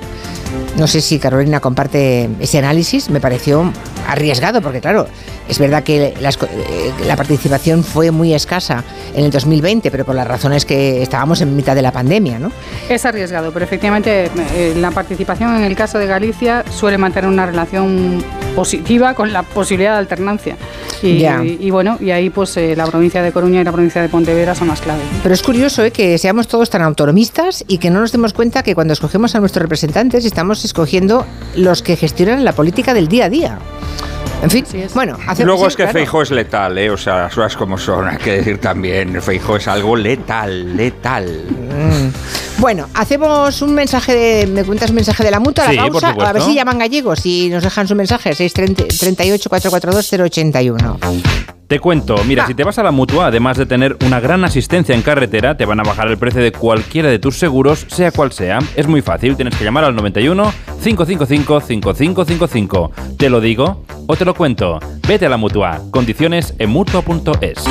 No 0.77 0.87
sé 0.87 0.99
si 1.01 1.19
Carolina 1.19 1.59
comparte 1.59 2.27
ese 2.39 2.57
análisis, 2.57 3.11
me 3.11 3.21
pareció 3.21 3.71
arriesgado, 4.07 4.61
porque 4.61 4.81
claro, 4.81 5.05
es 5.47 5.59
verdad 5.59 5.83
que 5.83 6.07
eh, 6.07 6.93
la 7.05 7.15
participación 7.15 7.83
fue 7.83 8.09
muy 8.09 8.33
escasa 8.33 8.83
en 9.13 9.25
el 9.25 9.31
2020, 9.31 9.91
pero 9.91 10.05
por 10.05 10.15
las 10.15 10.25
razones 10.27 10.65
que 10.65 11.03
estábamos 11.03 11.41
en 11.41 11.55
mitad 11.55 11.75
de 11.75 11.83
la 11.83 11.91
pandemia, 11.91 12.39
¿no? 12.39 12.51
Es 12.89 13.05
arriesgado, 13.05 13.51
pero 13.51 13.63
efectivamente 13.63 14.31
eh, 14.55 14.73
la 14.77 14.89
participación 14.89 15.55
en 15.55 15.63
el 15.63 15.75
caso 15.75 15.99
de 15.99 16.07
Galicia 16.07 16.65
suele 16.71 16.97
mantener 16.97 17.29
una 17.29 17.45
relación 17.45 18.23
positiva 18.55 19.13
con 19.13 19.33
la 19.33 19.43
posibilidad 19.43 19.93
de 19.93 19.99
alternancia. 19.99 20.57
Y, 21.01 21.71
bueno, 21.71 21.97
y 21.99 22.11
ahí 22.11 22.29
pues 22.29 22.55
eh, 22.57 22.75
la 22.75 22.85
provincia 22.85 23.23
de 23.23 23.31
Coruña 23.31 23.61
y 23.61 23.63
la 23.63 23.71
provincia 23.71 24.01
de 24.01 24.09
Pontevedra 24.09 24.53
son 24.53 24.67
las 24.67 24.81
claves. 24.81 25.03
Pero 25.23 25.33
es 25.33 25.41
curioso 25.41 25.83
que 25.91 26.17
seamos 26.17 26.47
todos 26.47 26.69
tan 26.69 26.81
autonomistas 26.83 27.63
y 27.67 27.79
que 27.79 27.89
no 27.89 28.01
nos 28.01 28.11
demos 28.11 28.33
cuenta 28.33 28.61
que 28.63 28.75
cuando 28.75 28.93
escogemos 28.93 29.33
a 29.35 29.39
nuestros 29.39 29.61
representantes 29.63 30.25
estamos 30.25 30.63
escogiendo 30.63 31.25
los 31.55 31.81
que 31.81 31.95
gestionan 31.95 32.45
la 32.45 32.53
política 32.53 32.93
del 32.93 33.07
día 33.07 33.25
a 33.25 33.29
día. 33.29 33.59
En 34.41 34.49
fin, 34.49 34.65
bueno, 34.95 35.17
Luego 35.43 35.67
es 35.67 35.75
que 35.75 35.87
Feijo 35.87 36.21
es 36.21 36.31
letal, 36.31 36.77
¿eh? 36.77 36.89
O 36.89 36.97
sea, 36.97 37.23
las 37.23 37.35
cosas 37.35 37.55
como 37.55 37.77
son, 37.77 38.07
hay 38.07 38.17
que 38.17 38.37
decir 38.37 38.57
también. 38.59 39.21
Feijo 39.21 39.57
es 39.57 39.67
algo 39.67 39.95
letal, 39.95 40.75
letal. 40.75 41.45
Mm. 41.49 42.59
Bueno, 42.59 42.89
hacemos 42.95 43.61
un 43.61 43.73
mensaje 43.73 44.15
de. 44.15 44.47
¿Me 44.47 44.63
cuentas 44.63 44.89
un 44.89 44.95
mensaje 44.95 45.23
de 45.23 45.31
la 45.31 45.39
mutua? 45.39 45.65
a 45.65 45.73
la 45.73 45.87
pausa, 45.87 46.09
a 46.09 46.33
ver 46.33 46.41
si 46.41 46.55
llaman 46.55 46.79
gallegos 46.79 47.25
y 47.25 47.49
nos 47.49 47.63
dejan 47.63 47.87
su 47.87 47.95
mensaje: 47.95 48.33
638 48.33 49.49
442 49.49 50.31
081. 50.31 50.99
Te 51.71 51.79
cuento, 51.79 52.17
mira, 52.25 52.45
si 52.47 52.53
te 52.53 52.65
vas 52.65 52.77
a 52.79 52.83
la 52.83 52.91
mutua, 52.91 53.27
además 53.27 53.55
de 53.55 53.65
tener 53.65 53.95
una 54.05 54.19
gran 54.19 54.43
asistencia 54.43 54.93
en 54.93 55.01
carretera, 55.01 55.55
te 55.55 55.63
van 55.63 55.79
a 55.79 55.83
bajar 55.83 56.09
el 56.09 56.17
precio 56.17 56.43
de 56.43 56.51
cualquiera 56.51 57.07
de 57.07 57.17
tus 57.17 57.37
seguros, 57.37 57.85
sea 57.87 58.11
cual 58.11 58.33
sea. 58.33 58.59
Es 58.75 58.87
muy 58.87 59.01
fácil, 59.01 59.37
tienes 59.37 59.55
que 59.55 59.63
llamar 59.63 59.85
al 59.85 59.95
91 59.95 60.51
555 60.83 61.61
5555. 61.61 62.91
¿Te 63.17 63.29
lo 63.29 63.39
digo 63.39 63.85
o 64.05 64.17
te 64.17 64.25
lo 64.25 64.33
cuento? 64.33 64.81
Vete 65.07 65.27
a 65.27 65.29
la 65.29 65.37
mutua. 65.37 65.79
Condiciones 65.91 66.53
en 66.59 66.71
mutua.es. 66.71 67.63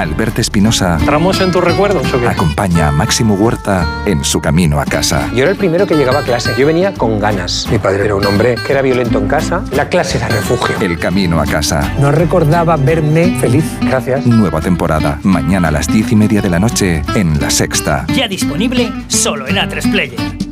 Alberto 0.00 0.40
Espinosa. 0.40 0.98
¿Tramos 1.04 1.40
en 1.40 1.52
tus 1.52 1.62
recuerdos 1.62 2.06
o 2.14 2.28
Acompaña 2.28 2.88
a 2.88 2.92
Máximo 2.92 3.34
Huerta 3.34 3.86
en 4.06 4.24
su 4.24 4.40
camino 4.40 4.80
a 4.80 4.84
casa. 4.84 5.28
Yo 5.34 5.42
era 5.42 5.50
el 5.50 5.56
primero 5.56 5.86
que 5.86 5.94
llegaba 5.94 6.20
a 6.20 6.22
clase. 6.22 6.54
Yo 6.58 6.66
venía 6.66 6.94
con 6.94 7.18
ganas. 7.18 7.66
Mi 7.70 7.78
padre 7.78 8.06
era 8.06 8.14
un 8.14 8.24
hombre 8.24 8.56
que 8.66 8.72
era 8.72 8.82
violento 8.82 9.18
en 9.18 9.28
casa. 9.28 9.62
La 9.72 9.88
clase 9.88 10.18
era 10.18 10.28
refugio. 10.28 10.74
El 10.80 10.98
camino 10.98 11.40
a 11.40 11.46
casa. 11.46 11.94
No 11.98 12.10
recordaba 12.10 12.76
verme 12.76 13.36
feliz. 13.40 13.64
Gracias. 13.82 14.26
Nueva 14.26 14.60
temporada. 14.60 15.18
Mañana 15.22 15.68
a 15.68 15.70
las 15.70 15.86
diez 15.86 16.10
y 16.12 16.16
media 16.16 16.40
de 16.40 16.50
la 16.50 16.58
noche 16.58 17.02
en 17.14 17.40
La 17.40 17.50
Sexta. 17.50 18.06
Ya 18.14 18.26
disponible 18.26 18.90
solo 19.08 19.46
en 19.48 19.56
A3 19.56 19.90
Player. 19.90 20.49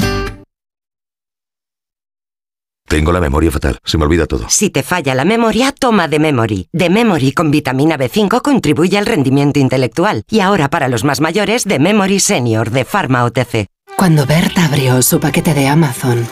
Tengo 2.88 3.12
la 3.12 3.20
memoria 3.20 3.51
fatal, 3.51 3.79
se 3.85 3.98
me 3.98 4.05
olvida 4.05 4.27
todo. 4.27 4.46
Si 4.48 4.70
te 4.70 4.83
falla 4.83 5.14
la 5.14 5.27
memoria, 5.27 5.72
toma 5.72 6.09
de 6.09 6.18
Memory. 6.18 6.68
De 6.72 6.88
Memory 6.88 7.33
con 7.33 7.51
vitamina 7.51 7.98
B5 7.98 8.40
contribuye 8.40 8.96
al 8.96 9.05
rendimiento 9.05 9.61
intelectual. 9.61 10.24
Y 10.31 10.40
ahora 10.40 10.70
para 10.70 10.88
los 10.88 11.05
más 11.05 11.20
mayores, 11.20 11.64
de 11.64 11.79
Memory 11.79 12.18
Senior 12.18 12.70
de 12.70 12.87
Pharma 12.87 13.24
OTC. 13.24 13.66
Cuando 13.96 14.24
Berta 14.24 14.64
abrió 14.64 15.03
su 15.03 15.20
paquete 15.20 15.53
de 15.53 15.68
Amazon, 15.68 16.27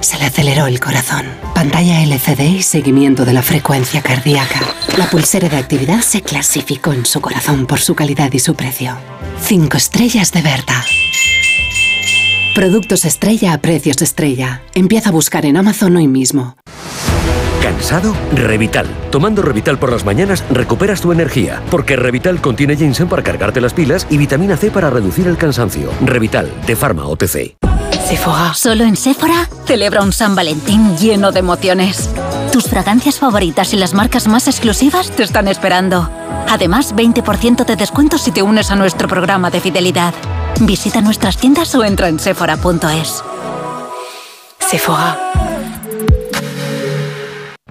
se 0.00 0.18
le 0.18 0.26
aceleró 0.26 0.66
el 0.66 0.80
corazón. 0.80 1.24
Pantalla 1.54 2.02
LCD 2.02 2.40
y 2.42 2.62
seguimiento 2.62 3.24
de 3.24 3.32
la 3.32 3.42
frecuencia 3.42 4.02
cardíaca. 4.02 4.60
La 4.98 5.08
pulsera 5.08 5.48
de 5.48 5.56
actividad 5.56 6.02
se 6.02 6.20
clasificó 6.20 6.92
en 6.92 7.06
su 7.06 7.22
corazón 7.22 7.66
por 7.66 7.80
su 7.80 7.94
calidad 7.94 8.32
y 8.34 8.38
su 8.38 8.54
precio. 8.54 8.96
Cinco 9.40 9.78
estrellas 9.78 10.30
de 10.32 10.42
Berta. 10.42 10.84
Productos 12.56 13.04
estrella 13.04 13.52
a 13.52 13.58
precios 13.58 14.00
estrella. 14.00 14.62
Empieza 14.74 15.10
a 15.10 15.12
buscar 15.12 15.44
en 15.44 15.58
Amazon 15.58 15.94
hoy 15.94 16.08
mismo. 16.08 16.56
¿Cansado? 17.62 18.16
Revital. 18.32 18.86
Tomando 19.10 19.42
Revital 19.42 19.78
por 19.78 19.92
las 19.92 20.06
mañanas 20.06 20.42
recuperas 20.50 21.02
tu 21.02 21.12
energía, 21.12 21.62
porque 21.70 21.96
Revital 21.96 22.40
contiene 22.40 22.74
ginseng 22.74 23.10
para 23.10 23.22
cargarte 23.22 23.60
las 23.60 23.74
pilas 23.74 24.06
y 24.08 24.16
vitamina 24.16 24.56
C 24.56 24.70
para 24.70 24.88
reducir 24.88 25.26
el 25.26 25.36
cansancio. 25.36 25.90
Revital, 26.00 26.50
de 26.66 26.76
Pharma 26.76 27.06
OTC. 27.06 27.56
Sephora. 28.06 28.54
Solo 28.54 28.84
en 28.84 28.94
Sephora 28.94 29.48
celebra 29.64 30.02
un 30.02 30.12
San 30.12 30.36
Valentín 30.36 30.96
lleno 30.96 31.32
de 31.32 31.40
emociones. 31.40 32.08
Tus 32.52 32.66
fragancias 32.66 33.18
favoritas 33.18 33.74
y 33.74 33.76
las 33.76 33.94
marcas 33.94 34.28
más 34.28 34.46
exclusivas 34.46 35.10
te 35.10 35.24
están 35.24 35.48
esperando. 35.48 36.08
Además, 36.48 36.94
20% 36.94 37.64
de 37.64 37.74
descuento 37.74 38.16
si 38.16 38.30
te 38.30 38.42
unes 38.42 38.70
a 38.70 38.76
nuestro 38.76 39.08
programa 39.08 39.50
de 39.50 39.60
fidelidad. 39.60 40.14
Visita 40.60 41.00
nuestras 41.00 41.36
tiendas 41.36 41.74
o 41.74 41.82
entra 41.82 42.08
en 42.08 42.20
sephora.es. 42.20 43.24
Sephora. 44.60 45.55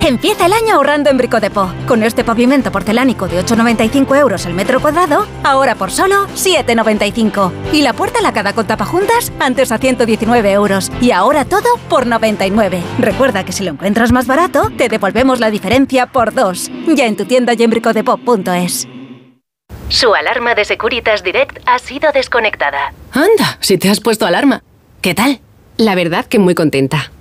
Empieza 0.06 0.46
el 0.46 0.54
año 0.54 0.76
ahorrando 0.76 1.10
en 1.10 1.18
Bricodepo. 1.18 1.74
Con 1.88 2.04
este 2.04 2.24
pavimento 2.24 2.72
porcelánico 2.72 3.28
de 3.28 3.44
8,95 3.44 4.15
euros 4.15 4.46
el 4.46 4.54
metro 4.54 4.80
cuadrado, 4.80 5.26
ahora 5.44 5.74
por 5.74 5.89
solo 5.89 6.28
7,95. 6.36 7.52
Y 7.74 7.82
la 7.82 7.94
puerta 7.94 8.22
lacada 8.22 8.54
con 8.54 8.68
tapajuntas, 8.68 9.34
antes 9.39 9.72
a 9.72 9.80
119 9.80 10.52
euros. 10.52 10.91
Y 11.02 11.10
ahora 11.10 11.44
todo 11.44 11.78
por 11.89 12.06
99. 12.06 12.84
Recuerda 13.00 13.44
que 13.46 13.52
si 13.52 13.63
lo 13.63 13.72
encuentras 13.72 14.12
más 14.12 14.28
barato, 14.28 14.70
te 14.78 14.89
devolvemos 14.89 15.39
la 15.39 15.50
diferencia 15.50 16.06
por 16.06 16.36
dos. 16.36 16.70
Ya 16.86 17.08
en 17.08 17.18
tu 17.18 17.26
tienda 17.26 17.54
y 17.58 17.63
en 17.63 17.72
bricodepo.es. 17.72 18.88
Su 19.89 20.13
alarma 20.13 20.54
de 20.54 20.65
Securitas 20.65 21.24
Direct 21.24 21.58
ha 21.65 21.80
sido 21.80 22.12
desconectada. 22.12 22.94
Anda, 23.12 23.58
si 23.60 23.80
te 23.80 23.89
has 23.89 24.02
puesto 24.02 24.28
alarma. 24.28 24.62
¿Qué 25.02 25.15
tal? 25.15 25.39
La 25.78 25.96
verdad 25.96 26.28
que 26.28 26.38
muy 26.38 26.54
contenta. 26.54 27.12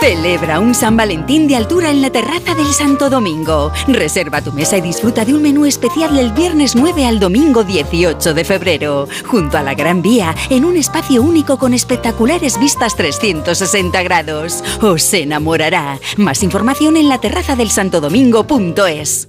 Celebra 0.00 0.60
un 0.60 0.74
San 0.74 0.96
Valentín 0.96 1.48
de 1.48 1.56
altura 1.56 1.90
en 1.90 2.00
la 2.00 2.10
terraza 2.10 2.54
del 2.54 2.72
Santo 2.72 3.10
Domingo. 3.10 3.72
Reserva 3.88 4.40
tu 4.40 4.52
mesa 4.52 4.78
y 4.78 4.80
disfruta 4.80 5.24
de 5.24 5.34
un 5.34 5.42
menú 5.42 5.66
especial 5.66 6.14
del 6.14 6.32
viernes 6.32 6.76
9 6.76 7.04
al 7.04 7.18
domingo 7.18 7.64
18 7.64 8.32
de 8.32 8.44
febrero, 8.44 9.08
junto 9.26 9.58
a 9.58 9.62
la 9.62 9.74
Gran 9.74 10.00
Vía, 10.00 10.36
en 10.50 10.64
un 10.64 10.76
espacio 10.76 11.20
único 11.20 11.58
con 11.58 11.74
espectaculares 11.74 12.60
vistas 12.60 12.94
360 12.94 14.00
grados. 14.04 14.62
Os 14.80 15.12
enamorará. 15.12 15.98
Más 16.16 16.44
información 16.44 16.96
en 16.96 17.08
la 17.08 17.20
terraza 17.20 17.56
del 17.56 17.70
santodomingo.es. 17.70 19.28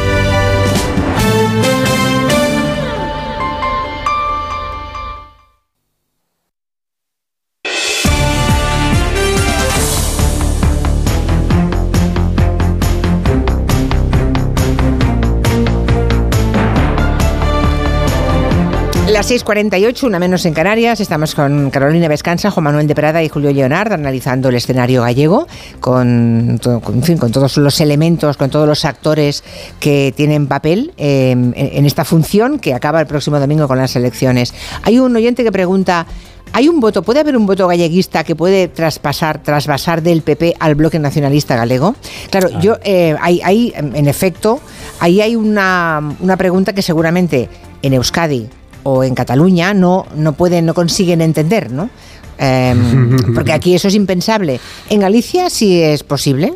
Las 19.21 19.29
6.48, 19.29 20.01
una 20.07 20.17
menos 20.17 20.47
en 20.47 20.53
Canarias, 20.55 20.99
estamos 20.99 21.35
con 21.35 21.69
Carolina 21.69 22.07
Vescanza, 22.07 22.49
Juan 22.49 22.63
Manuel 22.63 22.87
de 22.87 22.95
Prada 22.95 23.21
y 23.21 23.29
Julio 23.29 23.51
Leonard 23.53 23.93
analizando 23.93 24.49
el 24.49 24.55
escenario 24.55 25.03
gallego 25.03 25.47
con, 25.79 26.59
con- 26.63 26.81
en 26.95 27.03
fin, 27.03 27.19
con 27.19 27.31
todos 27.31 27.55
los 27.57 27.79
elementos, 27.81 28.35
con 28.35 28.49
todos 28.49 28.67
los 28.67 28.83
actores 28.83 29.43
que 29.79 30.11
tienen 30.17 30.47
papel 30.47 30.91
eh, 30.97 31.29
en, 31.33 31.53
en 31.55 31.85
esta 31.85 32.03
función 32.03 32.57
que 32.57 32.73
acaba 32.73 32.99
el 32.99 33.05
próximo 33.05 33.39
domingo 33.39 33.67
con 33.67 33.77
las 33.77 33.95
elecciones. 33.95 34.55
Hay 34.81 34.97
un 34.97 35.15
oyente 35.15 35.43
que 35.43 35.51
pregunta... 35.51 36.07
¿Hay 36.53 36.67
un 36.67 36.81
voto, 36.81 37.01
puede 37.03 37.19
haber 37.21 37.37
un 37.37 37.45
voto 37.45 37.65
galleguista 37.67 38.25
que 38.25 38.35
puede 38.35 38.67
traspasar, 38.67 39.41
trasvasar 39.41 40.01
del 40.01 40.21
PP 40.21 40.55
al 40.59 40.75
bloque 40.75 40.99
nacionalista 40.99 41.55
galego? 41.55 41.95
Claro, 42.29 42.49
yo, 42.59 42.75
eh, 42.83 43.15
hay, 43.21 43.39
hay, 43.41 43.71
en 43.77 44.05
efecto, 44.07 44.59
ahí 44.99 45.21
hay 45.21 45.37
una, 45.37 46.01
una 46.19 46.35
pregunta 46.35 46.73
que 46.73 46.81
seguramente 46.81 47.47
en 47.83 47.93
Euskadi 47.93 48.49
o 48.83 49.03
en 49.03 49.15
Cataluña 49.15 49.73
no, 49.73 50.05
no 50.15 50.33
pueden, 50.33 50.65
no 50.65 50.73
consiguen 50.73 51.21
entender, 51.21 51.71
¿no? 51.71 51.89
Em, 52.37 53.17
porque 53.35 53.53
aquí 53.53 53.75
eso 53.75 53.87
es 53.87 53.95
impensable. 53.95 54.59
En 54.89 55.01
Galicia 55.01 55.49
sí 55.49 55.81
es 55.81 56.03
posible. 56.03 56.55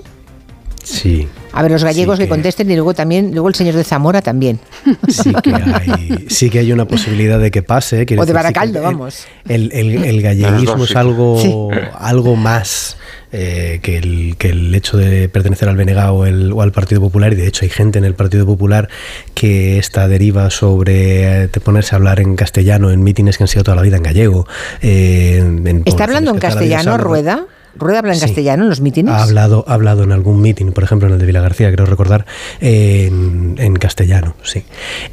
Sí. 0.86 1.28
A 1.52 1.62
ver, 1.62 1.72
los 1.72 1.84
gallegos 1.84 2.20
que... 2.20 2.28
contesten 2.28 2.70
y 2.70 2.76
luego 2.76 2.94
también, 2.94 3.32
luego 3.32 3.48
el 3.48 3.56
señor 3.56 3.76
de 3.76 3.84
Zamora 3.84 4.22
también. 4.22 4.60
Sí 5.08 5.34
que 5.44 5.54
hay, 5.74 6.26
sí 6.30 6.50
que 6.50 6.60
hay 6.60 6.72
una 6.72 6.86
posibilidad 6.86 7.40
de 7.40 7.50
que 7.52 7.64
pase. 7.64 7.96
O 7.96 8.00
de 8.00 8.06
sí 8.06 8.26
que 8.28 8.34
Baracaldo, 8.34 8.80
el- 8.80 8.84
vamos. 8.86 9.26
El, 9.48 9.72
el- 9.74 10.22
galleguismo 10.22 10.84
es 10.84 10.96
algo, 10.96 11.72
algo 11.98 12.36
más 12.36 12.98
eh, 13.32 13.80
que, 13.82 13.98
el, 13.98 14.36
que 14.38 14.50
el 14.50 14.76
hecho 14.76 14.98
de 14.98 15.28
pertenecer 15.30 15.68
al 15.70 15.76
BNG 15.76 15.98
o, 16.12 16.26
el- 16.26 16.52
o 16.54 16.62
al 16.62 16.72
Partido 16.72 17.02
Popular. 17.02 17.34
Y 17.34 17.36
de 17.38 17.48
hecho 17.48 17.66
hay 17.66 17.70
gente 17.70 17.98
en 18.00 18.06
el 18.06 18.14
Partido 18.14 18.46
Popular 18.46 18.88
que 19.34 19.78
esta 19.80 20.08
deriva 20.08 20.50
sobre 20.50 21.44
eh, 21.44 21.48
de 21.48 21.60
ponerse 21.62 21.96
a 21.96 21.98
hablar 21.98 22.20
en 22.20 22.36
castellano 22.36 22.92
en 22.92 23.02
mítines 23.04 23.38
que 23.38 23.44
han 23.44 23.48
sido 23.48 23.64
toda 23.64 23.76
la 23.76 23.82
vida 23.82 23.98
en 23.98 24.04
gallego. 24.04 24.48
eh, 24.82 25.38
en 25.40 25.82
¿Está 25.86 26.04
hablando 26.04 26.32
en 26.32 26.36
que 26.38 26.42
castellano, 26.42 26.98
Rueda? 26.98 27.46
¿Rueda 27.78 28.00
habla 28.00 28.14
en 28.14 28.20
Sí. 28.20 28.26
castellano 28.26 28.64
en 28.64 28.70
los 28.70 28.82
mítines? 28.82 29.14
Ha 29.14 29.24
hablado, 29.24 29.66
ha 29.68 29.74
hablado 29.74 30.04
en 30.04 30.12
algún 30.12 30.42
meeting, 30.42 30.72
por 30.72 30.84
ejemplo 30.84 31.08
en 31.08 31.14
el 31.14 31.20
de 31.20 31.26
Vila 31.26 31.42
García, 31.42 31.72
creo 31.74 31.86
recordar, 31.86 32.26
en, 32.62 33.56
en 33.58 33.74
castellano, 33.76 34.36
sí. 34.44 34.64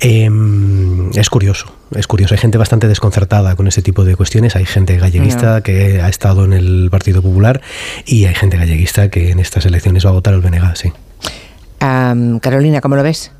Em, 0.00 1.10
es 1.16 1.28
curioso, 1.30 1.66
es 1.94 2.06
curioso. 2.06 2.34
Hay 2.34 2.38
gente 2.38 2.58
bastante 2.58 2.88
desconcertada 2.88 3.56
con 3.56 3.66
ese 3.66 3.82
tipo 3.82 4.04
de 4.04 4.16
cuestiones. 4.16 4.56
Hay 4.56 4.64
gente 4.66 4.96
galleguista 4.98 5.60
que 5.62 6.00
ha 6.00 6.08
estado 6.08 6.44
en 6.44 6.52
el 6.52 6.88
Partido 6.90 7.20
Popular 7.22 7.60
y 8.06 8.26
hay 8.26 8.34
gente 8.34 8.56
galleguista 8.56 9.08
que 9.10 9.30
en 9.30 9.38
estas 9.40 9.66
elecciones 9.66 10.04
va 10.06 10.10
a 10.10 10.14
votar 10.14 10.34
al 10.34 10.40
BNG, 10.40 10.76
sí. 10.76 10.92
Carolina, 12.40 12.80
¿cómo 12.80 12.94
lo 12.96 13.02
ves? 13.02 13.32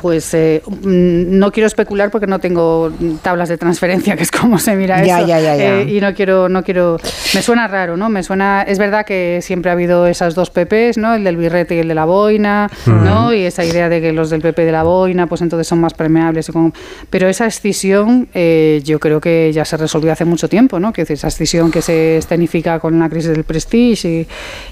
Pues 0.00 0.32
eh, 0.32 0.62
mm, 0.66 1.38
no 1.38 1.52
quiero 1.52 1.66
especular 1.66 2.10
porque 2.10 2.26
no 2.26 2.38
tengo 2.38 2.90
tablas 3.22 3.50
de 3.50 3.58
transferencia, 3.58 4.16
que 4.16 4.22
es 4.22 4.30
como 4.30 4.58
se 4.58 4.74
mira 4.76 5.04
Ya, 5.04 5.18
eso. 5.18 5.26
ya, 5.28 5.40
ya, 5.40 5.56
ya. 5.56 5.80
Eh, 5.82 5.92
y 5.92 6.00
no 6.00 6.14
quiero, 6.14 6.48
no 6.48 6.62
quiero. 6.64 6.96
Me 7.34 7.42
suena 7.42 7.68
raro, 7.68 7.96
¿no? 7.98 8.08
Me 8.08 8.22
suena. 8.22 8.62
Es 8.62 8.78
verdad 8.78 9.04
que 9.04 9.40
siempre 9.42 9.70
ha 9.70 9.74
habido 9.74 10.06
esas 10.06 10.34
dos 10.34 10.48
PPs, 10.48 10.96
¿no? 10.96 11.14
El 11.14 11.24
del 11.24 11.36
birrete 11.36 11.74
y 11.76 11.80
el 11.80 11.88
de 11.88 11.94
la 11.94 12.06
boina, 12.06 12.70
¿no? 12.86 13.34
Y 13.34 13.42
esa 13.44 13.62
idea 13.62 13.90
de 13.90 14.00
que 14.00 14.12
los 14.12 14.30
del 14.30 14.40
PP 14.40 14.64
de 14.64 14.72
la 14.72 14.84
boina, 14.84 15.26
pues 15.26 15.42
entonces 15.42 15.66
son 15.66 15.80
más 15.80 15.92
permeables. 15.92 16.48
y 16.48 16.52
como- 16.52 16.72
Pero 17.10 17.28
esa 17.28 17.44
escisión, 17.46 18.28
eh, 18.32 18.80
yo 18.84 18.98
creo 19.00 19.20
que 19.20 19.52
ya 19.52 19.66
se 19.66 19.76
resolvió 19.76 20.12
hace 20.12 20.24
mucho 20.24 20.48
tiempo, 20.48 20.80
¿no? 20.80 20.94
Que 20.94 21.02
es 21.02 21.10
esa 21.10 21.28
escisión 21.28 21.70
que 21.70 21.82
se 21.82 22.16
escenifica 22.16 22.78
con 22.78 22.98
la 22.98 23.10
crisis 23.10 23.30
del 23.32 23.44
Prestige 23.44 24.26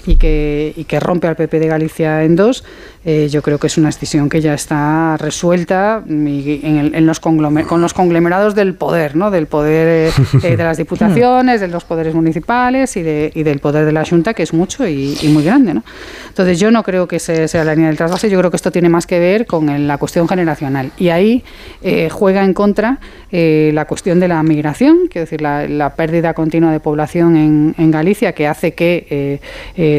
y, 0.07 0.11
y 0.11 0.15
que, 0.15 0.73
y 0.75 0.85
que 0.85 0.99
rompe 0.99 1.27
al 1.27 1.35
PP 1.35 1.59
de 1.59 1.67
Galicia 1.67 2.23
en 2.23 2.35
dos. 2.35 2.63
Eh, 3.05 3.27
yo 3.29 3.41
creo 3.41 3.57
que 3.57 3.67
es 3.67 3.77
una 3.77 3.89
escisión 3.89 4.29
que 4.29 4.39
ya 4.39 4.53
está 4.53 5.17
resuelta 5.17 6.03
y 6.07 6.61
en, 6.63 6.77
el- 6.77 6.95
en 6.95 7.05
los 7.05 7.19
con 7.19 7.81
los 7.81 7.93
conglomerados 7.93 8.55
del 8.55 8.75
poder, 8.75 9.15
¿no? 9.15 9.29
del 9.31 9.47
poder 9.47 10.09
eh, 10.09 10.23
eh, 10.43 10.55
de 10.55 10.63
las 10.63 10.77
diputaciones, 10.77 11.59
de 11.59 11.67
los 11.67 11.83
poderes 11.83 12.13
municipales 12.15 12.95
y, 12.95 13.01
de- 13.01 13.31
y 13.35 13.43
del 13.43 13.59
poder 13.59 13.85
de 13.85 13.91
la 13.91 14.05
Junta, 14.05 14.33
que 14.33 14.43
es 14.43 14.53
mucho 14.53 14.87
y, 14.87 15.17
y 15.21 15.27
muy 15.29 15.43
grande. 15.43 15.73
¿no? 15.73 15.83
Entonces 16.29 16.59
yo 16.59 16.71
no 16.71 16.83
creo 16.83 17.07
que 17.07 17.17
ese 17.17 17.47
sea 17.47 17.63
la 17.63 17.73
línea 17.75 17.87
del 17.89 17.97
trasvase, 17.97 18.29
yo 18.29 18.39
creo 18.39 18.49
que 18.51 18.57
esto 18.57 18.71
tiene 18.71 18.89
más 18.89 19.05
que 19.05 19.19
ver 19.19 19.45
con 19.45 19.87
la 19.87 19.97
cuestión 19.97 20.27
generacional. 20.27 20.91
Y 20.97 21.09
ahí 21.09 21.43
eh, 21.81 22.09
juega 22.09 22.43
en 22.43 22.53
contra 22.53 22.99
eh, 23.31 23.71
la 23.73 23.85
cuestión 23.85 24.19
de 24.19 24.27
la 24.27 24.41
migración, 24.43 25.07
quiero 25.09 25.25
decir, 25.25 25.41
la, 25.41 25.93
pérdida 25.95 26.33
continua 26.33 26.71
de 26.71 26.79
población 26.79 27.35
en, 27.77 27.91
Galicia, 27.91 28.31
que 28.33 28.47
hace 28.47 28.73
que 28.73 29.39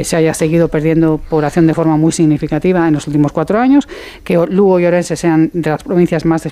se 0.05 0.17
haya 0.17 0.35
seguido 0.35 0.69
perdiendo 0.69 1.19
población 1.29 1.67
de 1.67 1.75
forma 1.75 1.97
muy 1.97 2.11
significativa 2.13 2.87
en 2.89 2.94
los 2.95 3.07
últimos 3.07 3.33
cuatro 3.33 3.61
años, 3.61 3.89
que 4.25 4.35
Lugo 4.49 4.81
y 4.81 4.87
Orense 4.87 5.17
sean 5.17 5.51
de 5.53 5.71
las 5.71 5.83
provincias 5.83 6.25
más, 6.25 6.49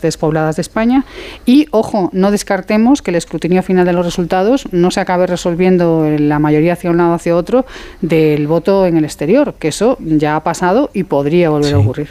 despobladas 0.00 0.56
de 0.56 0.62
España. 0.62 1.04
Y, 1.44 1.66
ojo, 1.70 2.10
no 2.12 2.30
descartemos 2.30 3.02
que 3.02 3.10
el 3.10 3.16
escrutinio 3.16 3.62
final 3.62 3.86
de 3.86 3.92
los 3.92 4.04
resultados 4.04 4.66
no 4.72 4.90
se 4.90 5.00
acabe 5.00 5.26
resolviendo 5.26 6.08
la 6.18 6.38
mayoría 6.38 6.74
hacia 6.74 6.90
un 6.90 6.96
lado 6.96 7.12
o 7.12 7.14
hacia 7.14 7.36
otro 7.36 7.66
del 8.00 8.46
voto 8.46 8.86
en 8.86 8.96
el 8.96 9.04
exterior, 9.04 9.54
que 9.58 9.68
eso 9.68 9.96
ya 10.00 10.36
ha 10.36 10.44
pasado 10.44 10.90
y 10.92 11.04
podría 11.04 11.50
volver 11.50 11.74
a 11.74 11.78
ocurrir. 11.78 12.10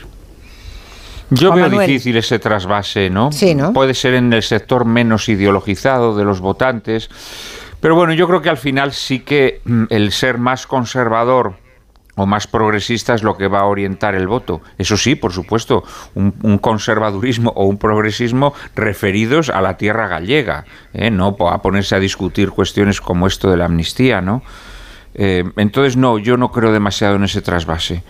Yo 1.30 1.54
veo 1.54 1.70
difícil 1.70 2.18
ese 2.18 2.40
trasvase, 2.40 3.10
¿no? 3.10 3.32
Sí, 3.32 3.56
¿no? 3.56 3.72
Puede 3.72 3.94
ser 3.94 4.16
en 4.16 4.34
el 4.34 4.44
sector 4.44 4.84
menos 4.84 5.30
ideologizado 5.30 6.16
de 6.16 6.26
los 6.26 6.42
votantes, 6.42 7.10
pero 7.80 7.96
bueno, 7.96 8.14
yo 8.14 8.28
creo 8.28 8.42
que 8.42 8.50
al 8.50 8.58
final 8.58 8.92
sí 8.94 9.20
que 9.20 9.62
mm, 9.66 9.86
el 9.90 10.12
ser 10.12 10.38
más 10.38 10.68
conservador 10.68 11.56
o 12.22 12.28
más 12.28 12.46
progresista 12.46 13.16
es 13.16 13.24
lo 13.24 13.36
que 13.36 13.48
va 13.48 13.62
a 13.62 13.66
orientar 13.66 14.14
el 14.14 14.28
voto. 14.28 14.62
Eso 14.78 14.96
sí, 14.96 15.16
por 15.16 15.34
supuesto, 15.34 15.84
un, 16.14 16.60
conservadurismo 16.60 17.52
o 17.56 17.66
un 17.66 17.78
progresismo 17.78 18.54
referidos 18.76 19.50
a 19.50 19.60
la 19.60 19.76
tierra 19.78 20.08
gallega, 20.08 20.66
¿eh? 20.94 21.10
no 21.10 21.36
a 21.50 21.62
ponerse 21.64 21.96
a 21.96 22.00
discutir 22.00 22.52
cuestiones 22.52 23.02
como 23.02 23.26
esto 23.26 23.50
de 23.50 23.58
la 23.58 23.66
amnistía, 23.66 24.22
¿no? 24.22 24.44
Eh, 25.16 25.44
entonces, 25.58 25.98
no, 25.98 26.20
yo 26.20 26.38
no 26.38 26.52
creo 26.52 26.72
demasiado 26.72 27.16
en 27.16 27.24
ese 27.24 27.42
trasvase. 27.42 28.04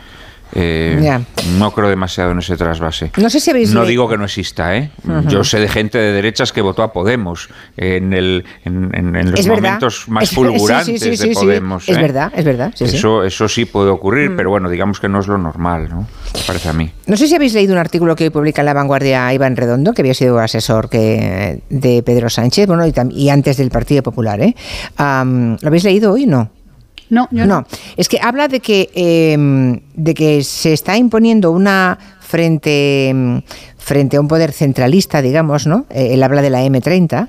Eh, 0.53 1.19
no 1.57 1.71
creo 1.71 1.89
demasiado 1.89 2.31
en 2.31 2.39
ese 2.39 2.57
trasvase. 2.57 3.11
No 3.17 3.29
sé 3.29 3.39
si 3.39 3.51
habéis 3.51 3.73
No 3.73 3.85
digo 3.85 4.09
que 4.09 4.17
no 4.17 4.25
exista, 4.25 4.75
¿eh? 4.75 4.91
Yo 5.27 5.43
sé 5.43 5.59
de 5.59 5.67
gente 5.67 5.97
de 5.97 6.11
derechas 6.11 6.51
que 6.51 6.61
votó 6.61 6.83
a 6.83 6.91
Podemos 6.91 7.49
en, 7.77 8.13
el, 8.13 8.45
en, 8.65 9.31
los 9.31 9.47
momentos 9.47 10.07
más 10.07 10.29
fulgurantes 10.33 11.19
de 11.19 11.33
Podemos. 11.33 11.87
Es 11.87 11.97
¿eh? 11.97 12.01
verdad, 12.01 12.31
es 12.35 12.45
verdad. 12.45 12.73
eso, 12.79 13.23
eso 13.23 13.47
sí 13.47 13.65
puede 13.65 13.89
ocurrir, 13.89 14.31
mm. 14.31 14.35
pero 14.35 14.49
bueno, 14.49 14.69
digamos 14.69 14.99
que 14.99 15.07
no 15.07 15.19
es 15.19 15.27
lo 15.27 15.37
normal, 15.37 15.89
¿no? 15.89 16.07
parece 16.45 16.69
a 16.69 16.73
mí. 16.73 16.91
No 17.07 17.17
sé 17.17 17.27
si 17.27 17.35
habéis 17.35 17.53
leído 17.53 17.73
un 17.73 17.79
artículo 17.79 18.15
que 18.15 18.25
hoy 18.25 18.29
publica 18.29 18.61
en 18.61 18.65
La 18.65 18.73
Vanguardia 18.73 19.33
Iván 19.33 19.55
Redondo, 19.55 19.93
que 19.93 20.01
había 20.01 20.13
sido 20.13 20.39
asesor 20.39 20.89
que, 20.89 21.61
de 21.69 22.03
Pedro 22.03 22.29
Sánchez, 22.29 22.67
bueno, 22.67 22.83
y, 23.11 23.29
antes 23.29 23.57
del 23.57 23.69
Partido 23.69 24.03
Popular, 24.03 24.41
¿eh? 24.41 24.55
¿Lo 24.97 25.67
habéis 25.67 25.83
leído 25.83 26.13
hoy? 26.13 26.25
No. 26.25 26.49
No, 27.11 27.27
yo 27.29 27.45
no. 27.45 27.65
Es 27.97 28.07
que 28.07 28.19
habla 28.21 28.47
de 28.47 28.61
que, 28.61 28.89
em, 28.95 29.81
de 29.93 30.13
que 30.13 30.43
se 30.45 30.71
está 30.71 30.95
imponiendo 30.95 31.51
una 31.51 31.99
frente, 32.21 33.09
em, 33.09 33.41
frente 33.77 34.15
a 34.15 34.21
un 34.21 34.29
poder 34.29 34.53
centralista, 34.53 35.21
digamos, 35.21 35.67
¿no? 35.67 35.85
Eh, 35.89 36.13
él 36.13 36.23
habla 36.23 36.41
de 36.41 36.49
la 36.49 36.63
M30, 36.63 37.27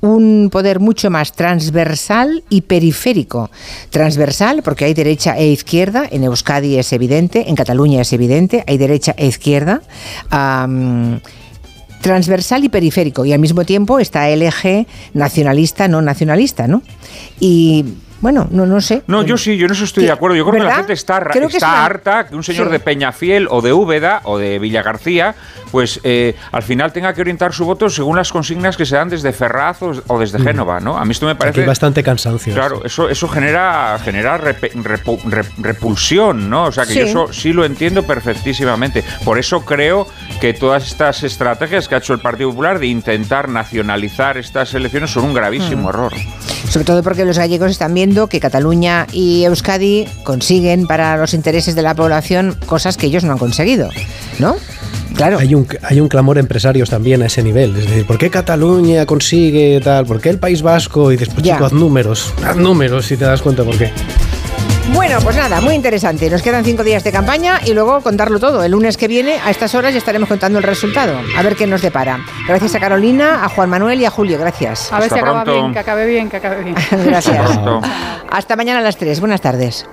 un 0.00 0.50
poder 0.52 0.78
mucho 0.78 1.10
más 1.10 1.32
transversal 1.32 2.44
y 2.48 2.60
periférico. 2.60 3.50
Transversal 3.90 4.62
porque 4.62 4.84
hay 4.84 4.94
derecha 4.94 5.36
e 5.36 5.48
izquierda, 5.48 6.04
en 6.08 6.22
Euskadi 6.22 6.78
es 6.78 6.92
evidente, 6.92 7.48
en 7.48 7.56
Cataluña 7.56 8.02
es 8.02 8.12
evidente, 8.12 8.62
hay 8.68 8.78
derecha 8.78 9.16
e 9.18 9.26
izquierda. 9.26 9.82
transversal 12.00 12.62
y 12.62 12.68
periférico 12.68 13.24
y 13.24 13.32
al 13.32 13.38
mismo 13.38 13.64
tiempo 13.64 13.98
está 13.98 14.28
el 14.28 14.42
eje 14.42 14.86
nacionalista 15.14 15.88
no 15.88 16.02
nacionalista, 16.02 16.68
¿no? 16.68 16.82
Y 17.40 17.86
bueno, 18.24 18.48
no, 18.50 18.64
no 18.64 18.80
sé. 18.80 19.02
No, 19.06 19.22
yo 19.22 19.36
sí, 19.36 19.58
yo 19.58 19.68
no 19.68 19.74
estoy 19.74 20.06
de 20.06 20.10
acuerdo. 20.10 20.34
Yo 20.34 20.46
creo 20.46 20.62
que 20.62 20.66
la 20.66 20.76
gente 20.76 20.94
está, 20.94 21.22
está 21.46 21.84
harta 21.84 22.26
que 22.26 22.34
un 22.34 22.42
señor 22.42 22.70
de 22.70 22.80
Peñafiel 22.80 23.48
o 23.50 23.60
de 23.60 23.74
Úbeda 23.74 24.22
o 24.24 24.38
de 24.38 24.58
Villa 24.58 24.82
García, 24.82 25.34
pues 25.70 26.00
eh, 26.04 26.34
al 26.50 26.62
final 26.62 26.90
tenga 26.90 27.12
que 27.12 27.20
orientar 27.20 27.52
su 27.52 27.66
voto 27.66 27.90
según 27.90 28.16
las 28.16 28.32
consignas 28.32 28.78
que 28.78 28.86
se 28.86 28.96
dan 28.96 29.10
desde 29.10 29.34
Ferraz 29.34 29.82
o, 29.82 30.18
desde 30.18 30.38
Génova, 30.38 30.80
¿no? 30.80 30.96
A 30.96 31.04
mí 31.04 31.12
esto 31.12 31.26
me 31.26 31.34
parece... 31.34 31.60
Hay 31.60 31.66
bastante 31.66 32.02
cansancio. 32.02 32.54
Claro, 32.54 32.80
eso, 32.82 33.10
eso 33.10 33.28
genera, 33.28 33.98
genera 34.02 34.38
repulsión, 34.38 36.48
¿no? 36.48 36.64
O 36.64 36.72
sea 36.72 36.86
que 36.86 36.94
yo 36.94 37.02
eso 37.02 37.30
sí 37.30 37.52
lo 37.52 37.66
entiendo 37.66 38.04
perfectísimamente. 38.04 39.04
Por 39.22 39.38
eso 39.38 39.66
creo 39.66 40.06
que 40.40 40.54
todas 40.54 40.86
estas 40.86 41.22
estrategias 41.24 41.88
que 41.88 41.94
ha 41.94 41.98
hecho 41.98 42.14
el 42.14 42.20
Partido 42.20 42.48
Popular 42.48 42.78
de 42.78 42.86
intentar 42.86 43.50
nacionalizar 43.50 44.38
estas 44.38 44.72
elecciones 44.72 45.10
son 45.10 45.24
un 45.24 45.34
gravísimo 45.34 45.90
error. 45.90 46.14
Sobre 46.68 46.84
todo 46.84 47.02
porque 47.02 47.24
los 47.24 47.38
gallegos 47.38 47.70
están 47.70 47.94
viendo 47.94 48.26
que 48.26 48.40
Cataluña 48.40 49.06
y 49.12 49.44
Euskadi 49.44 50.06
consiguen 50.24 50.86
para 50.86 51.16
los 51.16 51.34
intereses 51.34 51.74
de 51.74 51.82
la 51.82 51.94
población 51.94 52.56
cosas 52.66 52.96
que 52.96 53.06
ellos 53.06 53.24
no 53.24 53.32
han 53.32 53.38
conseguido, 53.38 53.90
¿no? 54.38 54.56
Claro. 55.14 55.38
Hay 55.38 55.54
un, 55.54 55.66
hay 55.82 56.00
un 56.00 56.08
clamor 56.08 56.38
empresarios 56.38 56.90
también 56.90 57.22
a 57.22 57.26
ese 57.26 57.42
nivel. 57.42 57.76
Es 57.76 57.88
decir, 57.88 58.06
¿por 58.06 58.18
qué 58.18 58.30
Cataluña 58.30 59.06
consigue 59.06 59.80
tal? 59.80 60.06
¿Por 60.06 60.20
qué 60.20 60.30
el 60.30 60.38
País 60.38 60.62
Vasco? 60.62 61.12
Y 61.12 61.16
después, 61.16 61.44
chico, 61.44 61.64
haz 61.64 61.72
números. 61.72 62.32
Haz 62.44 62.56
números 62.56 63.06
si 63.06 63.16
te 63.16 63.24
das 63.24 63.40
cuenta 63.40 63.62
por 63.62 63.78
qué. 63.78 63.92
Bueno, 64.92 65.18
pues 65.22 65.36
nada, 65.36 65.60
muy 65.60 65.74
interesante. 65.74 66.28
Nos 66.30 66.42
quedan 66.42 66.64
cinco 66.64 66.84
días 66.84 67.02
de 67.04 67.10
campaña 67.10 67.60
y 67.64 67.72
luego 67.72 68.00
contarlo 68.00 68.38
todo. 68.38 68.62
El 68.62 68.72
lunes 68.72 68.96
que 68.96 69.08
viene, 69.08 69.38
a 69.44 69.50
estas 69.50 69.74
horas, 69.74 69.92
ya 69.92 69.98
estaremos 69.98 70.28
contando 70.28 70.58
el 70.58 70.64
resultado. 70.64 71.18
A 71.36 71.42
ver 71.42 71.56
qué 71.56 71.66
nos 71.66 71.82
depara. 71.82 72.20
Gracias 72.46 72.74
a 72.74 72.80
Carolina, 72.80 73.44
a 73.44 73.48
Juan 73.48 73.70
Manuel 73.70 74.00
y 74.00 74.04
a 74.04 74.10
Julio. 74.10 74.38
Gracias. 74.38 74.92
A 74.92 75.00
ver 75.00 75.10
si 75.10 75.18
acaba 75.18 75.44
bien, 75.44 75.72
que 75.72 75.78
acabe 75.78 76.06
bien, 76.06 76.28
que 76.28 76.36
acabe 76.36 76.62
bien. 76.62 76.76
Gracias. 77.06 77.50
Hasta 78.30 78.56
mañana 78.56 78.80
a 78.80 78.82
las 78.82 78.96
tres. 78.96 79.20
Buenas 79.20 79.40
tardes. 79.40 79.86